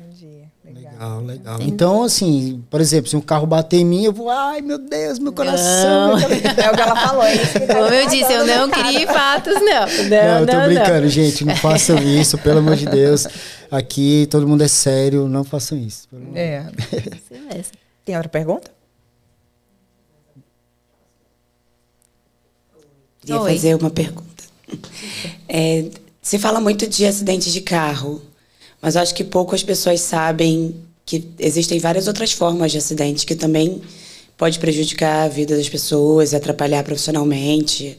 Legal, 0.72 1.22
legal. 1.22 1.58
Então, 1.62 2.04
assim, 2.04 2.64
por 2.70 2.80
exemplo, 2.80 3.10
se 3.10 3.16
um 3.18 3.22
carro 3.22 3.48
bater 3.48 3.78
em 3.78 3.86
mim, 3.86 4.04
eu 4.04 4.14
vou, 4.14 4.30
ai 4.30 4.62
meu 4.62 4.78
Deus, 4.78 5.18
meu 5.18 5.34
coração. 5.34 6.16
Meu 6.16 6.30
é 6.64 6.72
o 6.72 6.76
que 6.76 6.82
ela 6.82 6.96
falou. 6.96 7.24
É 7.24 7.34
isso 7.34 7.54
que 7.54 7.66
Como 7.66 7.88
eu 7.88 8.08
disse, 8.08 8.32
eu 8.32 8.46
não 8.46 8.70
crie 8.70 9.08
fatos, 9.08 9.56
não. 9.56 9.62
Não, 10.12 10.28
não, 10.28 10.40
eu 10.42 10.46
tô 10.46 10.54
não, 10.54 10.66
brincando, 10.66 11.02
não. 11.02 11.10
gente. 11.10 11.44
Não 11.44 11.56
façam 11.56 11.98
isso, 12.06 12.38
pelo 12.38 12.60
amor 12.60 12.76
de 12.76 12.86
Deus. 12.86 13.26
Aqui 13.72 14.28
todo 14.30 14.48
mundo 14.48 14.62
é 14.62 14.68
sério, 14.68 15.28
não 15.28 15.44
façam 15.44 15.76
isso. 15.76 16.08
É. 16.36 16.66
Tem 18.06 18.16
outra 18.16 18.30
pergunta? 18.30 18.70
Queria 23.22 23.42
Oi. 23.42 23.54
fazer 23.54 23.76
uma 23.76 23.90
pergunta. 23.90 24.44
É, 25.48 25.86
se 26.22 26.40
fala 26.40 26.62
muito 26.62 26.88
de 26.88 27.06
acidentes 27.06 27.52
de 27.52 27.62
carro, 27.62 28.22
mas 28.82 28.96
acho 28.96 29.14
que 29.14 29.24
poucas 29.24 29.62
pessoas 29.64 30.00
sabem 30.02 30.76
que 31.06 31.28
existem 31.38 31.78
várias 31.78 32.08
outras 32.08 32.32
formas 32.32 32.72
de 32.72 32.78
acidente 32.78 33.26
que 33.26 33.36
também 33.36 33.82
pode 34.38 34.58
prejudicar 34.60 35.26
a 35.26 35.28
vida 35.28 35.56
das 35.56 35.68
pessoas, 35.68 36.34
atrapalhar 36.34 36.84
profissionalmente, 36.84 37.98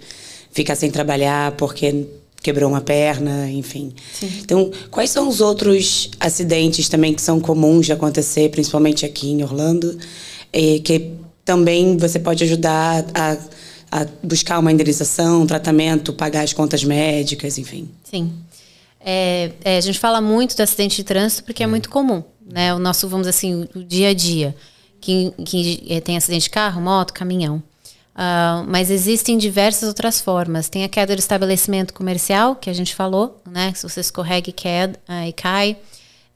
ficar 0.50 0.74
sem 0.74 0.90
trabalhar 0.90 1.52
porque 1.52 2.06
quebrou 2.42 2.68
uma 2.68 2.80
perna, 2.80 3.48
enfim. 3.50 3.92
Sim. 4.12 4.30
Então, 4.40 4.70
quais 4.90 5.10
são 5.10 5.28
os 5.28 5.40
outros 5.40 6.10
acidentes 6.18 6.88
também 6.88 7.14
que 7.14 7.22
são 7.22 7.38
comuns 7.38 7.86
de 7.86 7.92
acontecer, 7.92 8.50
principalmente 8.50 9.06
aqui 9.06 9.30
em 9.30 9.42
Orlando, 9.42 9.96
e 10.52 10.80
que 10.80 11.12
também 11.44 11.96
você 11.96 12.18
pode 12.18 12.42
ajudar 12.44 13.04
a, 13.14 13.36
a 13.92 14.06
buscar 14.22 14.58
uma 14.58 14.72
indenização, 14.72 15.42
um 15.42 15.46
tratamento, 15.46 16.14
pagar 16.14 16.42
as 16.42 16.54
contas 16.54 16.82
médicas, 16.82 17.58
enfim? 17.58 17.90
Sim. 18.02 18.32
É, 18.98 19.52
é, 19.62 19.76
a 19.76 19.80
gente 19.82 19.98
fala 19.98 20.18
muito 20.18 20.56
do 20.56 20.62
acidente 20.62 20.96
de 20.96 21.04
trânsito 21.04 21.44
porque 21.44 21.62
é, 21.62 21.64
é 21.64 21.66
muito 21.66 21.90
comum, 21.90 22.24
né? 22.50 22.72
O 22.72 22.78
nosso, 22.78 23.06
vamos 23.06 23.26
dizer 23.26 23.36
assim, 23.36 23.68
o 23.74 23.84
dia 23.84 24.08
a 24.08 24.14
dia. 24.14 24.56
Que, 24.98 25.32
que 25.44 25.84
é, 25.90 26.00
tem 26.00 26.16
acidente 26.16 26.44
de 26.44 26.50
carro, 26.50 26.80
moto, 26.80 27.12
caminhão. 27.12 27.56
Uh, 28.14 28.64
mas 28.66 28.90
existem 28.90 29.36
diversas 29.36 29.88
outras 29.88 30.20
formas. 30.20 30.68
Tem 30.68 30.84
a 30.84 30.88
queda 30.88 31.14
do 31.14 31.18
estabelecimento 31.18 31.92
comercial, 31.92 32.54
que 32.56 32.70
a 32.70 32.72
gente 32.72 32.94
falou, 32.94 33.42
né? 33.50 33.72
Se 33.74 33.82
você 33.82 34.00
escorrega 34.00 34.48
e, 34.48 34.52
queda, 34.52 34.98
uh, 35.08 35.26
e 35.26 35.32
cai. 35.32 35.76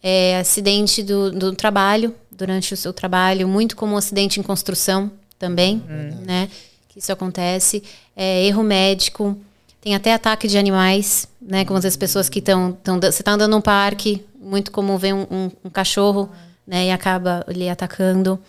É, 0.02 0.38
acidente 0.38 1.02
do, 1.02 1.30
do, 1.30 1.52
trabalho, 1.52 2.14
durante 2.30 2.74
o 2.74 2.76
seu 2.76 2.92
trabalho. 2.92 3.48
Muito 3.48 3.76
comum 3.76 3.96
acidente 3.96 4.40
em 4.40 4.42
construção 4.42 5.10
também, 5.38 5.82
uhum. 5.88 6.24
né? 6.26 6.48
Que 6.96 7.00
isso 7.00 7.12
acontece. 7.12 7.82
É, 8.16 8.46
erro 8.46 8.62
médico. 8.62 9.38
Tem 9.82 9.94
até 9.94 10.14
ataque 10.14 10.48
de 10.48 10.56
animais, 10.56 11.28
né? 11.38 11.62
Como 11.62 11.78
as 11.78 11.94
pessoas 11.94 12.30
que 12.30 12.38
estão. 12.38 12.74
Você 13.02 13.20
está 13.20 13.32
andando 13.32 13.50
num 13.50 13.60
parque, 13.60 14.24
muito 14.40 14.70
comum 14.70 14.96
ver 14.96 15.12
um, 15.12 15.26
um, 15.30 15.50
um, 15.66 15.68
cachorro, 15.68 16.30
né? 16.66 16.86
E 16.86 16.90
acaba 16.90 17.44
lhe 17.48 17.68
atacando. 17.68 18.40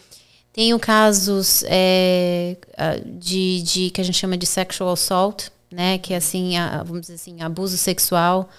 Tenho 0.53 0.79
casos 0.79 1.65
é, 1.67 2.55
de, 3.05 3.61
de 3.63 3.89
que 3.89 3.99
a 3.99 4.03
gente 4.03 4.17
chama 4.17 4.37
de 4.37 4.45
sexual 4.45 4.93
assault, 4.93 5.51
né? 5.69 5.97
Que 5.97 6.13
é 6.13 6.17
assim, 6.17 6.55
a, 6.55 6.83
vamos 6.83 7.01
dizer 7.01 7.15
assim, 7.15 7.41
abuso 7.41 7.77
sexual. 7.77 8.49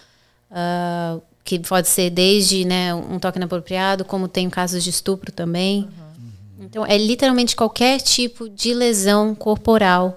Uh, 0.50 1.22
que 1.42 1.58
pode 1.60 1.88
ser 1.88 2.10
desde 2.10 2.66
né, 2.66 2.94
um 2.94 3.18
toque 3.18 3.38
inapropriado, 3.38 4.04
como 4.04 4.28
tem 4.28 4.50
casos 4.50 4.84
de 4.84 4.90
estupro 4.90 5.32
também. 5.32 5.84
Uhum. 5.84 6.07
Então, 6.60 6.84
é 6.84 6.96
literalmente 6.98 7.54
qualquer 7.54 8.00
tipo 8.00 8.48
de 8.48 8.74
lesão 8.74 9.34
corporal 9.34 10.16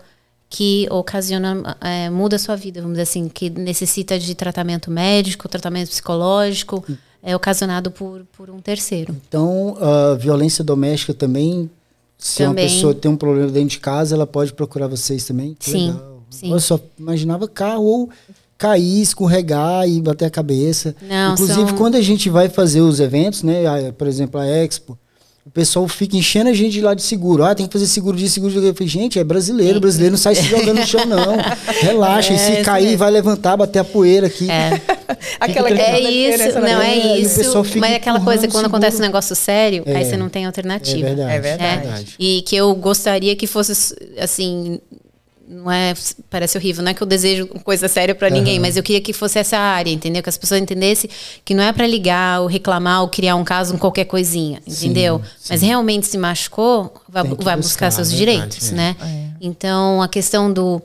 que 0.49 0.85
ocasiona, 0.91 1.77
é, 1.79 2.09
muda 2.09 2.35
a 2.35 2.39
sua 2.39 2.55
vida, 2.57 2.81
vamos 2.81 2.95
dizer 2.95 3.03
assim, 3.03 3.29
que 3.29 3.49
necessita 3.49 4.19
de 4.19 4.35
tratamento 4.35 4.91
médico, 4.91 5.47
tratamento 5.47 5.89
psicológico, 5.89 6.83
é 7.23 7.33
ocasionado 7.35 7.89
por, 7.89 8.25
por 8.35 8.49
um 8.49 8.59
terceiro. 8.59 9.15
Então, 9.27 9.77
a 9.79 10.15
violência 10.15 10.61
doméstica 10.63 11.13
também, 11.13 11.69
se 12.17 12.43
também. 12.43 12.65
uma 12.65 12.69
pessoa 12.69 12.93
tem 12.93 13.09
um 13.09 13.15
problema 13.15 13.49
dentro 13.49 13.69
de 13.69 13.79
casa, 13.79 14.13
ela 14.15 14.27
pode 14.27 14.51
procurar 14.53 14.87
vocês 14.87 15.23
também? 15.23 15.55
sim, 15.59 15.87
legal. 15.87 16.23
sim. 16.29 16.51
Eu 16.51 16.59
só 16.59 16.77
imaginava 16.99 17.47
carro 17.47 17.83
ou 17.85 18.09
cair, 18.57 19.01
escorregar 19.01 19.87
e 19.87 20.01
bater 20.01 20.25
a 20.25 20.29
cabeça. 20.29 20.95
Não, 21.01 21.33
Inclusive, 21.33 21.69
são- 21.69 21.77
quando 21.77 21.95
a 21.95 22.01
gente 22.01 22.29
vai 22.29 22.49
fazer 22.49 22.81
os 22.81 22.99
eventos, 22.99 23.41
né? 23.41 23.91
Por 23.93 24.05
exemplo, 24.05 24.39
a 24.39 24.45
Expo, 24.45 24.97
o 25.43 25.49
pessoal 25.49 25.87
fica 25.87 26.15
enchendo 26.15 26.49
a 26.49 26.53
gente 26.53 26.79
lá 26.81 26.93
de 26.93 27.01
seguro. 27.01 27.43
Ah, 27.43 27.55
tem 27.55 27.65
que 27.65 27.73
fazer 27.73 27.87
seguro 27.87 28.15
de 28.15 28.29
seguro. 28.29 28.53
de- 28.53 28.67
Eu 28.67 28.73
falei, 28.75 28.87
gente, 28.87 29.17
é 29.17 29.23
brasileiro, 29.23 29.79
brasileiro 29.79 30.11
não 30.13 30.17
sai 30.19 30.35
se 30.35 30.43
jogando 30.43 30.79
no 30.79 30.85
chão, 30.85 31.03
não. 31.05 31.35
Relaxa, 31.81 32.33
É, 32.33 32.35
e 32.35 32.39
se 32.39 32.63
cair, 32.63 32.83
mesmo. 32.85 32.97
vai 32.99 33.09
levantar, 33.11 33.57
bater 33.57 33.79
a 33.79 33.83
poeira 33.83 34.27
aqui. 34.27 34.49
É. 34.49 34.79
Aquela 35.39 35.67
questão 35.69 35.85
É 35.95 35.99
isso, 35.99 36.59
não 36.59 36.81
É, 36.81 36.97
é 36.97 37.17
isso. 37.19 37.63
Mas 37.77 37.91
é 37.91 37.95
aquela 37.95 38.19
coisa, 38.19 38.41
quando 38.41 38.51
seguro. 38.51 38.67
acontece 38.67 38.97
um 38.97 39.01
negócio 39.01 39.35
sério, 39.35 39.83
É. 39.85 39.97
aí 39.97 40.05
você 40.05 40.15
não 40.17 40.29
tem 40.29 40.43
É 40.43 40.47
alternativa. 40.47 41.07
verdade. 41.07 41.31
É 41.33 41.39
verdade. 41.39 42.15
E 42.19 42.41
que 42.43 42.55
eu 42.55 42.73
gostaria 42.75 43.35
que 43.35 43.45
fosse 43.45 43.71
assim. 44.19 44.79
Não 45.47 45.69
é, 45.69 45.93
parece 46.29 46.57
horrível, 46.57 46.81
não 46.83 46.91
é 46.91 46.93
que 46.93 47.03
eu 47.03 47.07
desejo 47.07 47.45
coisa 47.47 47.87
séria 47.87 48.15
pra 48.15 48.29
ninguém, 48.29 48.57
mas 48.57 48.77
eu 48.77 48.83
queria 48.83 49.01
que 49.01 49.11
fosse 49.11 49.37
essa 49.37 49.57
área, 49.57 49.91
entendeu? 49.91 50.23
Que 50.23 50.29
as 50.29 50.37
pessoas 50.37 50.61
entendessem 50.61 51.09
que 51.43 51.53
não 51.53 51.63
é 51.63 51.73
pra 51.73 51.85
ligar 51.85 52.41
ou 52.41 52.47
reclamar 52.47 53.01
ou 53.01 53.09
criar 53.09 53.35
um 53.35 53.43
caso 53.43 53.77
qualquer 53.77 54.05
coisinha, 54.05 54.61
entendeu? 54.65 55.21
Mas 55.49 55.61
realmente 55.61 56.07
se 56.07 56.17
machucou, 56.17 56.93
vai, 57.09 57.23
vai 57.23 57.33
buscar, 57.33 57.57
buscar, 57.57 57.91
seus 57.91 58.13
é 58.13 58.15
verdade, 58.15 58.39
direitos, 58.39 58.71
é. 58.71 58.75
né? 58.75 58.95
Então 59.41 60.01
a 60.01 60.07
questão 60.07 60.51
do 60.51 60.81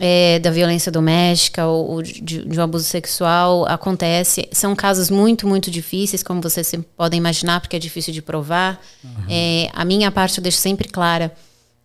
é, 0.00 0.38
da 0.38 0.50
violência 0.50 0.90
doméstica 0.90 1.66
ou, 1.66 1.90
ou 1.90 2.02
de, 2.02 2.20
de 2.20 2.58
um 2.58 2.62
abuso 2.62 2.84
sexual 2.84 3.66
acontece. 3.66 4.48
São 4.52 4.74
casos 4.74 5.10
muito, 5.10 5.46
muito 5.46 5.70
difíceis, 5.70 6.22
como 6.22 6.40
vocês 6.40 6.72
podem 6.96 7.18
imaginar, 7.18 7.60
porque 7.60 7.76
é 7.76 7.78
difícil 7.78 8.12
de 8.12 8.22
provar. 8.22 8.80
É, 9.28 9.68
a 9.72 9.84
minha 9.84 10.10
parte 10.10 10.38
eu 10.38 10.42
deixo 10.42 10.58
sempre 10.58 10.88
clara: 10.88 11.32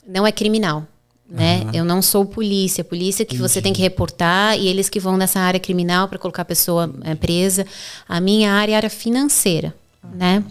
não 0.08 0.26
é 0.26 0.32
criminal. 0.32 0.88
Né? 1.34 1.66
Eu 1.74 1.84
não 1.84 2.00
sou 2.00 2.24
polícia. 2.24 2.84
Polícia 2.84 3.26
que 3.26 3.38
você 3.38 3.60
tem 3.60 3.74
que 3.74 3.82
reportar 3.82 4.56
e 4.56 4.68
eles 4.68 4.88
que 4.88 5.00
vão 5.00 5.18
nessa 5.18 5.40
área 5.40 5.60
criminal 5.60 6.08
para 6.08 6.20
colocar 6.20 6.44
a 6.44 6.46
pessoa 6.46 6.94
é, 7.04 7.16
presa. 7.16 7.66
A 8.08 8.22
minha 8.22 8.54
área 8.54 8.74
é 8.74 8.76
área 8.76 8.90
financeira, 8.90 9.74
né? 10.14 10.44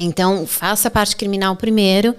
Então, 0.00 0.44
faça 0.44 0.88
a 0.88 0.90
parte 0.90 1.14
criminal 1.14 1.54
primeiro, 1.54 2.12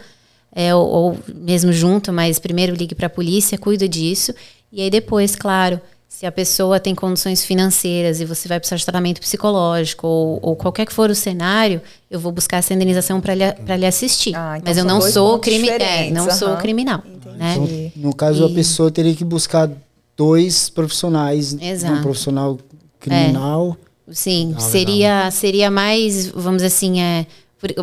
é, 0.55 0.73
ou, 0.73 0.87
ou 0.87 1.19
mesmo 1.35 1.73
junto, 1.73 2.13
mas 2.13 2.39
primeiro 2.39 2.73
ligue 2.73 2.95
para 2.95 3.07
a 3.07 3.09
polícia, 3.09 3.57
cuida 3.57 3.89
disso. 3.89 4.33
E 4.71 4.81
aí 4.81 4.89
depois, 4.89 5.35
claro, 5.35 5.81
se 6.07 6.25
a 6.25 6.31
pessoa 6.31 6.79
tem 6.79 6.95
condições 6.95 7.43
financeiras 7.43 8.19
e 8.21 8.25
você 8.25 8.47
vai 8.47 8.59
precisar 8.59 8.77
de 8.77 8.83
tratamento 8.85 9.19
psicológico 9.21 10.07
ou, 10.07 10.39
ou 10.41 10.55
qualquer 10.55 10.85
que 10.85 10.93
for 10.93 11.09
o 11.09 11.15
cenário, 11.15 11.81
eu 12.09 12.19
vou 12.19 12.31
buscar 12.31 12.57
essa 12.57 12.73
indenização 12.73 13.19
para 13.21 13.35
lhe, 13.35 13.51
pra 13.65 13.75
lhe 13.75 13.85
assistir. 13.85 14.33
Ah, 14.35 14.55
então 14.57 14.69
mas 14.71 14.77
eu 14.77 14.83
são 14.85 14.93
não 14.95 15.01
sou 15.01 15.39
crime, 15.39 15.69
é, 15.69 16.09
não 16.11 16.31
sou 16.31 16.49
aham. 16.49 16.57
criminal, 16.57 17.03
né? 17.37 17.55
Então, 17.55 17.91
no 18.09 18.15
caso, 18.15 18.45
a 18.45 18.49
E- 18.49 18.53
pessoa 18.53 18.89
teria 18.89 19.13
que 19.13 19.23
buscar 19.25 19.69
dois 20.15 20.69
profissionais. 20.69 21.55
Exato. 21.61 21.93
Um 21.99 22.01
profissional 22.01 22.57
criminal. 22.99 23.77
Sim, 24.09 24.53
Ah, 24.55 24.59
seria 24.61 25.31
seria 25.31 25.69
mais, 25.69 26.27
vamos 26.29 26.57
dizer 26.63 26.67
assim, 26.67 27.01
é 27.01 27.27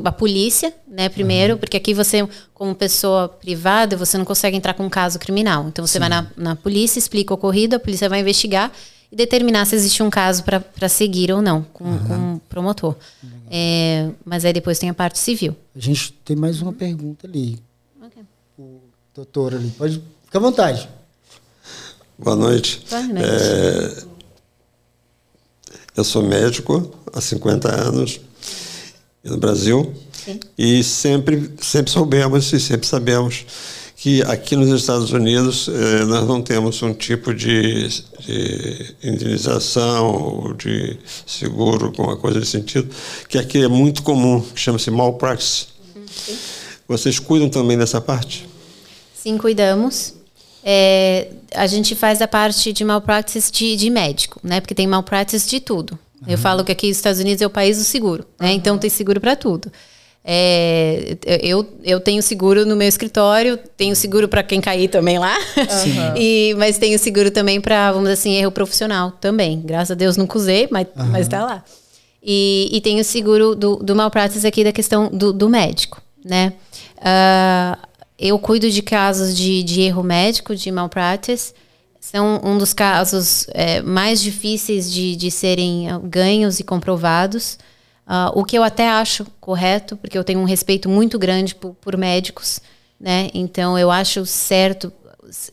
a 0.05 0.13
polícia, 0.13 0.73
né, 0.87 1.09
primeiro, 1.09 1.59
porque 1.59 1.77
aqui 1.77 1.93
você, 1.93 2.27
como 2.53 2.75
pessoa 2.75 3.29
privada, 3.29 3.97
você 3.97 4.17
não 4.17 4.25
consegue 4.25 4.57
entrar 4.57 4.75
com 4.75 4.85
um 4.85 4.91
caso 4.91 5.19
criminal. 5.19 5.67
Então 5.69 5.85
você 5.87 5.99
vai 5.99 6.09
na, 6.09 6.27
na 6.37 6.55
polícia, 6.55 6.99
explica 6.99 7.33
o 7.33 7.37
ocorrido, 7.37 7.77
a 7.77 7.81
polícia 7.81 8.09
vai 8.09 8.21
investigar 8.21 8.73
e 9.11 9.17
determinar 9.17 9.65
se 9.65 9.75
existe 9.75 10.03
um 10.03 10.11
caso 10.11 10.45
para 10.45 10.89
seguir 10.89 11.33
ou 11.33 11.43
não 11.43 11.63
com, 11.63 11.99
com 11.99 12.35
o 12.35 12.41
promotor. 12.49 12.97
É, 13.51 14.11
mas 14.25 14.45
aí 14.45 14.53
depois 14.53 14.79
tem 14.79 14.91
a 14.91 14.95
parte 14.95 15.19
civil. 15.19 15.57
A 15.75 15.81
gente 15.81 16.13
tem 16.25 16.37
mais 16.37 16.63
uma 16.63 16.73
pergunta 16.73 17.27
ali. 17.27 17.59
O 18.57 18.81
doutor 19.13 19.55
ali. 19.55 19.71
Pode. 19.71 20.03
Fica 20.25 20.39
à 20.39 20.41
vontade. 20.41 20.89
Boa 22.17 22.37
noite. 22.37 22.85
Boa 22.89 23.03
noite. 23.03 23.29
É, 23.29 24.05
eu 25.97 26.05
sou 26.05 26.23
médico 26.23 26.93
há 27.13 27.21
50 27.21 27.69
anos 27.69 28.21
no 29.25 29.39
Brasil 29.39 29.93
e 30.57 30.83
sempre, 30.85 31.51
sempre 31.61 31.91
soubemos 31.91 32.53
e 32.53 32.61
sempre 32.61 32.87
sabemos 32.87 33.45
que 33.97 34.23
aqui 34.23 34.55
nos 34.55 34.69
Estados 34.69 35.13
Unidos 35.13 35.69
eh, 35.69 36.05
nós 36.05 36.27
não 36.29 36.43
temos 36.43 36.83
um 36.83 36.93
tipo 36.93 37.33
de, 37.33 37.89
de 38.21 38.95
indenização 39.03 40.13
ou 40.13 40.53
de 40.53 40.99
seguro, 41.27 41.87
alguma 41.87 42.17
coisa 42.17 42.39
nesse 42.39 42.51
sentido, 42.51 42.95
que 43.29 43.39
aqui 43.39 43.63
é 43.63 43.69
muito 43.69 44.03
comum, 44.03 44.43
que 44.43 44.61
chama-se 44.61 44.91
malpractice. 44.91 45.69
Vocês 46.87 47.19
cuidam 47.19 47.49
também 47.49 47.79
dessa 47.79 47.99
parte? 48.01 48.47
Sim, 49.15 49.39
cuidamos. 49.39 50.13
É, 50.63 51.29
a 51.55 51.67
gente 51.67 51.95
faz 51.95 52.21
a 52.21 52.29
parte 52.29 52.75
de 52.75 52.85
malpractice 52.85 53.51
de, 53.51 53.77
de 53.77 53.89
médico, 53.89 54.39
né? 54.43 54.61
Porque 54.61 54.75
tem 54.75 54.87
malpractice 54.87 55.49
de 55.49 55.61
tudo. 55.61 55.99
Eu 56.27 56.39
falo 56.39 56.65
que 56.65 56.73
aqui 56.73 56.89
nos 56.89 56.97
Estados 56.97 57.21
Unidos 57.21 57.43
é 57.43 57.47
o 57.47 57.51
país 57.51 57.79
do 57.79 57.85
seguro, 57.85 58.25
né? 58.41 58.53
Então 58.53 58.79
tem 58.79 58.91
seguro 58.91 59.21
para 59.21 59.37
tudo. 59.37 59.71
É, 60.27 61.19
eu, 61.43 61.67
eu 61.85 62.01
tenho 62.01 62.23
seguro 62.23 62.65
no 62.65 62.75
meu 62.75 62.89
escritório, 62.89 63.59
tenho 63.77 63.95
seguro 63.95 64.27
para 64.27 64.43
quem 64.43 64.59
cair 64.59 64.89
também 64.89 65.19
lá, 65.19 65.37
e, 66.17 66.55
mas 66.57 66.79
tenho 66.79 66.99
seguro 66.99 67.31
também 67.31 67.61
para, 67.61 67.93
vamos 67.93 68.09
dizer 68.09 68.21
assim, 68.21 68.35
erro 68.37 68.51
profissional 68.51 69.11
também. 69.11 69.61
Graças 69.61 69.91
a 69.91 69.95
Deus 69.95 70.17
nunca 70.17 70.39
usei, 70.39 70.67
mas, 70.71 70.87
mas 71.11 71.29
tá 71.29 71.45
lá. 71.45 71.65
E, 72.23 72.71
e 72.73 72.81
tenho 72.81 73.05
seguro 73.05 73.55
do, 73.55 73.77
do 73.77 73.95
malpractice 73.95 74.47
aqui 74.47 74.65
da 74.65 74.73
questão 74.73 75.11
do, 75.11 75.31
do 75.31 75.47
médico, 75.49 76.01
né? 76.25 76.55
Ah, 76.99 77.79
eu 78.19 78.39
cuido 78.39 78.71
de 78.71 78.81
casos 78.81 79.37
de, 79.37 79.63
de 79.63 79.83
erro 79.83 80.03
médico, 80.03 80.57
de 80.57 80.73
malpractice. 80.73 81.53
São 82.13 82.39
um 82.45 82.59
dos 82.59 82.75
casos 82.75 83.47
é, 83.55 83.81
mais 83.81 84.21
difíceis 84.21 84.93
de, 84.93 85.17
de 85.17 85.31
serem 85.31 85.91
ah, 85.91 85.99
ganhos 85.99 86.61
e 86.61 86.63
comprovados. 86.63 87.59
Ah, 88.07 88.31
o 88.35 88.45
que 88.45 88.59
eu 88.59 88.63
até 88.63 88.91
acho 88.91 89.27
correto, 89.41 89.97
porque 89.97 90.19
eu 90.19 90.23
tenho 90.23 90.39
um 90.39 90.45
respeito 90.45 90.87
muito 90.87 91.19
grande 91.19 91.55
por, 91.55 91.75
por 91.77 91.97
médicos, 91.97 92.61
né? 93.01 93.31
Então 93.33 93.79
eu 93.79 93.91
acho 93.91 94.27
certo. 94.27 94.93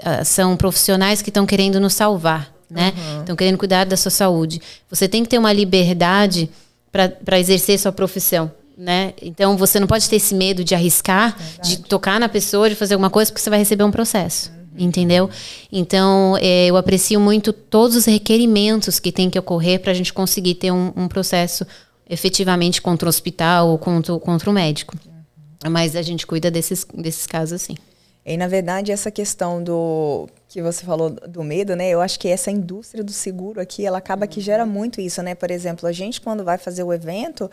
ah, 0.04 0.26
são 0.26 0.58
profissionais 0.58 1.22
que 1.22 1.30
estão 1.30 1.46
querendo 1.46 1.80
nos 1.80 1.94
salvar, 1.94 2.54
né? 2.70 2.92
Estão 3.22 3.38
querendo 3.38 3.58
cuidar 3.58 3.86
da 3.86 3.96
sua 3.96 4.12
saúde. 4.12 4.62
Você 4.90 5.08
tem 5.08 5.24
que 5.24 5.30
ter 5.30 5.38
uma 5.38 5.54
liberdade 5.54 6.50
para 6.92 7.40
exercer 7.40 7.80
sua 7.80 7.94
profissão. 7.94 8.52
Né? 8.78 9.14
Então 9.22 9.56
você 9.56 9.80
não 9.80 9.88
pode 9.88 10.10
ter 10.10 10.18
esse 10.18 10.36
medo 10.36 10.64
de 10.64 10.76
arriscar, 10.76 11.38
de 11.64 11.78
tocar 11.78 12.20
na 12.20 12.28
pessoa, 12.28 12.70
de 12.70 12.76
fazer 12.76 12.96
alguma 12.96 13.12
coisa, 13.12 13.32
porque 13.32 13.42
você 13.42 13.50
vai 13.50 13.60
receber 13.60 13.84
um 13.84 13.92
processo. 13.92 14.52
Entendeu? 14.84 15.30
Então, 15.72 16.36
eh, 16.42 16.66
eu 16.68 16.76
aprecio 16.76 17.20
muito 17.20 17.54
todos 17.54 17.96
os 17.96 18.06
requerimentos 18.06 19.00
que 19.00 19.12
tem 19.12 19.30
que 19.30 19.38
ocorrer 19.38 19.80
para 19.80 19.92
a 19.92 19.94
gente 19.94 20.12
conseguir 20.12 20.56
ter 20.56 20.72
um, 20.72 20.92
um 20.96 21.08
processo 21.08 21.66
efetivamente 22.10 22.82
contra 22.82 23.08
o 23.08 23.10
hospital 23.10 23.70
ou 23.70 23.78
contra, 23.78 24.18
contra 24.20 24.50
o 24.50 24.54
médico. 24.54 24.96
Mas 25.70 25.96
a 25.96 26.02
gente 26.02 26.26
cuida 26.26 26.50
desses, 26.50 26.86
desses 26.96 27.28
casos 27.28 27.62
assim. 27.62 27.76
E 28.26 28.38
na 28.38 28.48
verdade 28.48 28.92
essa 28.92 29.10
questão 29.10 29.64
do 29.64 30.28
que 30.48 30.62
você 30.62 30.84
falou 30.84 31.10
do 31.10 31.44
medo, 31.44 31.76
né? 31.76 31.90
Eu 31.90 32.02
acho 32.02 32.20
que 32.20 32.28
essa 32.28 32.52
indústria 32.52 33.04
do 33.04 33.12
seguro 33.12 33.62
aqui, 33.62 33.86
ela 33.86 34.00
acaba 34.00 34.28
que 34.28 34.42
gera 34.42 34.66
muito 34.66 35.00
isso, 35.00 35.22
né? 35.22 35.34
Por 35.34 35.50
exemplo, 35.50 35.88
a 35.88 35.92
gente 35.92 36.20
quando 36.20 36.44
vai 36.44 36.58
fazer 36.58 36.84
o 36.84 36.92
evento, 36.92 37.50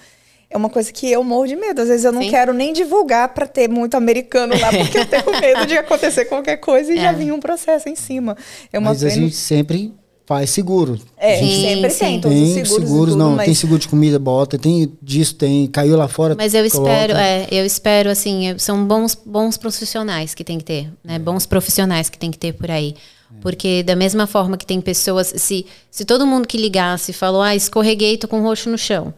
é 0.50 0.56
uma 0.56 0.70
coisa 0.70 0.92
que 0.92 1.10
eu 1.10 1.22
morro 1.22 1.46
de 1.46 1.56
medo. 1.56 1.80
Às 1.80 1.88
vezes 1.88 2.04
eu 2.04 2.12
não 2.12 2.22
Sim. 2.22 2.30
quero 2.30 2.52
nem 2.52 2.72
divulgar 2.72 3.28
para 3.34 3.46
ter 3.46 3.68
muito 3.68 3.96
americano 3.96 4.58
lá, 4.58 4.70
porque 4.70 4.98
eu 4.98 5.06
tenho 5.06 5.30
medo 5.40 5.66
de 5.66 5.76
acontecer 5.76 6.24
qualquer 6.24 6.56
coisa 6.56 6.92
e 6.92 6.96
já 6.96 7.12
vir 7.12 7.32
um 7.32 7.40
processo 7.40 7.88
em 7.88 7.96
cima. 7.96 8.36
É 8.72 8.78
uma 8.78 8.90
Mas 8.90 9.04
a 9.04 9.08
gente 9.08 9.34
sempre 9.34 9.92
faz 10.24 10.50
seguro. 10.50 11.00
É, 11.16 11.38
Sim, 11.38 11.62
sempre 11.62 11.90
sim. 11.90 11.98
tem 12.04 12.20
todos 12.20 12.36
Tem 12.36 12.46
seguros, 12.48 12.88
seguros, 12.88 13.14
tudo, 13.14 13.18
não. 13.18 13.36
mas 13.36 13.46
Tem 13.46 13.54
seguro 13.54 13.80
de 13.80 13.88
comida, 13.88 14.18
bota. 14.18 14.58
Tem 14.58 14.92
disso, 15.02 15.34
tem. 15.34 15.66
Caiu 15.68 15.96
lá 15.96 16.06
fora. 16.06 16.34
Mas 16.36 16.52
eu 16.52 16.68
coloca. 16.70 16.90
espero, 16.92 17.18
é, 17.18 17.46
eu 17.50 17.64
espero 17.64 18.10
assim, 18.10 18.48
é, 18.48 18.58
são 18.58 18.84
bons, 18.84 19.14
bons 19.14 19.56
profissionais 19.56 20.34
que 20.34 20.44
tem 20.44 20.58
que 20.58 20.64
ter, 20.64 20.90
né? 21.02 21.18
Bons 21.18 21.46
profissionais 21.46 22.10
que 22.10 22.18
tem 22.18 22.30
que 22.30 22.38
ter 22.38 22.52
por 22.52 22.70
aí. 22.70 22.94
Porque 23.42 23.82
da 23.82 23.94
mesma 23.94 24.26
forma 24.26 24.56
que 24.56 24.64
tem 24.66 24.80
pessoas, 24.80 25.32
se, 25.36 25.66
se 25.90 26.04
todo 26.04 26.26
mundo 26.26 26.48
que 26.48 26.56
ligasse 26.56 27.12
falou, 27.12 27.42
ah, 27.42 27.54
escorreguei, 27.54 28.16
tô 28.16 28.26
com 28.26 28.40
roxo 28.42 28.70
no 28.70 28.78
chão. 28.78 29.12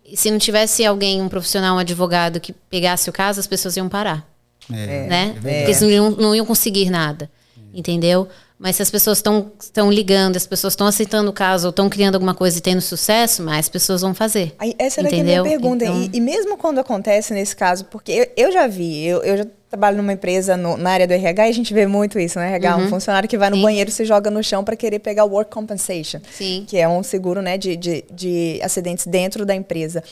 se 0.17 0.29
não 0.31 0.37
tivesse 0.39 0.85
alguém, 0.85 1.21
um 1.21 1.29
profissional, 1.29 1.75
um 1.75 1.79
advogado 1.79 2.39
que 2.39 2.51
pegasse 2.53 3.09
o 3.09 3.13
caso, 3.13 3.39
as 3.39 3.47
pessoas 3.47 3.75
iam 3.77 3.87
parar. 3.89 4.27
É. 4.71 5.07
né? 5.07 5.31
Porque 5.33 5.47
eles 5.49 5.81
não 5.81 5.89
iam, 5.89 6.11
não 6.11 6.35
iam 6.35 6.45
conseguir 6.45 6.89
nada. 6.89 7.29
Entendeu? 7.73 8.27
Mas 8.59 8.75
se 8.75 8.81
as 8.83 8.91
pessoas 8.91 9.17
estão 9.17 9.89
ligando, 9.89 10.35
as 10.37 10.45
pessoas 10.45 10.73
estão 10.73 10.85
aceitando 10.85 11.29
o 11.29 11.33
caso, 11.33 11.67
ou 11.67 11.69
estão 11.71 11.89
criando 11.89 12.13
alguma 12.15 12.35
coisa 12.35 12.57
e 12.59 12.61
tendo 12.61 12.79
sucesso, 12.81 13.41
mais 13.41 13.67
pessoas 13.67 14.01
vão 14.01 14.13
fazer. 14.13 14.53
Aí, 14.59 14.75
essa 14.77 15.01
era 15.01 15.07
é 15.07 15.09
a 15.09 15.13
minha 15.13 15.23
Entendeu? 15.23 15.43
pergunta. 15.43 15.83
Então- 15.85 16.01
E, 16.03 16.17
e 16.17 16.21
mesmo 16.21 16.55
quando 16.57 16.77
acontece 16.79 17.33
nesse 17.33 17.55
caso, 17.55 17.85
porque 17.85 18.11
eu, 18.11 18.27
eu 18.45 18.51
já 18.51 18.67
vi, 18.67 19.03
eu, 19.03 19.23
eu 19.23 19.37
já 19.37 19.45
trabalho 19.71 19.95
numa 19.97 20.11
empresa 20.11 20.57
no- 20.57 20.75
na 20.75 20.91
área 20.91 21.07
do 21.07 21.13
RH 21.13 21.47
e 21.47 21.49
a 21.49 21.53
gente 21.53 21.73
vê 21.73 21.87
muito 21.87 22.19
isso, 22.19 22.37
né? 22.37 22.49
RH, 22.55 22.75
um 22.77 22.89
funcionário 22.89 23.27
que 23.29 23.37
vai 23.37 23.49
no 23.49 23.55
Uhum. 23.55 23.61
Sim. 23.61 23.65
banheiro 23.67 23.89
e 23.89 23.93
se 23.93 24.03
joga 24.03 24.29
no 24.29 24.43
chão 24.43 24.65
para 24.65 24.75
querer 24.75 24.99
pegar 24.99 25.23
o 25.23 25.29
work 25.29 25.49
compensation, 25.49 26.19
Sim. 26.29 26.65
que 26.67 26.77
é 26.77 26.87
um 26.89 27.01
seguro 27.01 27.41
né, 27.41 27.57
de, 27.57 27.77
de, 27.77 28.03
de 28.11 28.59
acidentes 28.61 29.07
dentro 29.07 29.45
da 29.45 29.55
empresa. 29.55 30.03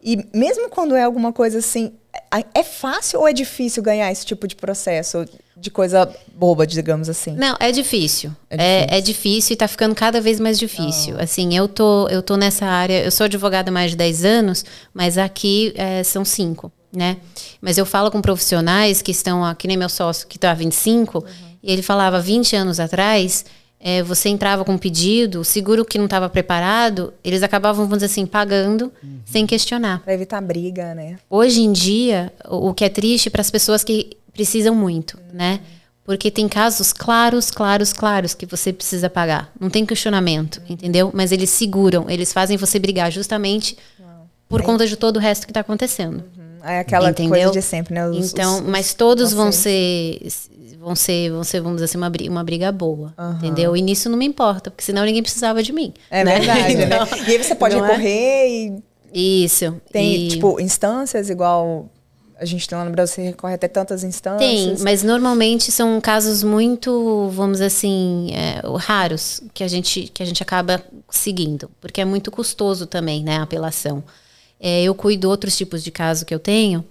E 0.00 0.24
mesmo 0.32 0.68
quando 0.70 0.94
é 0.94 1.02
alguma 1.02 1.32
coisa 1.32 1.58
assim, 1.58 1.92
é 2.54 2.62
fácil 2.62 3.18
ou 3.18 3.26
é 3.26 3.32
difícil 3.32 3.82
ganhar 3.82 4.10
esse 4.12 4.24
tipo 4.24 4.46
de 4.46 4.54
processo? 4.54 5.26
De 5.60 5.70
coisa 5.70 6.08
boba, 6.34 6.66
digamos 6.66 7.08
assim. 7.08 7.32
Não, 7.32 7.56
é 7.58 7.72
difícil. 7.72 8.30
É 8.48 8.56
difícil, 8.56 8.58
é, 8.58 8.98
é 8.98 9.00
difícil 9.00 9.54
e 9.54 9.56
tá 9.56 9.66
ficando 9.66 9.94
cada 9.94 10.20
vez 10.20 10.38
mais 10.38 10.58
difícil. 10.58 11.16
Oh. 11.18 11.22
Assim, 11.22 11.56
eu 11.56 11.66
tô, 11.66 12.08
eu 12.08 12.22
tô 12.22 12.36
nessa 12.36 12.64
área, 12.66 13.04
eu 13.04 13.10
sou 13.10 13.24
advogada 13.24 13.70
há 13.70 13.72
mais 13.72 13.90
de 13.90 13.96
10 13.96 14.24
anos, 14.24 14.64
mas 14.94 15.18
aqui 15.18 15.72
é, 15.76 16.02
são 16.04 16.24
cinco, 16.24 16.70
né? 16.92 17.16
Mas 17.60 17.76
eu 17.76 17.84
falo 17.84 18.10
com 18.10 18.20
profissionais 18.20 19.02
que 19.02 19.10
estão, 19.10 19.44
aqui 19.44 19.66
nem 19.66 19.76
meu 19.76 19.88
sócio, 19.88 20.28
que 20.28 20.36
está 20.36 20.52
há 20.52 20.54
25, 20.54 21.18
uhum. 21.18 21.24
e 21.62 21.72
ele 21.72 21.82
falava 21.82 22.20
20 22.20 22.54
anos 22.54 22.78
atrás, 22.78 23.44
é, 23.80 24.02
você 24.02 24.28
entrava 24.28 24.64
com 24.64 24.72
um 24.72 24.78
pedido, 24.78 25.44
seguro 25.44 25.84
que 25.84 25.98
não 25.98 26.06
estava 26.06 26.28
preparado, 26.28 27.12
eles 27.22 27.42
acabavam, 27.42 27.84
vamos 27.84 27.98
dizer 27.98 28.06
assim, 28.06 28.26
pagando 28.26 28.92
uhum. 29.02 29.20
sem 29.24 29.46
questionar. 29.46 30.00
Para 30.02 30.14
evitar 30.14 30.40
briga, 30.40 30.94
né? 30.94 31.18
Hoje 31.30 31.62
em 31.62 31.72
dia, 31.72 32.32
o, 32.48 32.70
o 32.70 32.74
que 32.74 32.84
é 32.84 32.88
triste 32.88 33.30
para 33.30 33.40
as 33.40 33.50
pessoas 33.50 33.84
que 33.84 34.16
precisam 34.38 34.72
muito, 34.72 35.18
né? 35.32 35.58
Porque 36.04 36.30
tem 36.30 36.48
casos 36.48 36.92
claros, 36.92 37.50
claros, 37.50 37.92
claros 37.92 38.34
que 38.34 38.46
você 38.46 38.72
precisa 38.72 39.10
pagar. 39.10 39.52
Não 39.60 39.68
tem 39.68 39.84
questionamento, 39.84 40.62
entendeu? 40.68 41.10
Mas 41.12 41.32
eles 41.32 41.50
seguram, 41.50 42.08
eles 42.08 42.32
fazem 42.32 42.56
você 42.56 42.78
brigar 42.78 43.10
justamente 43.10 43.76
por 44.48 44.62
conta 44.62 44.86
de 44.86 44.96
todo 44.96 45.16
o 45.16 45.20
resto 45.20 45.44
que 45.44 45.50
está 45.50 45.60
acontecendo. 45.60 46.24
Uhum. 46.36 46.64
É 46.64 46.78
aquela 46.78 47.10
entendeu? 47.10 47.30
coisa 47.30 47.50
de 47.50 47.62
sempre, 47.62 47.94
né? 47.94 48.08
Os, 48.08 48.32
então, 48.32 48.60
os, 48.60 48.62
mas 48.62 48.94
todos 48.94 49.32
vão 49.32 49.50
ser 49.50 50.20
vão 50.78 50.94
ser, 50.94 51.30
vão 51.30 51.42
ser, 51.44 51.60
vamos 51.60 51.76
dizer 51.76 51.86
assim, 51.86 51.98
uma 51.98 52.08
briga, 52.08 52.30
uma 52.30 52.44
briga 52.44 52.70
boa. 52.70 53.12
Uhum. 53.18 53.32
Entendeu? 53.32 53.76
E 53.76 53.82
nisso 53.82 54.08
não 54.08 54.16
me 54.16 54.24
importa, 54.24 54.70
porque 54.70 54.84
senão 54.84 55.04
ninguém 55.04 55.22
precisava 55.22 55.62
de 55.64 55.72
mim. 55.72 55.92
É 56.10 56.22
né? 56.22 56.38
verdade, 56.38 56.72
então, 56.74 57.04
né? 57.04 57.08
E 57.26 57.32
aí 57.32 57.42
você 57.42 57.56
pode 57.56 57.74
recorrer 57.74 58.08
é? 58.08 58.48
e. 58.48 59.44
Isso. 59.44 59.74
Tem, 59.90 60.26
e... 60.26 60.28
tipo, 60.28 60.60
instâncias 60.60 61.28
igual. 61.28 61.90
A 62.38 62.44
gente 62.44 62.68
tem 62.68 62.78
lá 62.78 62.84
no 62.84 62.90
Brasil, 62.90 63.16
você 63.16 63.22
recorre 63.22 63.54
até 63.54 63.66
tantas 63.66 64.04
instâncias. 64.04 64.38
Tem, 64.38 64.76
mas 64.80 65.02
normalmente 65.02 65.72
são 65.72 66.00
casos 66.00 66.42
muito, 66.42 67.28
vamos 67.32 67.60
assim, 67.60 68.30
é, 68.32 68.62
raros 68.78 69.42
que 69.52 69.64
a, 69.64 69.68
gente, 69.68 70.02
que 70.14 70.22
a 70.22 70.26
gente 70.26 70.42
acaba 70.42 70.82
seguindo, 71.10 71.70
porque 71.80 72.00
é 72.00 72.04
muito 72.04 72.30
custoso 72.30 72.86
também, 72.86 73.24
né, 73.24 73.38
a 73.38 73.42
apelação. 73.42 74.04
É, 74.60 74.82
eu 74.82 74.94
cuido 74.94 75.22
de 75.22 75.26
outros 75.26 75.56
tipos 75.56 75.82
de 75.82 75.90
casos 75.90 76.24
que 76.24 76.34
eu 76.34 76.38
tenho, 76.38 76.84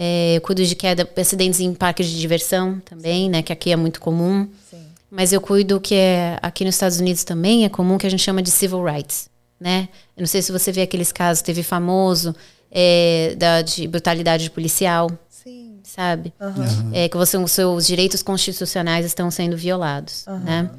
é, 0.00 0.36
eu 0.36 0.40
cuido 0.40 0.64
de 0.64 0.76
queda, 0.76 1.08
acidentes 1.16 1.58
em 1.58 1.74
parques 1.74 2.06
de 2.06 2.20
diversão 2.20 2.80
também, 2.84 3.28
né? 3.28 3.42
Que 3.42 3.52
aqui 3.52 3.72
é 3.72 3.76
muito 3.76 4.00
comum. 4.00 4.48
Sim. 4.70 4.86
Mas 5.10 5.32
eu 5.32 5.40
cuido 5.40 5.80
que 5.80 5.96
é 5.96 6.38
aqui 6.40 6.64
nos 6.64 6.76
Estados 6.76 7.00
Unidos 7.00 7.24
também 7.24 7.64
é 7.64 7.68
comum 7.68 7.98
que 7.98 8.06
a 8.06 8.10
gente 8.10 8.22
chama 8.22 8.40
de 8.40 8.48
civil 8.48 8.84
rights, 8.84 9.28
né? 9.58 9.88
Eu 10.16 10.20
não 10.20 10.26
sei 10.28 10.40
se 10.40 10.52
você 10.52 10.70
vê 10.70 10.82
aqueles 10.82 11.10
casos, 11.10 11.42
teve 11.42 11.64
famoso 11.64 12.32
é, 12.70 13.34
da, 13.36 13.62
de 13.62 13.86
brutalidade 13.86 14.50
policial. 14.50 15.10
Sim. 15.28 15.78
Sabe? 15.82 16.32
Uhum. 16.40 16.90
É, 16.92 17.08
que 17.08 17.16
você, 17.16 17.36
os 17.36 17.52
seus 17.52 17.86
direitos 17.86 18.22
constitucionais 18.22 19.06
estão 19.06 19.30
sendo 19.30 19.56
violados, 19.56 20.26
uhum. 20.26 20.38
né? 20.38 20.70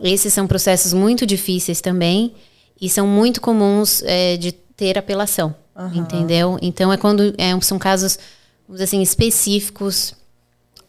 Esses 0.00 0.32
são 0.34 0.46
processos 0.46 0.92
muito 0.92 1.24
difíceis 1.24 1.80
também 1.80 2.34
e 2.80 2.88
são 2.88 3.06
muito 3.06 3.40
comuns 3.40 4.02
é, 4.04 4.36
de 4.36 4.52
ter 4.52 4.98
apelação, 4.98 5.54
uhum. 5.76 5.94
entendeu? 5.94 6.58
Então 6.60 6.92
é 6.92 6.96
quando 6.96 7.32
é, 7.38 7.58
são 7.60 7.78
casos 7.78 8.18
assim, 8.80 9.00
específicos, 9.02 10.14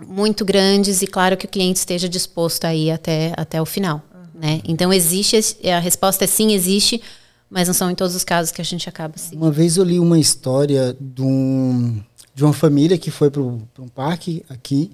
muito 0.05 0.43
grandes 0.43 1.01
e 1.01 1.07
claro 1.07 1.37
que 1.37 1.45
o 1.45 1.49
cliente 1.49 1.79
esteja 1.79 2.09
disposto 2.09 2.65
a 2.65 2.73
ir 2.73 2.91
até, 2.91 3.33
até 3.37 3.61
o 3.61 3.65
final. 3.65 4.01
Né? 4.33 4.61
Então 4.65 4.91
existe, 4.91 5.37
a 5.69 5.79
resposta 5.79 6.25
é 6.25 6.27
sim, 6.27 6.53
existe, 6.53 7.01
mas 7.49 7.67
não 7.67 7.73
são 7.73 7.89
em 7.89 7.95
todos 7.95 8.15
os 8.15 8.23
casos 8.23 8.51
que 8.51 8.61
a 8.61 8.65
gente 8.65 8.87
acaba 8.89 9.17
seguindo. 9.17 9.41
Uma 9.41 9.51
vez 9.51 9.77
eu 9.77 9.83
li 9.83 9.99
uma 9.99 10.19
história 10.19 10.95
de, 10.99 11.21
um, 11.21 12.01
de 12.33 12.43
uma 12.43 12.53
família 12.53 12.97
que 12.97 13.11
foi 13.11 13.29
para 13.29 13.41
um 13.41 13.87
parque 13.93 14.43
aqui 14.49 14.91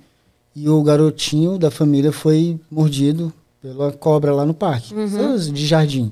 e 0.55 0.67
o 0.67 0.81
garotinho 0.83 1.57
da 1.57 1.71
família 1.71 2.11
foi 2.11 2.59
mordido 2.69 3.33
pela 3.61 3.91
cobra 3.91 4.33
lá 4.33 4.45
no 4.45 4.53
parque, 4.53 4.93
uhum. 4.93 5.37
de 5.37 5.65
jardim. 5.65 6.11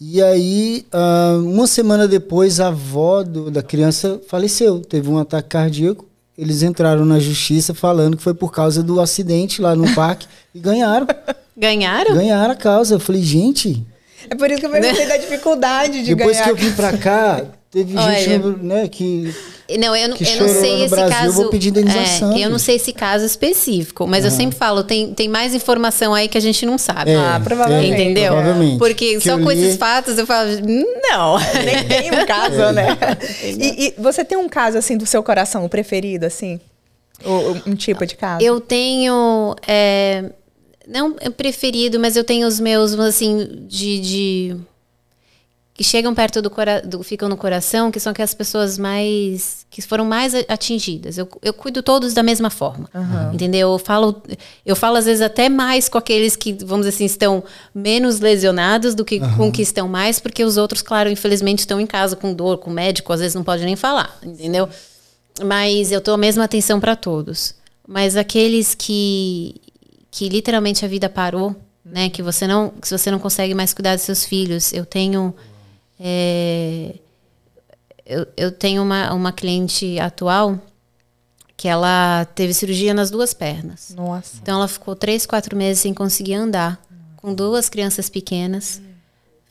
E 0.00 0.22
aí, 0.22 0.86
uh, 0.94 1.44
uma 1.44 1.66
semana 1.66 2.08
depois, 2.08 2.58
a 2.58 2.68
avó 2.68 3.22
do, 3.22 3.50
da 3.50 3.62
criança 3.62 4.20
faleceu, 4.28 4.80
teve 4.80 5.10
um 5.10 5.18
ataque 5.18 5.50
cardíaco. 5.50 6.06
Eles 6.38 6.62
entraram 6.62 7.04
na 7.04 7.18
justiça 7.18 7.74
falando 7.74 8.16
que 8.16 8.22
foi 8.22 8.32
por 8.32 8.50
causa 8.50 8.82
do 8.82 8.98
acidente 8.98 9.60
lá 9.60 9.76
no 9.76 9.94
parque 9.94 10.26
e 10.54 10.58
ganharam. 10.58 11.06
Ganharam? 11.54 12.14
Ganharam 12.14 12.52
a 12.52 12.56
causa. 12.56 12.94
Eu 12.94 13.00
falei, 13.00 13.22
gente. 13.22 13.86
É 14.30 14.34
por 14.34 14.50
isso 14.50 14.60
que 14.60 14.66
eu 14.66 14.70
perguntei 14.70 15.06
da 15.06 15.16
dificuldade 15.16 16.02
de 16.04 16.14
Depois 16.14 16.36
ganhar. 16.36 16.46
Depois 16.46 16.60
que 16.60 16.66
eu 16.66 16.70
vim 16.70 16.76
pra 16.76 16.96
cá, 16.96 17.44
teve 17.70 17.96
Olha, 17.96 18.18
gente 18.18 18.62
né, 18.62 18.88
que 18.88 19.34
não, 19.78 19.94
eu, 19.94 20.08
não, 20.08 20.16
eu 20.16 20.40
não 20.40 20.48
sei 20.48 20.84
esse 20.84 20.94
Brasil, 20.94 21.10
caso. 21.10 21.26
Eu 21.26 21.32
vou 21.32 21.50
pedir 21.50 21.68
indenização. 21.68 22.32
É, 22.32 22.40
eu 22.40 22.50
não 22.50 22.58
sei 22.58 22.76
esse 22.76 22.92
caso 22.92 23.24
específico, 23.24 24.06
mas 24.06 24.24
uhum. 24.24 24.30
eu 24.30 24.36
sempre 24.36 24.58
falo, 24.58 24.82
tem, 24.82 25.12
tem 25.14 25.28
mais 25.28 25.54
informação 25.54 26.14
aí 26.14 26.28
que 26.28 26.38
a 26.38 26.40
gente 26.40 26.64
não 26.66 26.78
sabe. 26.78 27.10
É, 27.12 27.16
ah, 27.16 27.40
provavelmente. 27.42 27.92
Entendeu? 27.92 28.32
Provavelmente. 28.32 28.78
Porque 28.78 29.14
que 29.14 29.20
só 29.20 29.38
com 29.38 29.50
li... 29.50 29.62
esses 29.62 29.76
fatos 29.76 30.18
eu 30.18 30.26
falo, 30.26 30.48
não. 31.02 31.38
Nem 31.64 31.84
tem 31.84 32.10
um 32.10 32.26
caso, 32.26 32.60
é. 32.60 32.72
né? 32.72 32.98
E, 33.42 33.86
e, 33.86 33.94
você 33.98 34.24
tem 34.24 34.38
um 34.38 34.48
caso, 34.48 34.78
assim, 34.78 34.96
do 34.96 35.06
seu 35.06 35.22
coração, 35.22 35.64
o 35.64 35.68
preferido, 35.68 36.26
assim? 36.26 36.58
Ou 37.24 37.56
um 37.66 37.74
tipo 37.74 38.04
de 38.06 38.16
caso? 38.16 38.44
Eu 38.44 38.60
tenho. 38.60 39.54
É, 39.66 40.24
não 40.90 41.14
preferido, 41.36 42.00
mas 42.00 42.16
eu 42.16 42.24
tenho 42.24 42.46
os 42.46 42.58
meus, 42.58 42.98
assim, 42.98 43.66
de, 43.68 44.00
de 44.00 44.56
que 45.72 45.84
chegam 45.84 46.14
perto 46.14 46.42
do, 46.42 46.52
do 46.84 47.02
ficam 47.02 47.28
no 47.28 47.36
coração, 47.36 47.90
que 47.90 47.98
são 47.98 48.10
aquelas 48.10 48.34
pessoas 48.34 48.76
mais 48.76 49.64
que 49.70 49.80
foram 49.80 50.04
mais 50.04 50.34
atingidas. 50.48 51.16
Eu, 51.16 51.28
eu 51.40 51.54
cuido 51.54 51.82
todos 51.82 52.12
da 52.12 52.22
mesma 52.22 52.50
forma, 52.50 52.90
uhum. 52.92 53.32
entendeu? 53.32 53.72
Eu 53.72 53.78
falo, 53.78 54.20
eu 54.66 54.74
falo 54.74 54.96
às 54.96 55.06
vezes 55.06 55.22
até 55.22 55.48
mais 55.48 55.88
com 55.88 55.96
aqueles 55.96 56.34
que 56.34 56.52
vamos 56.52 56.84
dizer 56.84 56.96
assim 56.96 57.06
estão 57.06 57.42
menos 57.74 58.20
lesionados 58.20 58.94
do 58.94 59.04
que 59.04 59.20
uhum. 59.20 59.36
com 59.36 59.52
que 59.52 59.62
estão 59.62 59.88
mais, 59.88 60.18
porque 60.20 60.44
os 60.44 60.56
outros, 60.56 60.82
claro, 60.82 61.08
infelizmente 61.08 61.60
estão 61.60 61.80
em 61.80 61.86
casa 61.86 62.16
com 62.16 62.34
dor, 62.34 62.58
com 62.58 62.68
médico, 62.68 63.12
às 63.12 63.20
vezes 63.20 63.34
não 63.34 63.44
pode 63.44 63.64
nem 63.64 63.76
falar, 63.76 64.18
entendeu? 64.22 64.68
Mas 65.42 65.92
eu 65.92 66.00
dou 66.00 66.14
a 66.14 66.18
mesma 66.18 66.44
atenção 66.44 66.80
para 66.80 66.94
todos. 66.94 67.54
Mas 67.88 68.16
aqueles 68.16 68.74
que 68.74 69.54
que 70.10 70.28
literalmente 70.28 70.84
a 70.84 70.88
vida 70.88 71.08
parou, 71.08 71.54
né? 71.84 72.10
Que 72.10 72.22
você 72.22 72.46
não, 72.46 72.70
que 72.70 72.88
você 72.88 73.10
não 73.10 73.18
consegue 73.18 73.54
mais 73.54 73.72
cuidar 73.72 73.94
dos 73.94 74.04
seus 74.04 74.24
filhos. 74.24 74.72
Eu 74.72 74.84
tenho 74.84 75.34
é, 75.98 76.94
eu, 78.10 78.26
eu 78.36 78.50
tenho 78.50 78.82
uma, 78.82 79.12
uma 79.12 79.32
cliente 79.32 80.00
atual 80.00 80.58
que 81.56 81.68
ela 81.68 82.24
teve 82.34 82.52
cirurgia 82.54 82.92
nas 82.92 83.10
duas 83.10 83.32
pernas. 83.32 83.94
Nossa. 83.94 84.38
Então 84.42 84.56
ela 84.56 84.66
ficou 84.66 84.96
três, 84.96 85.26
quatro 85.26 85.56
meses 85.56 85.82
sem 85.82 85.94
conseguir 85.94 86.34
andar, 86.34 86.82
com 87.18 87.34
duas 87.34 87.68
crianças 87.68 88.08
pequenas, 88.08 88.80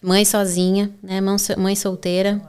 mãe 0.02 0.26
sozinha, 0.26 0.92
né, 1.02 1.22
mãe 1.22 1.76
solteira. 1.76 2.42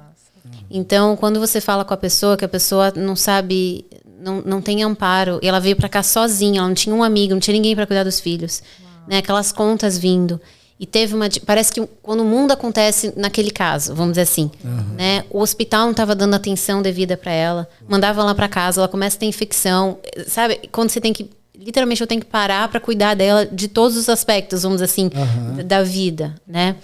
Então, 0.71 1.17
quando 1.17 1.39
você 1.39 1.61
fala 1.61 1.85
com 1.85 1.93
a 1.93 1.97
pessoa, 1.97 2.37
que 2.37 2.45
a 2.45 2.49
pessoa 2.49 2.91
não 2.97 3.15
sabe, 3.15 3.85
não, 4.21 4.43
não 4.43 4.61
tem 4.61 4.83
amparo, 4.83 5.39
e 5.43 5.49
ela 5.49 5.61
veio 5.61 5.77
para 5.77 5.89
cá 5.89 6.03
sozinha, 6.03 6.61
ela 6.61 6.69
não 6.69 6.75
tinha 6.75 6.95
um 6.95 7.03
amigo, 7.03 7.33
não 7.33 7.41
tinha 7.41 7.55
ninguém 7.55 7.75
para 7.75 7.87
cuidar 7.87 8.05
dos 8.05 8.21
filhos, 8.21 8.63
né, 9.09 9.19
aquelas 9.19 9.53
contas 9.53 9.99
vindo. 9.99 10.41
E 10.81 10.87
teve 10.87 11.15
uma. 11.15 11.29
Parece 11.45 11.71
que 11.71 11.87
quando 12.03 12.21
o 12.21 12.25
mundo 12.25 12.53
acontece 12.53 13.13
naquele 13.15 13.51
caso, 13.51 13.95
vamos 13.95 14.13
dizer 14.13 14.23
assim, 14.23 14.51
uhum. 14.65 14.95
né? 14.97 15.25
O 15.29 15.41
hospital 15.41 15.83
não 15.83 15.91
estava 15.91 16.15
dando 16.15 16.33
atenção 16.33 16.81
devida 16.81 17.19
para 17.19 17.31
ela, 17.31 17.69
mandava 17.87 18.23
ela 18.23 18.35
para 18.35 18.49
casa, 18.49 18.81
ela 18.81 18.89
começa 18.89 19.15
a 19.15 19.21
ter 19.21 19.27
infecção, 19.27 19.99
sabe? 20.27 20.59
Quando 20.73 20.89
você 20.89 20.99
tem 20.99 21.13
que. 21.13 21.29
Literalmente 21.55 22.01
eu 22.01 22.07
tenho 22.07 22.23
que 22.23 22.27
parar 22.27 22.67
para 22.69 22.81
cuidar 22.81 23.13
dela 23.13 23.45
de 23.45 23.69
todos 23.69 23.95
os 23.95 24.09
aspectos, 24.09 24.63
vamos 24.63 24.81
dizer 24.81 24.87
assim, 24.87 25.11
uhum. 25.15 25.67
da 25.67 25.83
vida, 25.83 26.35
né? 26.47 26.77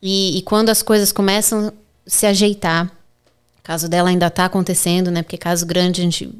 E, 0.00 0.38
e, 0.38 0.42
quando 0.42 0.70
as 0.70 0.82
coisas 0.82 1.12
começam 1.12 1.68
a 1.68 1.72
se 2.06 2.24
ajeitar, 2.24 2.90
caso 3.68 3.86
dela 3.86 4.08
ainda 4.08 4.28
está 4.28 4.46
acontecendo, 4.46 5.10
né? 5.10 5.20
Porque 5.22 5.36
caso 5.36 5.66
grande 5.66 6.00
a 6.00 6.04
gente 6.04 6.32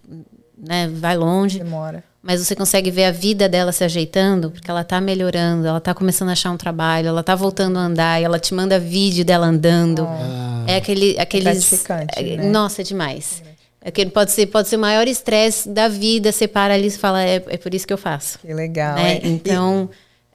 né, 0.56 0.88
vai 0.88 1.14
longe. 1.14 1.58
Demora 1.58 2.02
mas 2.20 2.44
você 2.44 2.54
consegue 2.54 2.90
ver 2.90 3.04
a 3.04 3.10
vida 3.10 3.48
dela 3.48 3.72
se 3.72 3.82
ajeitando, 3.82 4.50
porque 4.50 4.70
ela 4.70 4.84
tá 4.84 5.00
melhorando, 5.00 5.66
ela 5.66 5.80
tá 5.80 5.94
começando 5.94 6.28
a 6.28 6.32
achar 6.32 6.50
um 6.50 6.58
trabalho, 6.58 7.08
ela 7.08 7.22
tá 7.22 7.34
voltando 7.34 7.78
a 7.78 7.82
andar, 7.82 8.20
e 8.20 8.24
ela 8.24 8.38
te 8.38 8.52
manda 8.52 8.78
vídeo 8.78 9.24
dela 9.24 9.46
andando. 9.46 10.04
Ah. 10.06 10.64
É 10.66 10.76
aquele, 10.76 11.18
aqueles. 11.18 11.88
É, 12.16 12.36
né? 12.36 12.50
Nossa, 12.50 12.82
é 12.82 12.84
demais. 12.84 13.42
É 13.80 13.90
que 13.90 14.04
pode 14.06 14.32
ser, 14.32 14.46
pode 14.48 14.68
ser 14.68 14.76
o 14.76 14.80
maior 14.80 15.08
estresse 15.08 15.68
da 15.70 15.88
vida, 15.88 16.30
você 16.30 16.46
para 16.46 16.74
ali 16.74 16.88
e 16.88 16.90
fala, 16.90 17.22
é, 17.22 17.36
é 17.36 17.56
por 17.56 17.72
isso 17.72 17.86
que 17.86 17.92
eu 17.94 17.98
faço. 17.98 18.38
Que 18.40 18.52
legal. 18.52 18.96
Né? 18.96 19.18
É. 19.18 19.20
Então, 19.26 19.88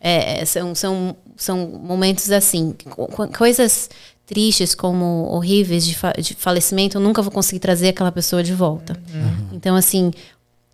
é, 0.03 0.43
são, 0.45 0.75
são, 0.75 1.15
são 1.37 1.57
momentos 1.81 2.29
assim, 2.29 2.75
coisas 3.37 3.89
tristes 4.25 4.75
como 4.75 5.27
horríveis 5.31 5.85
de, 5.85 5.95
fa 5.95 6.13
de 6.17 6.33
falecimento, 6.33 6.97
eu 6.97 7.01
nunca 7.01 7.21
vou 7.21 7.31
conseguir 7.31 7.59
trazer 7.59 7.89
aquela 7.89 8.11
pessoa 8.11 8.43
de 8.43 8.53
volta. 8.53 8.99
Uhum. 9.13 9.47
Então, 9.53 9.75
assim, 9.75 10.11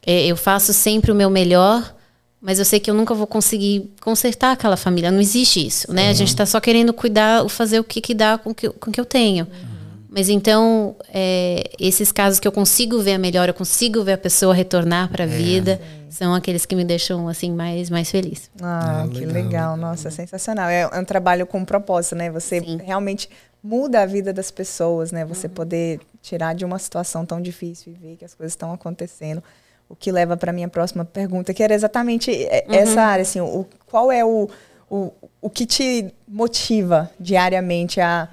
é, 0.05 0.25
eu 0.25 0.35
faço 0.35 0.73
sempre 0.73 1.11
o 1.11 1.15
meu 1.15 1.29
melhor, 1.29 1.95
mas 2.41 2.57
eu 2.57 2.65
sei 2.65 2.79
que 2.79 2.89
eu 2.89 2.95
nunca 2.95 3.13
vou 3.13 3.27
conseguir 3.27 3.91
consertar 4.01 4.51
aquela 4.53 4.77
família. 4.77 5.11
Não 5.11 5.19
existe 5.19 5.65
isso, 5.65 5.91
né? 5.93 6.09
A 6.09 6.13
gente 6.13 6.29
está 6.29 6.45
só 6.45 6.59
querendo 6.59 6.93
cuidar, 6.93 7.47
fazer 7.49 7.79
o 7.79 7.83
que, 7.83 7.99
que 8.01 8.13
dá 8.13 8.37
com 8.37 8.53
que, 8.53 8.69
com 8.69 8.91
que 8.91 8.99
eu 8.99 9.05
tenho. 9.05 9.45
Uhum. 9.45 9.79
Mas 10.09 10.29
então, 10.29 10.95
é, 11.13 11.69
esses 11.79 12.11
casos 12.11 12.39
que 12.39 12.47
eu 12.47 12.51
consigo 12.51 12.99
ver 12.99 13.13
a 13.13 13.19
melhora, 13.19 13.51
eu 13.51 13.53
consigo 13.55 14.03
ver 14.03 14.13
a 14.13 14.17
pessoa 14.17 14.53
retornar 14.55 15.09
para 15.09 15.23
a 15.23 15.27
É. 15.27 15.29
vida, 15.29 15.81
são 16.09 16.33
aqueles 16.33 16.65
que 16.65 16.75
me 16.75 16.83
deixam 16.83 17.27
assim 17.27 17.51
mais 17.51 17.89
mais 17.89 18.09
feliz. 18.09 18.49
Ah, 18.61 19.03
Ah, 19.03 19.07
que 19.07 19.25
legal, 19.25 19.43
legal, 19.43 19.77
Nossa, 19.77 20.09
sensacional. 20.11 20.69
É, 20.69 20.81
é 20.81 20.99
um 20.99 21.05
trabalho 21.05 21.45
com 21.45 21.63
propósito, 21.63 22.15
né? 22.15 22.29
Você 22.31 22.59
realmente 22.59 23.29
muda 23.63 24.01
a 24.01 24.05
vida 24.05 24.31
das 24.33 24.51
pessoas, 24.51 25.11
né? 25.11 25.25
Você 25.25 25.47
poder 25.47 25.99
tirar 26.21 26.53
de 26.53 26.65
uma 26.65 26.79
situação 26.79 27.25
tão 27.25 27.41
difícil 27.41 27.93
e 27.93 27.95
ver 27.95 28.15
que 28.17 28.25
as 28.25 28.33
coisas 28.33 28.53
estão 28.53 28.73
acontecendo. 28.73 29.43
O 29.87 29.95
que 29.95 30.11
leva 30.11 30.37
para 30.37 30.53
minha 30.53 30.67
próxima 30.67 31.03
pergunta, 31.03 31.53
que 31.53 31.63
era 31.63 31.73
exatamente 31.73 32.31
é, 32.31 32.63
essa 32.67 33.01
área, 33.01 33.23
assim, 33.23 33.39
o, 33.41 33.65
qual 33.87 34.11
é 34.11 34.23
o, 34.23 34.47
o, 34.89 35.11
o 35.41 35.49
que 35.49 35.65
te 35.65 36.13
motiva 36.27 37.09
diariamente 37.19 37.99
a, 37.99 38.29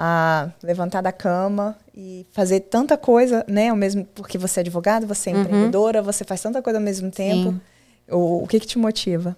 a 0.00 0.50
levantar 0.62 1.00
da 1.00 1.10
cama 1.10 1.76
e 1.92 2.24
fazer 2.30 2.60
tanta 2.60 2.96
coisa, 2.96 3.44
né? 3.48 3.70
Ao 3.70 3.76
mesmo, 3.76 4.04
porque 4.14 4.38
você 4.38 4.60
é 4.60 4.62
advogada, 4.62 5.04
você 5.04 5.30
é 5.30 5.32
empreendedora, 5.32 6.00
você 6.00 6.22
faz 6.22 6.40
tanta 6.40 6.62
coisa 6.62 6.78
ao 6.78 6.84
mesmo 6.84 7.10
tempo. 7.10 7.50
Sim. 7.50 7.60
O, 8.08 8.44
o 8.44 8.46
que 8.46 8.60
que 8.60 8.66
te 8.66 8.78
motiva? 8.78 9.36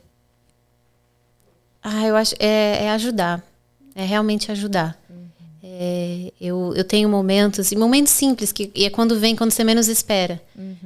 Ah, 1.82 2.06
eu 2.06 2.14
acho 2.14 2.34
é, 2.38 2.84
é 2.84 2.90
ajudar, 2.90 3.42
é 3.94 4.04
realmente 4.04 4.52
ajudar. 4.52 5.00
É, 5.62 6.30
eu, 6.38 6.74
eu 6.76 6.84
tenho 6.84 7.08
momentos, 7.08 7.72
e 7.72 7.76
momentos 7.76 8.12
simples, 8.12 8.52
que 8.52 8.70
e 8.74 8.84
é 8.84 8.90
quando 8.90 9.18
vem, 9.18 9.34
quando 9.34 9.52
você 9.52 9.64
menos 9.64 9.88
espera. 9.88 10.42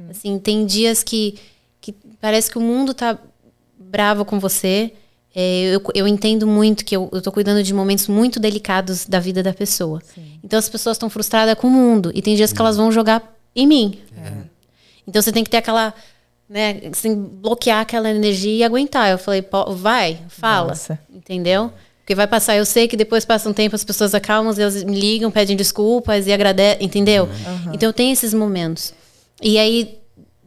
Assim, 0.09 0.39
tem 0.39 0.65
dias 0.65 1.03
que, 1.03 1.37
que 1.81 1.91
parece 2.21 2.49
que 2.49 2.57
o 2.57 2.61
mundo 2.61 2.93
tá 2.93 3.19
bravo 3.77 4.23
com 4.23 4.39
você. 4.39 4.93
É, 5.35 5.75
eu, 5.75 5.81
eu 5.93 6.07
entendo 6.07 6.47
muito 6.47 6.85
que 6.85 6.95
eu, 6.95 7.09
eu 7.11 7.21
tô 7.21 7.29
cuidando 7.29 7.61
de 7.61 7.73
momentos 7.73 8.07
muito 8.07 8.39
delicados 8.39 9.05
da 9.05 9.19
vida 9.19 9.43
da 9.43 9.53
pessoa. 9.53 10.01
Então 10.41 10.57
as 10.57 10.69
pessoas 10.69 10.95
estão 10.95 11.09
frustradas 11.09 11.55
com 11.55 11.67
o 11.67 11.71
mundo. 11.71 12.09
E 12.15 12.21
tem 12.21 12.35
dias 12.35 12.53
que 12.53 12.61
elas 12.61 12.77
vão 12.77 12.89
jogar 12.91 13.21
em 13.53 13.67
mim. 13.67 13.99
Então 15.05 15.21
você 15.21 15.31
tem 15.31 15.43
que 15.43 15.49
ter 15.49 15.57
aquela. 15.57 15.93
Né, 16.47 16.75
que 16.75 17.15
bloquear 17.15 17.81
aquela 17.81 18.09
energia 18.09 18.53
e 18.55 18.63
aguentar. 18.63 19.09
Eu 19.09 19.17
falei, 19.17 19.41
"Pô, 19.41 19.73
vai, 19.73 20.19
fala. 20.29 20.69
Nossa. 20.69 20.99
Entendeu? 21.13 21.71
Porque 22.05 22.13
vai 22.13 22.27
passar, 22.27 22.55
eu 22.55 22.65
sei 22.65 22.87
que 22.87 22.95
depois 22.95 23.25
passa 23.25 23.49
um 23.49 23.53
tempo, 23.53 23.75
as 23.75 23.83
pessoas 23.83 24.13
acalmam, 24.13 24.53
elas 24.55 24.83
me 24.83 24.95
ligam, 24.97 25.31
pedem 25.31 25.57
desculpas 25.57 26.27
e 26.27 26.31
agradecem, 26.31 26.85
entendeu? 26.85 27.27
Então 27.73 27.91
tem 27.91 28.11
esses 28.11 28.31
momentos. 28.31 28.93
E 29.41 29.57
aí, 29.57 29.97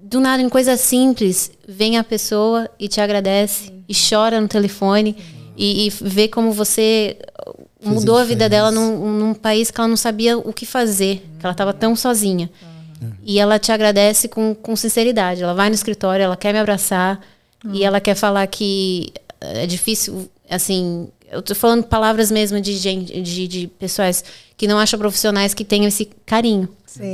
do 0.09 0.21
nada, 0.21 0.43
em 0.43 0.49
coisa 0.49 0.75
simples, 0.77 1.51
vem 1.67 1.99
a 1.99 2.05
pessoa 2.05 2.69
e 2.79 2.89
te 2.89 2.99
agradece 2.99 3.71
e 3.87 3.95
chora 3.95 4.41
no 4.41 4.49
telefone 4.49 5.15
e, 5.55 5.87
e 5.87 5.91
vê 5.91 6.29
como 6.29 6.51
você 6.51 7.19
mudou 7.85 8.17
a 8.17 8.25
vida 8.25 8.49
dela 8.49 8.71
num, 8.71 9.19
num 9.19 9.35
país 9.35 9.71
que 9.71 9.79
ela 9.79 9.87
não 9.87 9.99
sabia 9.99 10.39
o 10.39 10.51
que 10.51 10.65
fazer, 10.65 11.23
que 11.39 11.45
ela 11.45 11.53
estava 11.53 11.75
tão 11.75 11.95
sozinha. 11.95 12.51
E 13.23 13.39
ela 13.39 13.59
te 13.59 13.71
agradece 13.71 14.29
com, 14.29 14.55
com 14.55 14.75
sinceridade. 14.75 15.43
Ela 15.43 15.55
vai 15.55 15.69
no 15.69 15.75
escritório, 15.75 16.23
ela 16.25 16.37
quer 16.37 16.53
me 16.53 16.59
abraçar 16.59 17.21
e 17.73 17.85
ela 17.85 18.01
quer 18.01 18.15
falar 18.15 18.47
que 18.47 19.13
é 19.41 19.67
difícil, 19.67 20.29
assim. 20.49 21.09
Eu 21.31 21.43
tô 21.43 21.55
falando 21.55 21.85
palavras 21.85 22.31
mesmo 22.31 22.61
de 22.61 22.75
gente, 22.77 23.21
de, 23.21 23.47
de 23.49 23.67
pessoas 23.67 24.25
que 24.57 24.67
não 24.67 24.79
acham 24.79 24.99
profissionais 24.99 25.55
que 25.55 25.65
tenham 25.65 25.87
esse 25.89 26.07
carinho. 26.27 26.69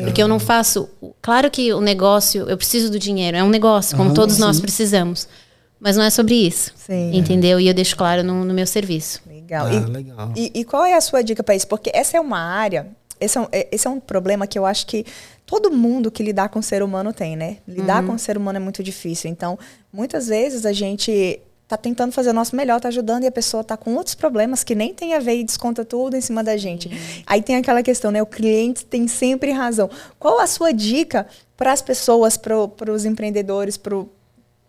Porque 0.04 0.22
eu 0.22 0.28
não 0.28 0.38
faço. 0.38 0.88
Claro 1.20 1.50
que 1.50 1.72
o 1.74 1.80
negócio, 1.80 2.48
eu 2.48 2.56
preciso 2.56 2.90
do 2.90 2.98
dinheiro, 2.98 3.36
é 3.36 3.42
um 3.42 3.50
negócio, 3.50 3.96
como 3.96 4.08
Aham, 4.10 4.14
todos 4.14 4.38
nós 4.38 4.56
sim. 4.56 4.62
precisamos. 4.62 5.28
Mas 5.78 5.96
não 5.96 6.04
é 6.04 6.10
sobre 6.10 6.34
isso. 6.34 6.72
Sim. 6.76 7.14
Entendeu? 7.14 7.60
E 7.60 7.68
eu 7.68 7.74
deixo 7.74 7.94
claro 7.96 8.22
no, 8.22 8.44
no 8.44 8.54
meu 8.54 8.66
serviço. 8.66 9.20
Legal. 9.26 9.66
Ah, 9.66 9.74
e, 9.74 9.78
legal. 9.80 10.32
E, 10.34 10.50
e 10.54 10.64
qual 10.64 10.84
é 10.84 10.94
a 10.94 11.00
sua 11.00 11.22
dica 11.22 11.42
para 11.42 11.54
isso? 11.54 11.66
Porque 11.68 11.90
essa 11.92 12.16
é 12.16 12.20
uma 12.20 12.38
área, 12.38 12.86
esse 13.20 13.36
é 13.36 13.40
um, 13.42 13.46
é- 13.52 13.68
esse 13.70 13.86
é 13.86 13.90
um 13.90 14.00
problema 14.00 14.46
que 14.46 14.58
eu 14.58 14.64
acho 14.64 14.86
que 14.86 15.04
todo 15.44 15.70
mundo 15.70 16.10
que 16.10 16.22
lidar 16.22 16.48
com 16.48 16.60
o 16.60 16.62
ser 16.62 16.82
humano 16.82 17.12
tem, 17.12 17.36
né? 17.36 17.58
Lidar 17.68 18.02
com 18.06 18.14
o 18.14 18.18
ser 18.18 18.38
humano 18.38 18.56
é 18.56 18.60
muito 18.60 18.82
difícil. 18.82 19.28
Então, 19.30 19.58
muitas 19.92 20.28
vezes 20.28 20.64
a 20.64 20.72
gente 20.72 21.40
tá 21.66 21.76
tentando 21.76 22.12
fazer 22.12 22.30
o 22.30 22.32
nosso 22.32 22.54
melhor, 22.54 22.80
tá 22.80 22.88
ajudando 22.88 23.24
e 23.24 23.26
a 23.26 23.32
pessoa 23.32 23.64
tá 23.64 23.76
com 23.76 23.94
outros 23.94 24.14
problemas 24.14 24.62
que 24.62 24.74
nem 24.74 24.92
tem 24.92 25.14
a 25.14 25.18
ver 25.18 25.36
e 25.36 25.44
desconta 25.44 25.84
tudo 25.84 26.16
em 26.16 26.20
cima 26.20 26.44
da 26.44 26.56
gente. 26.56 26.90
Aí 27.26 27.42
tem 27.42 27.56
aquela 27.56 27.82
questão, 27.82 28.10
né? 28.10 28.22
O 28.22 28.26
cliente 28.26 28.84
tem 28.84 29.08
sempre 29.08 29.50
razão. 29.50 29.88
Qual 30.18 30.38
a 30.40 30.46
sua 30.46 30.72
dica 30.72 31.26
para 31.56 31.72
as 31.72 31.80
pessoas, 31.80 32.36
para 32.36 32.92
os 32.92 33.04
empreendedores, 33.04 33.76
para 33.76 33.96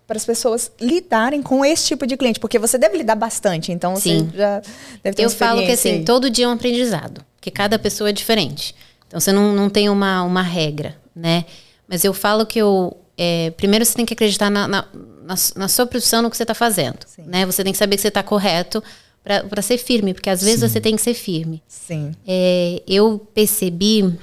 para 0.07 0.17
as 0.17 0.25
pessoas 0.25 0.71
lidarem 0.79 1.41
com 1.41 1.65
esse 1.65 1.87
tipo 1.87 2.05
de 2.05 2.15
cliente, 2.15 2.39
porque 2.39 2.59
você 2.59 2.77
deve 2.77 2.97
lidar 2.97 3.15
bastante, 3.15 3.71
então 3.71 3.95
Sim. 3.95 4.29
você 4.29 4.37
já 4.37 4.61
deve 5.03 5.15
ter 5.15 5.23
Eu 5.23 5.29
falo 5.31 5.63
que 5.63 5.71
assim, 5.71 5.93
aí. 5.93 6.05
todo 6.05 6.29
dia 6.29 6.45
é 6.45 6.47
um 6.47 6.51
aprendizado, 6.51 7.25
porque 7.35 7.49
cada 7.49 7.79
pessoa 7.79 8.11
é 8.11 8.13
diferente. 8.13 8.75
Então 9.07 9.19
você 9.19 9.31
não, 9.31 9.53
não 9.53 9.69
tem 9.69 9.89
uma, 9.89 10.21
uma 10.21 10.41
regra, 10.41 10.95
né? 11.15 11.45
Mas 11.87 12.03
eu 12.03 12.13
falo 12.13 12.45
que 12.45 12.59
eu. 12.59 12.95
É, 13.17 13.51
primeiro 13.51 13.85
você 13.85 13.95
tem 13.95 14.05
que 14.05 14.13
acreditar 14.13 14.49
na, 14.49 14.67
na, 14.67 14.85
na, 15.23 15.35
na 15.55 15.67
sua 15.67 15.85
profissão, 15.85 16.21
no 16.21 16.29
que 16.29 16.37
você 16.37 16.43
está 16.43 16.53
fazendo. 16.53 16.99
Né? 17.25 17.45
Você 17.45 17.63
tem 17.63 17.71
que 17.71 17.77
saber 17.77 17.95
que 17.95 18.01
você 18.01 18.09
está 18.09 18.23
correto 18.23 18.83
para 19.23 19.61
ser 19.61 19.77
firme, 19.79 20.13
porque 20.13 20.29
às 20.29 20.43
vezes 20.43 20.71
você 20.71 20.79
tem 20.79 20.95
que 20.95 21.01
ser 21.01 21.15
firme. 21.15 21.63
Sim. 21.67 22.13
É, 22.27 22.83
eu 22.87 23.27
percebi 23.33 24.13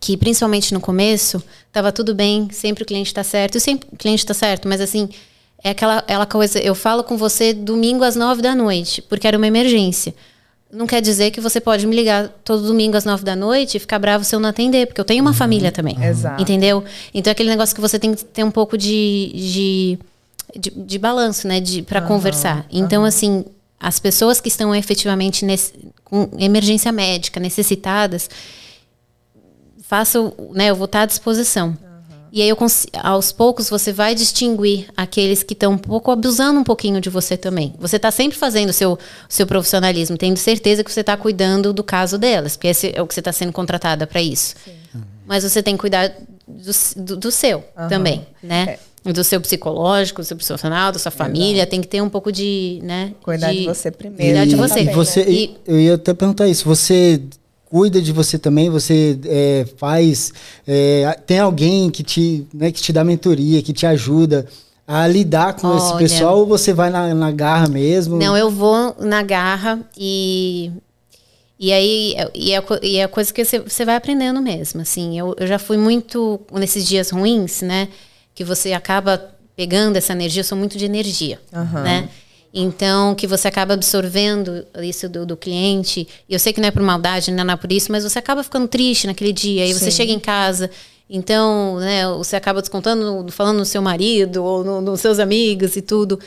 que, 0.00 0.16
principalmente 0.16 0.72
no 0.72 0.80
começo, 0.80 1.42
estava 1.66 1.92
tudo 1.92 2.14
bem, 2.14 2.48
sempre 2.50 2.82
o 2.82 2.86
cliente 2.86 3.08
está 3.08 3.22
certo, 3.22 3.58
e 3.58 3.60
sempre 3.60 3.88
o 3.92 3.96
cliente 3.96 4.22
está 4.22 4.32
certo, 4.32 4.66
mas 4.66 4.80
assim, 4.80 5.10
é 5.62 5.70
aquela, 5.70 5.98
aquela 5.98 6.26
coisa, 6.26 6.58
eu 6.58 6.74
falo 6.74 7.04
com 7.04 7.18
você 7.18 7.52
domingo 7.52 8.02
às 8.02 8.16
nove 8.16 8.40
da 8.40 8.54
noite, 8.54 9.02
porque 9.02 9.26
era 9.26 9.36
uma 9.36 9.46
emergência. 9.46 10.14
Não 10.72 10.86
quer 10.86 11.00
dizer 11.00 11.32
que 11.32 11.40
você 11.40 11.60
pode 11.60 11.84
me 11.86 11.96
ligar 11.96 12.28
todo 12.44 12.62
domingo 12.62 12.96
às 12.96 13.04
nove 13.04 13.24
da 13.24 13.34
noite 13.34 13.76
e 13.76 13.80
ficar 13.80 13.98
bravo 13.98 14.24
se 14.24 14.34
eu 14.34 14.38
não 14.38 14.48
atender, 14.48 14.86
porque 14.86 15.00
eu 15.00 15.04
tenho 15.04 15.20
uma 15.20 15.32
família 15.32 15.72
também. 15.72 16.00
Exato. 16.02 16.40
Entendeu? 16.40 16.84
Então 17.12 17.30
é 17.30 17.32
aquele 17.32 17.48
negócio 17.50 17.74
que 17.74 17.80
você 17.80 17.98
tem 17.98 18.14
que 18.14 18.24
ter 18.24 18.44
um 18.44 18.52
pouco 18.52 18.78
de, 18.78 19.32
de, 19.34 19.98
de, 20.56 20.70
de 20.70 20.98
balanço, 20.98 21.48
né? 21.48 21.60
De, 21.60 21.82
para 21.82 22.00
conversar. 22.00 22.64
Então, 22.70 23.04
assim, 23.04 23.44
as 23.80 23.98
pessoas 23.98 24.40
que 24.40 24.48
estão 24.48 24.72
efetivamente 24.74 25.44
nesse, 25.44 25.72
com 26.04 26.28
emergência 26.38 26.92
médica, 26.92 27.40
necessitadas, 27.40 28.30
façam, 29.82 30.32
né? 30.52 30.70
Eu 30.70 30.76
vou 30.76 30.84
estar 30.84 31.02
à 31.02 31.06
disposição. 31.06 31.76
E 32.32 32.40
aí, 32.42 32.48
eu, 32.48 32.56
aos 33.02 33.32
poucos, 33.32 33.68
você 33.68 33.92
vai 33.92 34.14
distinguir 34.14 34.86
aqueles 34.96 35.42
que 35.42 35.52
estão 35.52 35.72
um 35.72 35.78
pouco 35.78 36.10
abusando 36.10 36.60
um 36.60 36.64
pouquinho 36.64 37.00
de 37.00 37.10
você 37.10 37.36
também. 37.36 37.74
Você 37.78 37.96
está 37.96 38.10
sempre 38.10 38.38
fazendo 38.38 38.70
o 38.70 38.72
seu, 38.72 38.98
seu 39.28 39.46
profissionalismo, 39.46 40.16
tendo 40.16 40.36
certeza 40.36 40.84
que 40.84 40.92
você 40.92 41.00
está 41.00 41.16
cuidando 41.16 41.72
do 41.72 41.82
caso 41.82 42.16
delas, 42.18 42.56
porque 42.56 42.68
esse 42.68 42.92
é 42.94 43.02
o 43.02 43.06
que 43.06 43.14
você 43.14 43.20
está 43.20 43.32
sendo 43.32 43.52
contratada 43.52 44.06
para 44.06 44.22
isso. 44.22 44.54
Mas 45.26 45.42
você 45.44 45.62
tem 45.62 45.74
que 45.74 45.80
cuidar 45.80 46.08
do, 46.46 47.02
do, 47.04 47.16
do 47.16 47.30
seu 47.30 47.64
também, 47.88 48.26
né? 48.42 48.78
Do 49.02 49.24
seu 49.24 49.40
psicológico, 49.40 50.20
do 50.20 50.24
seu 50.24 50.36
profissional, 50.36 50.92
da 50.92 50.98
sua 50.98 51.10
família. 51.10 51.66
Tem 51.66 51.80
que 51.80 51.88
ter 51.88 52.02
um 52.02 52.08
pouco 52.08 52.30
de, 52.30 52.80
né? 52.82 53.12
Cuidar 53.22 53.50
de 53.52 53.64
você 53.64 53.90
primeiro. 53.90 54.24
Cuidar 54.36 54.44
de 54.44 54.54
E- 54.54 54.56
você. 54.56 54.80
E 54.80 54.84
você 54.92 55.22
E- 55.22 55.56
eu 55.66 55.80
ia 55.80 55.94
até 55.94 56.12
perguntar 56.12 56.46
isso. 56.48 56.64
Você 56.66 57.20
cuida 57.70 58.02
de 58.02 58.12
você 58.12 58.38
também? 58.38 58.68
Você 58.68 59.18
é, 59.24 59.64
faz? 59.76 60.32
é, 60.66 61.18
tem 61.24 61.38
alguém 61.38 61.88
que 61.88 62.02
te, 62.02 62.46
né, 62.52 62.70
que 62.72 62.82
te 62.82 62.92
dá 62.92 63.04
mentoria, 63.04 63.62
que 63.62 63.72
te 63.72 63.86
ajuda 63.86 64.44
a 64.86 65.06
lidar 65.06 65.54
com 65.54 65.76
esse 65.76 65.92
Olha. 65.92 65.98
pessoal? 65.98 66.38
Ou 66.38 66.46
você 66.46 66.72
vai 66.72 66.90
na, 66.90 67.14
na 67.14 67.30
garra 67.30 67.68
mesmo? 67.68 68.18
Não, 68.18 68.36
eu 68.36 68.50
vou 68.50 68.96
na 68.98 69.22
garra 69.22 69.80
e. 69.96 70.72
E 71.62 71.72
aí, 71.72 72.16
e 72.34 72.54
é, 72.54 72.64
e 72.82 72.96
é 72.96 73.06
coisa 73.06 73.32
que 73.32 73.44
você, 73.44 73.58
você 73.58 73.84
vai 73.84 73.94
aprendendo 73.94 74.40
mesmo, 74.40 74.80
assim. 74.80 75.18
Eu, 75.18 75.36
eu 75.38 75.46
já 75.46 75.58
fui 75.58 75.76
muito 75.76 76.40
nesses 76.52 76.86
dias 76.86 77.10
ruins, 77.10 77.60
né? 77.60 77.88
Que 78.34 78.42
você 78.42 78.72
acaba 78.72 79.30
pegando 79.54 79.96
essa 79.96 80.14
energia, 80.14 80.40
eu 80.40 80.44
sou 80.44 80.56
muito 80.56 80.78
de 80.78 80.86
energia, 80.86 81.38
né? 81.84 82.08
Então, 82.52 83.14
que 83.14 83.26
você 83.28 83.46
acaba 83.46 83.74
absorvendo 83.74 84.64
isso 84.82 85.08
do, 85.08 85.24
do 85.24 85.36
cliente. 85.36 86.06
E 86.28 86.32
eu 86.34 86.38
sei 86.38 86.52
que 86.52 86.60
não 86.60 86.66
é 86.68 86.70
por 86.72 86.82
maldade, 86.82 87.30
não 87.30 87.48
é 87.52 87.56
por 87.56 87.70
isso, 87.70 87.92
mas 87.92 88.02
você 88.02 88.18
acaba 88.18 88.42
ficando 88.42 88.66
triste 88.66 89.06
naquele 89.06 89.32
dia. 89.32 89.62
Aí 89.64 89.72
você 89.72 89.90
chega 89.92 90.10
em 90.12 90.18
casa, 90.18 90.68
então, 91.08 91.78
né, 91.78 92.06
você 92.08 92.34
acaba 92.36 92.60
descontando, 92.60 93.26
falando 93.30 93.58
no 93.58 93.64
seu 93.64 93.80
marido 93.80 94.42
ou 94.44 94.64
no- 94.64 94.80
nos 94.80 95.00
seus 95.00 95.18
amigos 95.20 95.76
e 95.76 95.82
tudo. 95.82 96.18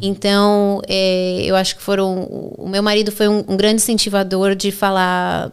Então, 0.00 0.80
é, 0.88 1.42
eu 1.44 1.54
acho 1.56 1.76
que 1.76 1.82
foram. 1.82 2.22
O 2.56 2.66
meu 2.68 2.82
marido 2.82 3.12
foi 3.12 3.28
um, 3.28 3.44
um 3.46 3.56
grande 3.56 3.76
incentivador 3.82 4.54
de 4.54 4.70
falar, 4.72 5.52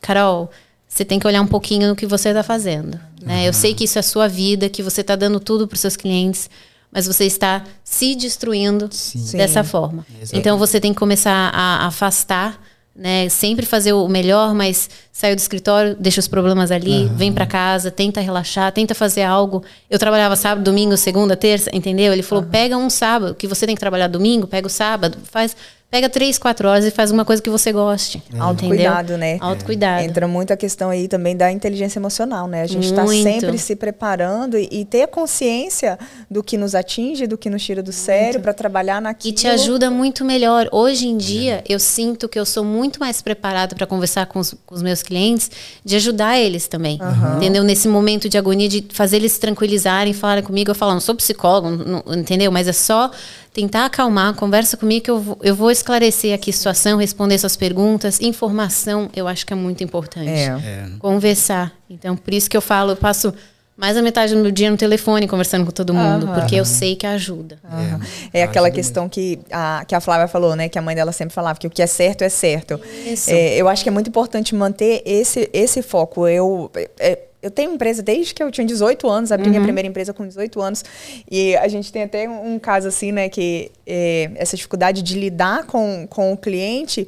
Carol, 0.00 0.50
você 0.88 1.04
tem 1.04 1.18
que 1.18 1.26
olhar 1.26 1.40
um 1.42 1.46
pouquinho 1.46 1.88
no 1.88 1.96
que 1.96 2.06
você 2.06 2.28
está 2.28 2.42
fazendo. 2.42 2.98
Né? 3.22 3.48
Eu 3.48 3.52
sei 3.54 3.74
que 3.74 3.84
isso 3.84 3.98
é 3.98 4.00
a 4.00 4.02
sua 4.02 4.28
vida, 4.28 4.68
que 4.68 4.82
você 4.82 5.00
está 5.00 5.16
dando 5.16 5.40
tudo 5.40 5.66
para 5.66 5.74
os 5.74 5.80
seus 5.80 5.96
clientes, 5.96 6.48
mas 6.94 7.08
você 7.08 7.24
está 7.24 7.64
se 7.82 8.14
destruindo 8.14 8.88
dessa 9.32 9.64
forma. 9.64 10.06
Então 10.32 10.56
você 10.56 10.80
tem 10.80 10.92
que 10.92 10.98
começar 10.98 11.50
a 11.52 11.86
afastar, 11.86 12.60
né? 12.94 13.28
Sempre 13.28 13.66
fazer 13.66 13.92
o 13.92 14.06
melhor, 14.06 14.54
mas 14.54 14.88
saiu 15.12 15.34
do 15.34 15.40
escritório, 15.40 15.96
deixa 15.98 16.20
os 16.20 16.28
problemas 16.28 16.70
ali, 16.70 17.10
vem 17.16 17.32
para 17.32 17.44
casa, 17.44 17.90
tenta 17.90 18.20
relaxar, 18.20 18.70
tenta 18.70 18.94
fazer 18.94 19.22
algo. 19.22 19.64
Eu 19.90 19.98
trabalhava 19.98 20.36
sábado, 20.36 20.62
domingo, 20.62 20.96
segunda, 20.96 21.36
terça, 21.36 21.68
entendeu? 21.74 22.12
Ele 22.12 22.22
falou: 22.22 22.44
pega 22.44 22.76
um 22.76 22.88
sábado, 22.88 23.34
que 23.34 23.48
você 23.48 23.66
tem 23.66 23.74
que 23.74 23.80
trabalhar 23.80 24.06
domingo, 24.06 24.46
pega 24.46 24.68
o 24.68 24.70
sábado, 24.70 25.18
faz. 25.24 25.56
Pega 25.94 26.08
três, 26.08 26.38
quatro 26.38 26.68
horas 26.68 26.84
e 26.84 26.90
faz 26.90 27.12
uma 27.12 27.24
coisa 27.24 27.40
que 27.40 27.48
você 27.48 27.70
goste. 27.70 28.20
É. 28.34 28.40
Autocuidado, 28.40 29.16
né? 29.16 29.38
Autocuidado. 29.40 30.02
Entra 30.02 30.26
muito 30.26 30.52
a 30.52 30.56
questão 30.56 30.90
aí 30.90 31.06
também 31.06 31.36
da 31.36 31.52
inteligência 31.52 32.00
emocional, 32.00 32.48
né? 32.48 32.62
A 32.62 32.66
gente 32.66 32.86
está 32.86 33.06
sempre 33.06 33.56
se 33.58 33.76
preparando 33.76 34.58
e, 34.58 34.68
e, 34.72 34.84
ter 34.84 35.02
a 35.02 35.06
consciência 35.06 35.96
do 36.28 36.42
que 36.42 36.56
nos 36.56 36.74
atinge, 36.74 37.28
do 37.28 37.38
que 37.38 37.48
nos 37.48 37.62
tira 37.62 37.80
do 37.80 37.92
sério 37.92 38.40
para 38.40 38.52
trabalhar 38.52 39.00
naquilo. 39.00 39.32
E 39.32 39.36
te 39.36 39.46
ajuda 39.46 39.88
muito 39.88 40.24
melhor. 40.24 40.68
Hoje 40.72 41.06
em 41.06 41.16
dia, 41.16 41.62
eu 41.68 41.78
sinto 41.78 42.28
que 42.28 42.40
eu 42.40 42.44
sou 42.44 42.64
muito 42.64 42.98
mais 42.98 43.22
preparada 43.22 43.76
para 43.76 43.86
conversar 43.86 44.26
com 44.26 44.40
os, 44.40 44.52
com 44.66 44.74
os, 44.74 44.82
meus 44.82 45.00
clientes, 45.00 45.48
de 45.84 45.94
ajudar 45.94 46.40
eles 46.40 46.66
também. 46.66 46.98
Uhum. 47.00 47.36
Entendeu? 47.36 47.62
Nesse 47.62 47.86
momento 47.86 48.28
de 48.28 48.36
agonia, 48.36 48.68
de 48.68 48.84
fazer 48.92 49.18
eles 49.18 49.30
se 49.30 49.38
tranquilizarem, 49.38 50.12
falarem 50.12 50.42
comigo. 50.42 50.72
Eu 50.72 50.74
falo, 50.74 50.92
não 50.92 51.00
sou 51.00 51.14
psicólogo, 51.14 51.70
não, 51.70 52.02
entendeu? 52.18 52.50
Mas 52.50 52.66
é 52.66 52.72
só 52.72 53.12
tentar 53.54 53.86
acalmar, 53.86 54.34
conversa 54.34 54.76
comigo 54.76 55.04
que 55.04 55.10
eu 55.10 55.20
vou, 55.20 55.38
eu 55.40 55.54
vou 55.54 55.70
esclarecer 55.70 56.34
aqui 56.34 56.50
a 56.50 56.52
situação, 56.52 56.98
responder 56.98 57.38
suas 57.38 57.56
perguntas. 57.56 58.20
Informação, 58.20 59.08
eu 59.14 59.28
acho 59.28 59.46
que 59.46 59.52
é 59.52 59.56
muito 59.56 59.82
importante. 59.84 60.28
É. 60.28 60.46
É. 60.46 60.86
Conversar. 60.98 61.72
Então, 61.88 62.16
por 62.16 62.34
isso 62.34 62.50
que 62.50 62.56
eu 62.56 62.60
falo, 62.60 62.90
eu 62.92 62.96
passo 62.96 63.32
mais 63.76 63.94
da 63.94 64.02
metade 64.02 64.34
do 64.34 64.40
meu 64.40 64.50
dia 64.50 64.70
no 64.70 64.76
telefone 64.76 65.28
conversando 65.28 65.64
com 65.64 65.70
todo 65.70 65.94
mundo, 65.94 66.26
uhum. 66.26 66.34
porque 66.34 66.56
eu 66.56 66.64
sei 66.64 66.96
que 66.96 67.06
ajuda. 67.06 67.58
Uhum. 67.64 68.00
É, 68.32 68.40
é 68.40 68.42
aquela 68.42 68.70
questão 68.72 69.08
que 69.08 69.38
a, 69.50 69.84
que 69.86 69.94
a 69.94 70.00
Flávia 70.00 70.26
falou, 70.26 70.56
né? 70.56 70.68
Que 70.68 70.78
a 70.78 70.82
mãe 70.82 70.96
dela 70.96 71.12
sempre 71.12 71.32
falava 71.32 71.56
que 71.56 71.66
o 71.66 71.70
que 71.70 71.80
é 71.80 71.86
certo 71.86 72.22
é 72.22 72.28
certo. 72.28 72.80
É, 73.28 73.56
eu 73.56 73.68
acho 73.68 73.84
que 73.84 73.88
é 73.88 73.92
muito 73.92 74.08
importante 74.08 74.52
manter 74.54 75.00
esse, 75.06 75.48
esse 75.52 75.80
foco. 75.80 76.26
Eu. 76.26 76.70
É, 76.98 77.20
eu 77.44 77.50
tenho 77.50 77.74
empresa 77.74 78.02
desde 78.02 78.32
que 78.32 78.42
eu 78.42 78.50
tinha 78.50 78.66
18 78.66 79.06
anos, 79.06 79.30
abri 79.30 79.44
uhum. 79.44 79.50
minha 79.50 79.62
primeira 79.62 79.86
empresa 79.86 80.14
com 80.14 80.26
18 80.26 80.62
anos. 80.62 80.82
E 81.30 81.54
a 81.56 81.68
gente 81.68 81.92
tem 81.92 82.02
até 82.02 82.26
um, 82.26 82.58
caso 82.58 82.88
assim, 82.88 83.12
né, 83.12 83.28
que 83.28 83.70
é, 83.86 84.30
essa 84.36 84.56
dificuldade 84.56 85.02
de 85.02 85.18
lidar 85.18 85.66
com, 85.66 86.06
com 86.08 86.32
o 86.32 86.38
cliente. 86.38 87.06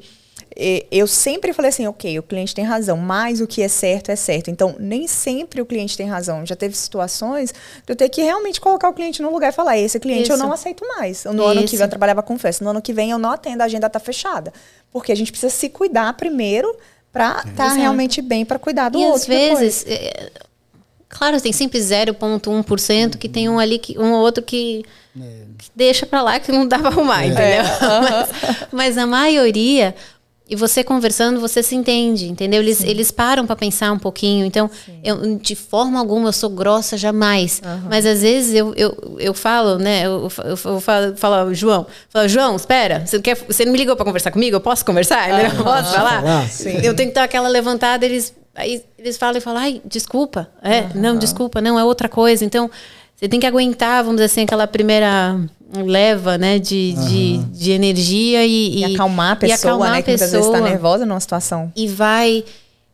É, 0.54 0.84
eu 0.90 1.06
sempre 1.06 1.54
falei 1.54 1.70
assim, 1.70 1.86
ok, 1.86 2.18
o 2.18 2.22
cliente 2.22 2.54
tem 2.54 2.66
razão, 2.66 2.98
mas 2.98 3.40
o 3.40 3.46
que 3.46 3.62
é 3.62 3.68
certo 3.68 4.10
é 4.10 4.16
certo. 4.16 4.50
Então, 4.50 4.76
nem 4.78 5.06
sempre 5.06 5.62
o 5.62 5.64
cliente 5.64 5.96
tem 5.96 6.06
razão. 6.06 6.44
Já 6.44 6.54
teve 6.54 6.76
situações 6.76 7.50
de 7.50 7.90
eu 7.90 7.96
ter 7.96 8.10
que 8.10 8.20
realmente 8.20 8.60
colocar 8.60 8.90
o 8.90 8.92
cliente 8.92 9.22
no 9.22 9.32
lugar 9.32 9.48
e 9.48 9.52
falar, 9.52 9.78
esse 9.78 9.98
cliente 9.98 10.24
Isso. 10.24 10.32
eu 10.32 10.36
não 10.36 10.52
aceito 10.52 10.86
mais. 10.86 11.24
No 11.24 11.32
Isso. 11.32 11.44
ano 11.44 11.64
que 11.66 11.76
vem 11.78 11.84
eu 11.84 11.88
trabalhava 11.88 12.22
com 12.22 12.38
festa, 12.38 12.62
no 12.62 12.70
ano 12.70 12.82
que 12.82 12.92
vem 12.92 13.10
eu 13.10 13.18
não 13.18 13.30
atendo, 13.30 13.62
a 13.62 13.64
agenda 13.64 13.86
está 13.86 13.98
fechada. 13.98 14.52
Porque 14.92 15.12
a 15.12 15.14
gente 15.14 15.32
precisa 15.32 15.50
se 15.50 15.70
cuidar 15.70 16.12
primeiro 16.14 16.76
para 17.16 17.50
estar 17.50 17.68
tá 17.68 17.72
realmente 17.72 18.20
bem 18.20 18.44
para 18.44 18.58
cuidar 18.58 18.88
do 18.88 18.98
e 18.98 19.04
outro. 19.04 19.20
às 19.20 19.26
vezes, 19.26 19.84
é, 19.88 20.30
claro, 21.08 21.40
tem 21.40 21.52
sempre 21.52 21.78
0,1% 21.78 23.16
que 23.16 23.28
tem 23.28 23.48
um 23.48 23.58
ali, 23.58 23.78
que, 23.78 23.98
um 23.98 24.12
outro 24.12 24.42
que, 24.42 24.84
é. 25.18 25.22
que 25.58 25.70
deixa 25.74 26.04
para 26.04 26.22
lá 26.22 26.38
que 26.38 26.52
não 26.52 26.66
dá 26.66 26.78
para 26.78 26.88
arrumar, 26.88 27.24
é. 27.24 27.26
entendeu? 27.28 27.64
Mas, 28.02 28.28
mas 28.72 28.98
a 28.98 29.06
maioria, 29.06 29.94
e 30.48 30.54
você 30.54 30.84
conversando, 30.84 31.40
você 31.40 31.60
se 31.60 31.74
entende, 31.74 32.28
entendeu? 32.28 32.62
Eles, 32.62 32.82
eles 32.84 33.10
param 33.10 33.44
para 33.44 33.56
pensar 33.56 33.90
um 33.90 33.98
pouquinho. 33.98 34.46
Então, 34.46 34.70
eu, 35.02 35.36
de 35.38 35.56
forma 35.56 35.98
alguma, 35.98 36.28
eu 36.28 36.32
sou 36.32 36.48
grossa, 36.48 36.96
jamais. 36.96 37.60
Uhum. 37.64 37.88
Mas 37.90 38.06
às 38.06 38.22
vezes 38.22 38.54
eu, 38.54 38.72
eu, 38.76 39.16
eu 39.18 39.34
falo, 39.34 39.76
né? 39.76 40.06
Eu, 40.06 40.30
eu, 40.44 40.72
eu 40.72 40.80
falo, 40.80 41.16
falo, 41.16 41.52
João, 41.52 41.84
falo, 42.08 42.28
João, 42.28 42.54
espera, 42.54 43.04
você 43.04 43.16
não, 43.16 43.22
quer, 43.22 43.34
você 43.34 43.64
não 43.64 43.72
me 43.72 43.78
ligou 43.78 43.96
para 43.96 44.04
conversar 44.04 44.30
comigo? 44.30 44.54
Eu 44.54 44.60
posso 44.60 44.84
conversar? 44.84 45.28
Uhum. 45.30 45.64
Posso 45.64 45.92
falar? 45.92 46.22
Eu 46.80 46.94
tenho 46.94 47.08
que 47.08 47.14
dar 47.14 47.24
aquela 47.24 47.48
levantada, 47.48 48.04
eles, 48.04 48.32
aí 48.54 48.84
eles 48.96 49.16
falam 49.16 49.38
e 49.38 49.40
falam, 49.40 49.60
ai, 49.60 49.82
desculpa. 49.84 50.48
É, 50.62 50.82
uhum. 50.82 50.88
não, 50.94 51.18
desculpa, 51.18 51.60
não, 51.60 51.76
é 51.76 51.82
outra 51.82 52.08
coisa. 52.08 52.44
Então, 52.44 52.70
você 53.16 53.28
tem 53.28 53.40
que 53.40 53.46
aguentar, 53.46 54.04
vamos 54.04 54.18
dizer 54.18 54.26
assim, 54.26 54.42
aquela 54.42 54.68
primeira 54.68 55.40
leva, 55.74 56.38
né, 56.38 56.58
de, 56.58 56.94
uhum. 56.96 57.06
de, 57.06 57.38
de, 57.58 57.70
energia 57.72 58.44
e, 58.46 58.50
e, 58.50 58.80
e 58.80 58.94
acalmar 58.94 59.32
a 59.32 59.36
pessoa, 59.36 59.56
acalmar 59.56 59.92
né, 59.92 59.98
a 59.98 60.02
que 60.02 60.10
muitas 60.10 60.30
vezes 60.30 60.46
está 60.46 60.60
nervosa 60.60 61.04
numa 61.04 61.20
situação. 61.20 61.72
E 61.74 61.88
vai 61.88 62.44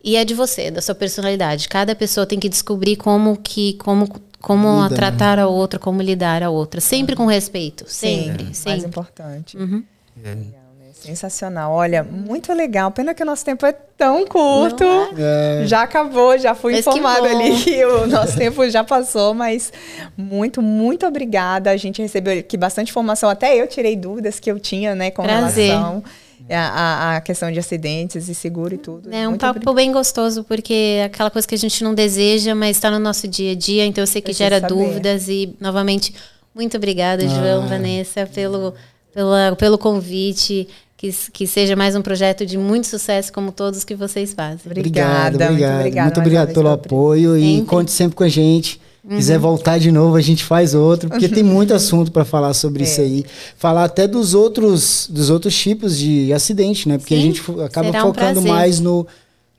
e 0.05 0.17
é 0.17 0.25
de 0.25 0.35
você, 0.35 0.71
da 0.71 0.81
sua 0.81 0.95
personalidade. 0.95 1.69
Cada 1.69 1.95
pessoa 1.95 2.27
tem 2.27 2.39
que 2.39 2.49
descobrir 2.49 2.97
como 2.97 3.37
que 3.37 3.75
como 3.75 4.09
como 4.41 4.83
Lida, 4.83 4.97
tratar 4.97 5.37
né? 5.37 5.45
a 5.45 5.47
outra, 5.47 5.79
como 5.79 6.03
lidar 6.03 6.43
a 6.43 6.51
outra, 6.51 6.81
sempre 6.81 7.15
com 7.15 7.27
respeito, 7.27 7.85
sempre, 7.87 8.47
Sim, 8.47 8.55
sempre. 8.55 8.71
mais 8.73 8.85
importante. 8.85 9.57
Uhum. 9.57 9.85
É. 10.25 10.62
Sensacional. 11.07 11.73
Olha, 11.73 12.03
muito 12.03 12.53
legal. 12.53 12.91
Pena 12.91 13.15
que 13.15 13.23
o 13.23 13.27
nosso 13.27 13.45
tempo 13.45 13.67
é 13.67 13.73
tão 13.73 14.27
curto. 14.27 14.85
É? 15.19 15.65
Já 15.67 15.83
acabou, 15.83 16.39
já 16.39 16.55
fui 16.55 16.73
mas 16.73 16.87
informada 16.87 17.29
que 17.29 17.35
ali 17.35 17.57
que 17.63 17.85
o 17.85 18.07
nosso 18.07 18.37
tempo 18.37 18.69
já 18.71 18.85
passou, 18.85 19.35
mas 19.35 19.73
muito, 20.17 20.63
muito 20.63 21.07
obrigada. 21.07 21.71
A 21.71 21.77
gente 21.77 22.01
recebeu 22.01 22.39
aqui 22.39 22.57
bastante 22.57 22.91
informação. 22.91 23.29
Até 23.29 23.61
eu 23.61 23.67
tirei 23.67 23.97
dúvidas 23.97 24.39
que 24.39 24.51
eu 24.51 24.59
tinha, 24.61 24.95
né, 24.95 25.11
com 25.11 25.23
Prazer. 25.23 25.71
relação 25.71 26.03
a, 26.51 27.17
a, 27.17 27.21
questão 27.21 27.51
de 27.51 27.59
acidentes 27.59 28.29
e 28.29 28.35
seguro 28.35 28.75
e 28.75 28.79
tudo. 28.79 29.13
É 29.13 29.29
um 29.29 29.37
papo 29.37 29.73
bem 29.73 29.93
gostoso, 29.93 30.45
porque 30.45 30.99
é 30.99 31.05
aquela 31.05 31.31
coisa 31.31 31.47
que 31.47 31.55
a 31.55 31.59
gente 31.59 31.83
não 31.85 31.95
deseja, 31.95 32.55
mas 32.55 32.77
está 32.77 32.91
no 32.91 32.99
nosso 32.99 33.29
dia 33.29 33.53
a 33.53 33.55
dia, 33.55 33.85
então 33.85 34.03
eu 34.03 34.07
sei 34.07 34.21
que 34.21 34.33
gera 34.33 34.61
saber. 34.61 34.75
dúvidas. 34.75 35.29
E, 35.29 35.55
novamente, 35.61 36.15
muito 36.55 36.77
obrigada, 36.77 37.25
ah. 37.25 37.29
João, 37.29 37.69
Vanessa, 37.69 38.27
pelo, 38.27 38.75
pela, 39.13 39.57
pelo 39.57 39.79
convite 39.79 40.69
que, 41.03 41.13
que 41.33 41.47
seja 41.49 41.75
mais 41.75 41.97
um 41.97 42.01
projeto 42.01 42.47
de 42.47 42.57
muito 42.57 42.87
sucesso, 42.87 43.33
como 43.33 43.51
todos 43.51 43.83
que 43.83 43.93
vocês 43.93 44.33
fazem. 44.33 44.61
Obrigada, 44.65 45.35
obrigado, 45.35 45.51
muito 45.51 45.75
obrigada. 45.75 46.05
Muito 46.05 46.21
obrigado 46.21 46.55
pelo 46.55 46.69
apoio 46.69 47.35
sempre. 47.35 47.57
e 47.57 47.63
conte 47.63 47.91
sempre 47.91 48.15
com 48.15 48.23
a 48.23 48.29
gente. 48.29 48.81
Uhum. 49.03 49.17
Quiser 49.17 49.37
voltar 49.37 49.81
de 49.81 49.91
novo, 49.91 50.15
a 50.15 50.21
gente 50.21 50.45
faz 50.45 50.77
outro, 50.77 51.09
porque 51.11 51.29
tem 51.29 51.43
muito 51.43 51.75
assunto 51.75 52.13
para 52.13 52.25
falar 52.25 52.55
sobre 52.55 52.85
é. 52.85 52.87
isso 52.87 53.01
aí. 53.01 53.25
Falar 53.57 53.83
até 53.83 54.07
dos 54.07 54.33
outros, 54.33 55.09
dos 55.11 55.29
outros 55.29 55.59
tipos 55.59 55.99
de 55.99 56.33
acidente, 56.33 56.89
né? 56.89 56.99
Porque 56.99 57.17
Sim, 57.17 57.21
a 57.21 57.25
gente 57.25 57.43
acaba 57.65 57.89
um 57.89 57.93
focando 57.93 58.13
prazer. 58.13 58.45
mais 58.45 58.79
no, 58.79 59.05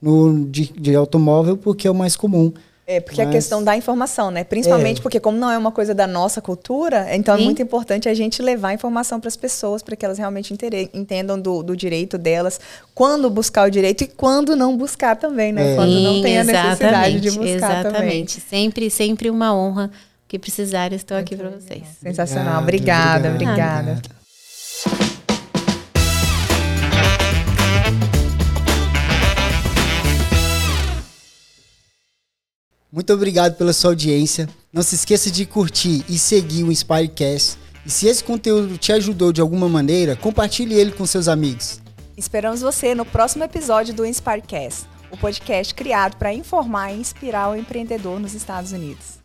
no 0.01 0.45
de, 0.45 0.71
de 0.79 0.95
automóvel, 0.95 1.57
porque 1.57 1.89
é 1.89 1.91
o 1.91 1.95
mais 1.95 2.15
comum. 2.15 2.53
É, 2.85 2.99
porque 2.99 3.21
Mas... 3.21 3.29
a 3.29 3.31
questão 3.31 3.63
da 3.63 3.77
informação, 3.77 4.29
né? 4.29 4.43
Principalmente 4.43 4.99
é. 4.99 5.01
porque, 5.01 5.17
como 5.17 5.37
não 5.37 5.49
é 5.49 5.57
uma 5.57 5.71
coisa 5.71 5.93
da 5.95 6.05
nossa 6.05 6.41
cultura, 6.41 7.07
então 7.15 7.35
Sim. 7.35 7.41
é 7.41 7.45
muito 7.45 7.61
importante 7.61 8.09
a 8.09 8.13
gente 8.13 8.41
levar 8.41 8.69
a 8.69 8.73
informação 8.73 9.21
para 9.21 9.29
as 9.29 9.37
pessoas, 9.37 9.81
para 9.81 9.95
que 9.95 10.03
elas 10.03 10.17
realmente 10.17 10.53
entendam 10.93 11.39
do, 11.39 11.63
do, 11.63 11.77
direito 11.77 12.17
delas, 12.17 12.59
quando 12.93 13.29
buscar 13.29 13.67
o 13.67 13.71
direito 13.71 14.03
e 14.03 14.07
quando 14.07 14.53
não 14.53 14.75
buscar 14.75 15.15
também, 15.15 15.53
né? 15.53 15.73
É. 15.73 15.75
Quando 15.75 15.93
não 15.93 16.21
tem 16.21 16.39
a 16.39 16.43
necessidade 16.43 17.21
de 17.21 17.31
buscar 17.31 17.55
exatamente. 17.55 17.93
também. 17.93 18.27
Sempre, 18.27 18.89
sempre 18.89 19.29
uma 19.29 19.55
honra. 19.55 19.89
que 20.27 20.37
precisar, 20.37 20.91
estou 20.91 21.15
aqui 21.15 21.37
para 21.37 21.49
vocês. 21.49 21.83
Sensacional. 22.01 22.61
Obrigada, 22.61 23.29
obrigada. 23.29 24.01
obrigada. 24.83 25.12
Muito 32.93 33.11
obrigado 33.11 33.55
pela 33.55 33.73
sua 33.73 33.89
audiência. 33.89 34.47
Não 34.71 34.83
se 34.83 34.93
esqueça 34.93 35.31
de 35.31 35.47
curtir 35.47 36.05
e 36.07 36.19
seguir 36.19 36.63
o 36.63 36.71
Inspirecast. 36.71 37.57
E 37.83 37.89
se 37.89 38.05
esse 38.05 38.23
conteúdo 38.23 38.77
te 38.77 38.93
ajudou 38.93 39.33
de 39.33 39.41
alguma 39.41 39.67
maneira, 39.67 40.15
compartilhe 40.15 40.75
ele 40.75 40.91
com 40.91 41.03
seus 41.03 41.27
amigos. 41.27 41.81
Esperamos 42.15 42.61
você 42.61 42.93
no 42.93 43.03
próximo 43.03 43.43
episódio 43.43 43.95
do 43.95 44.05
Inspirecast, 44.05 44.85
o 45.09 45.17
podcast 45.17 45.73
criado 45.73 46.17
para 46.17 46.35
informar 46.35 46.93
e 46.93 46.99
inspirar 46.99 47.49
o 47.49 47.55
empreendedor 47.55 48.19
nos 48.19 48.35
Estados 48.35 48.71
Unidos. 48.71 49.22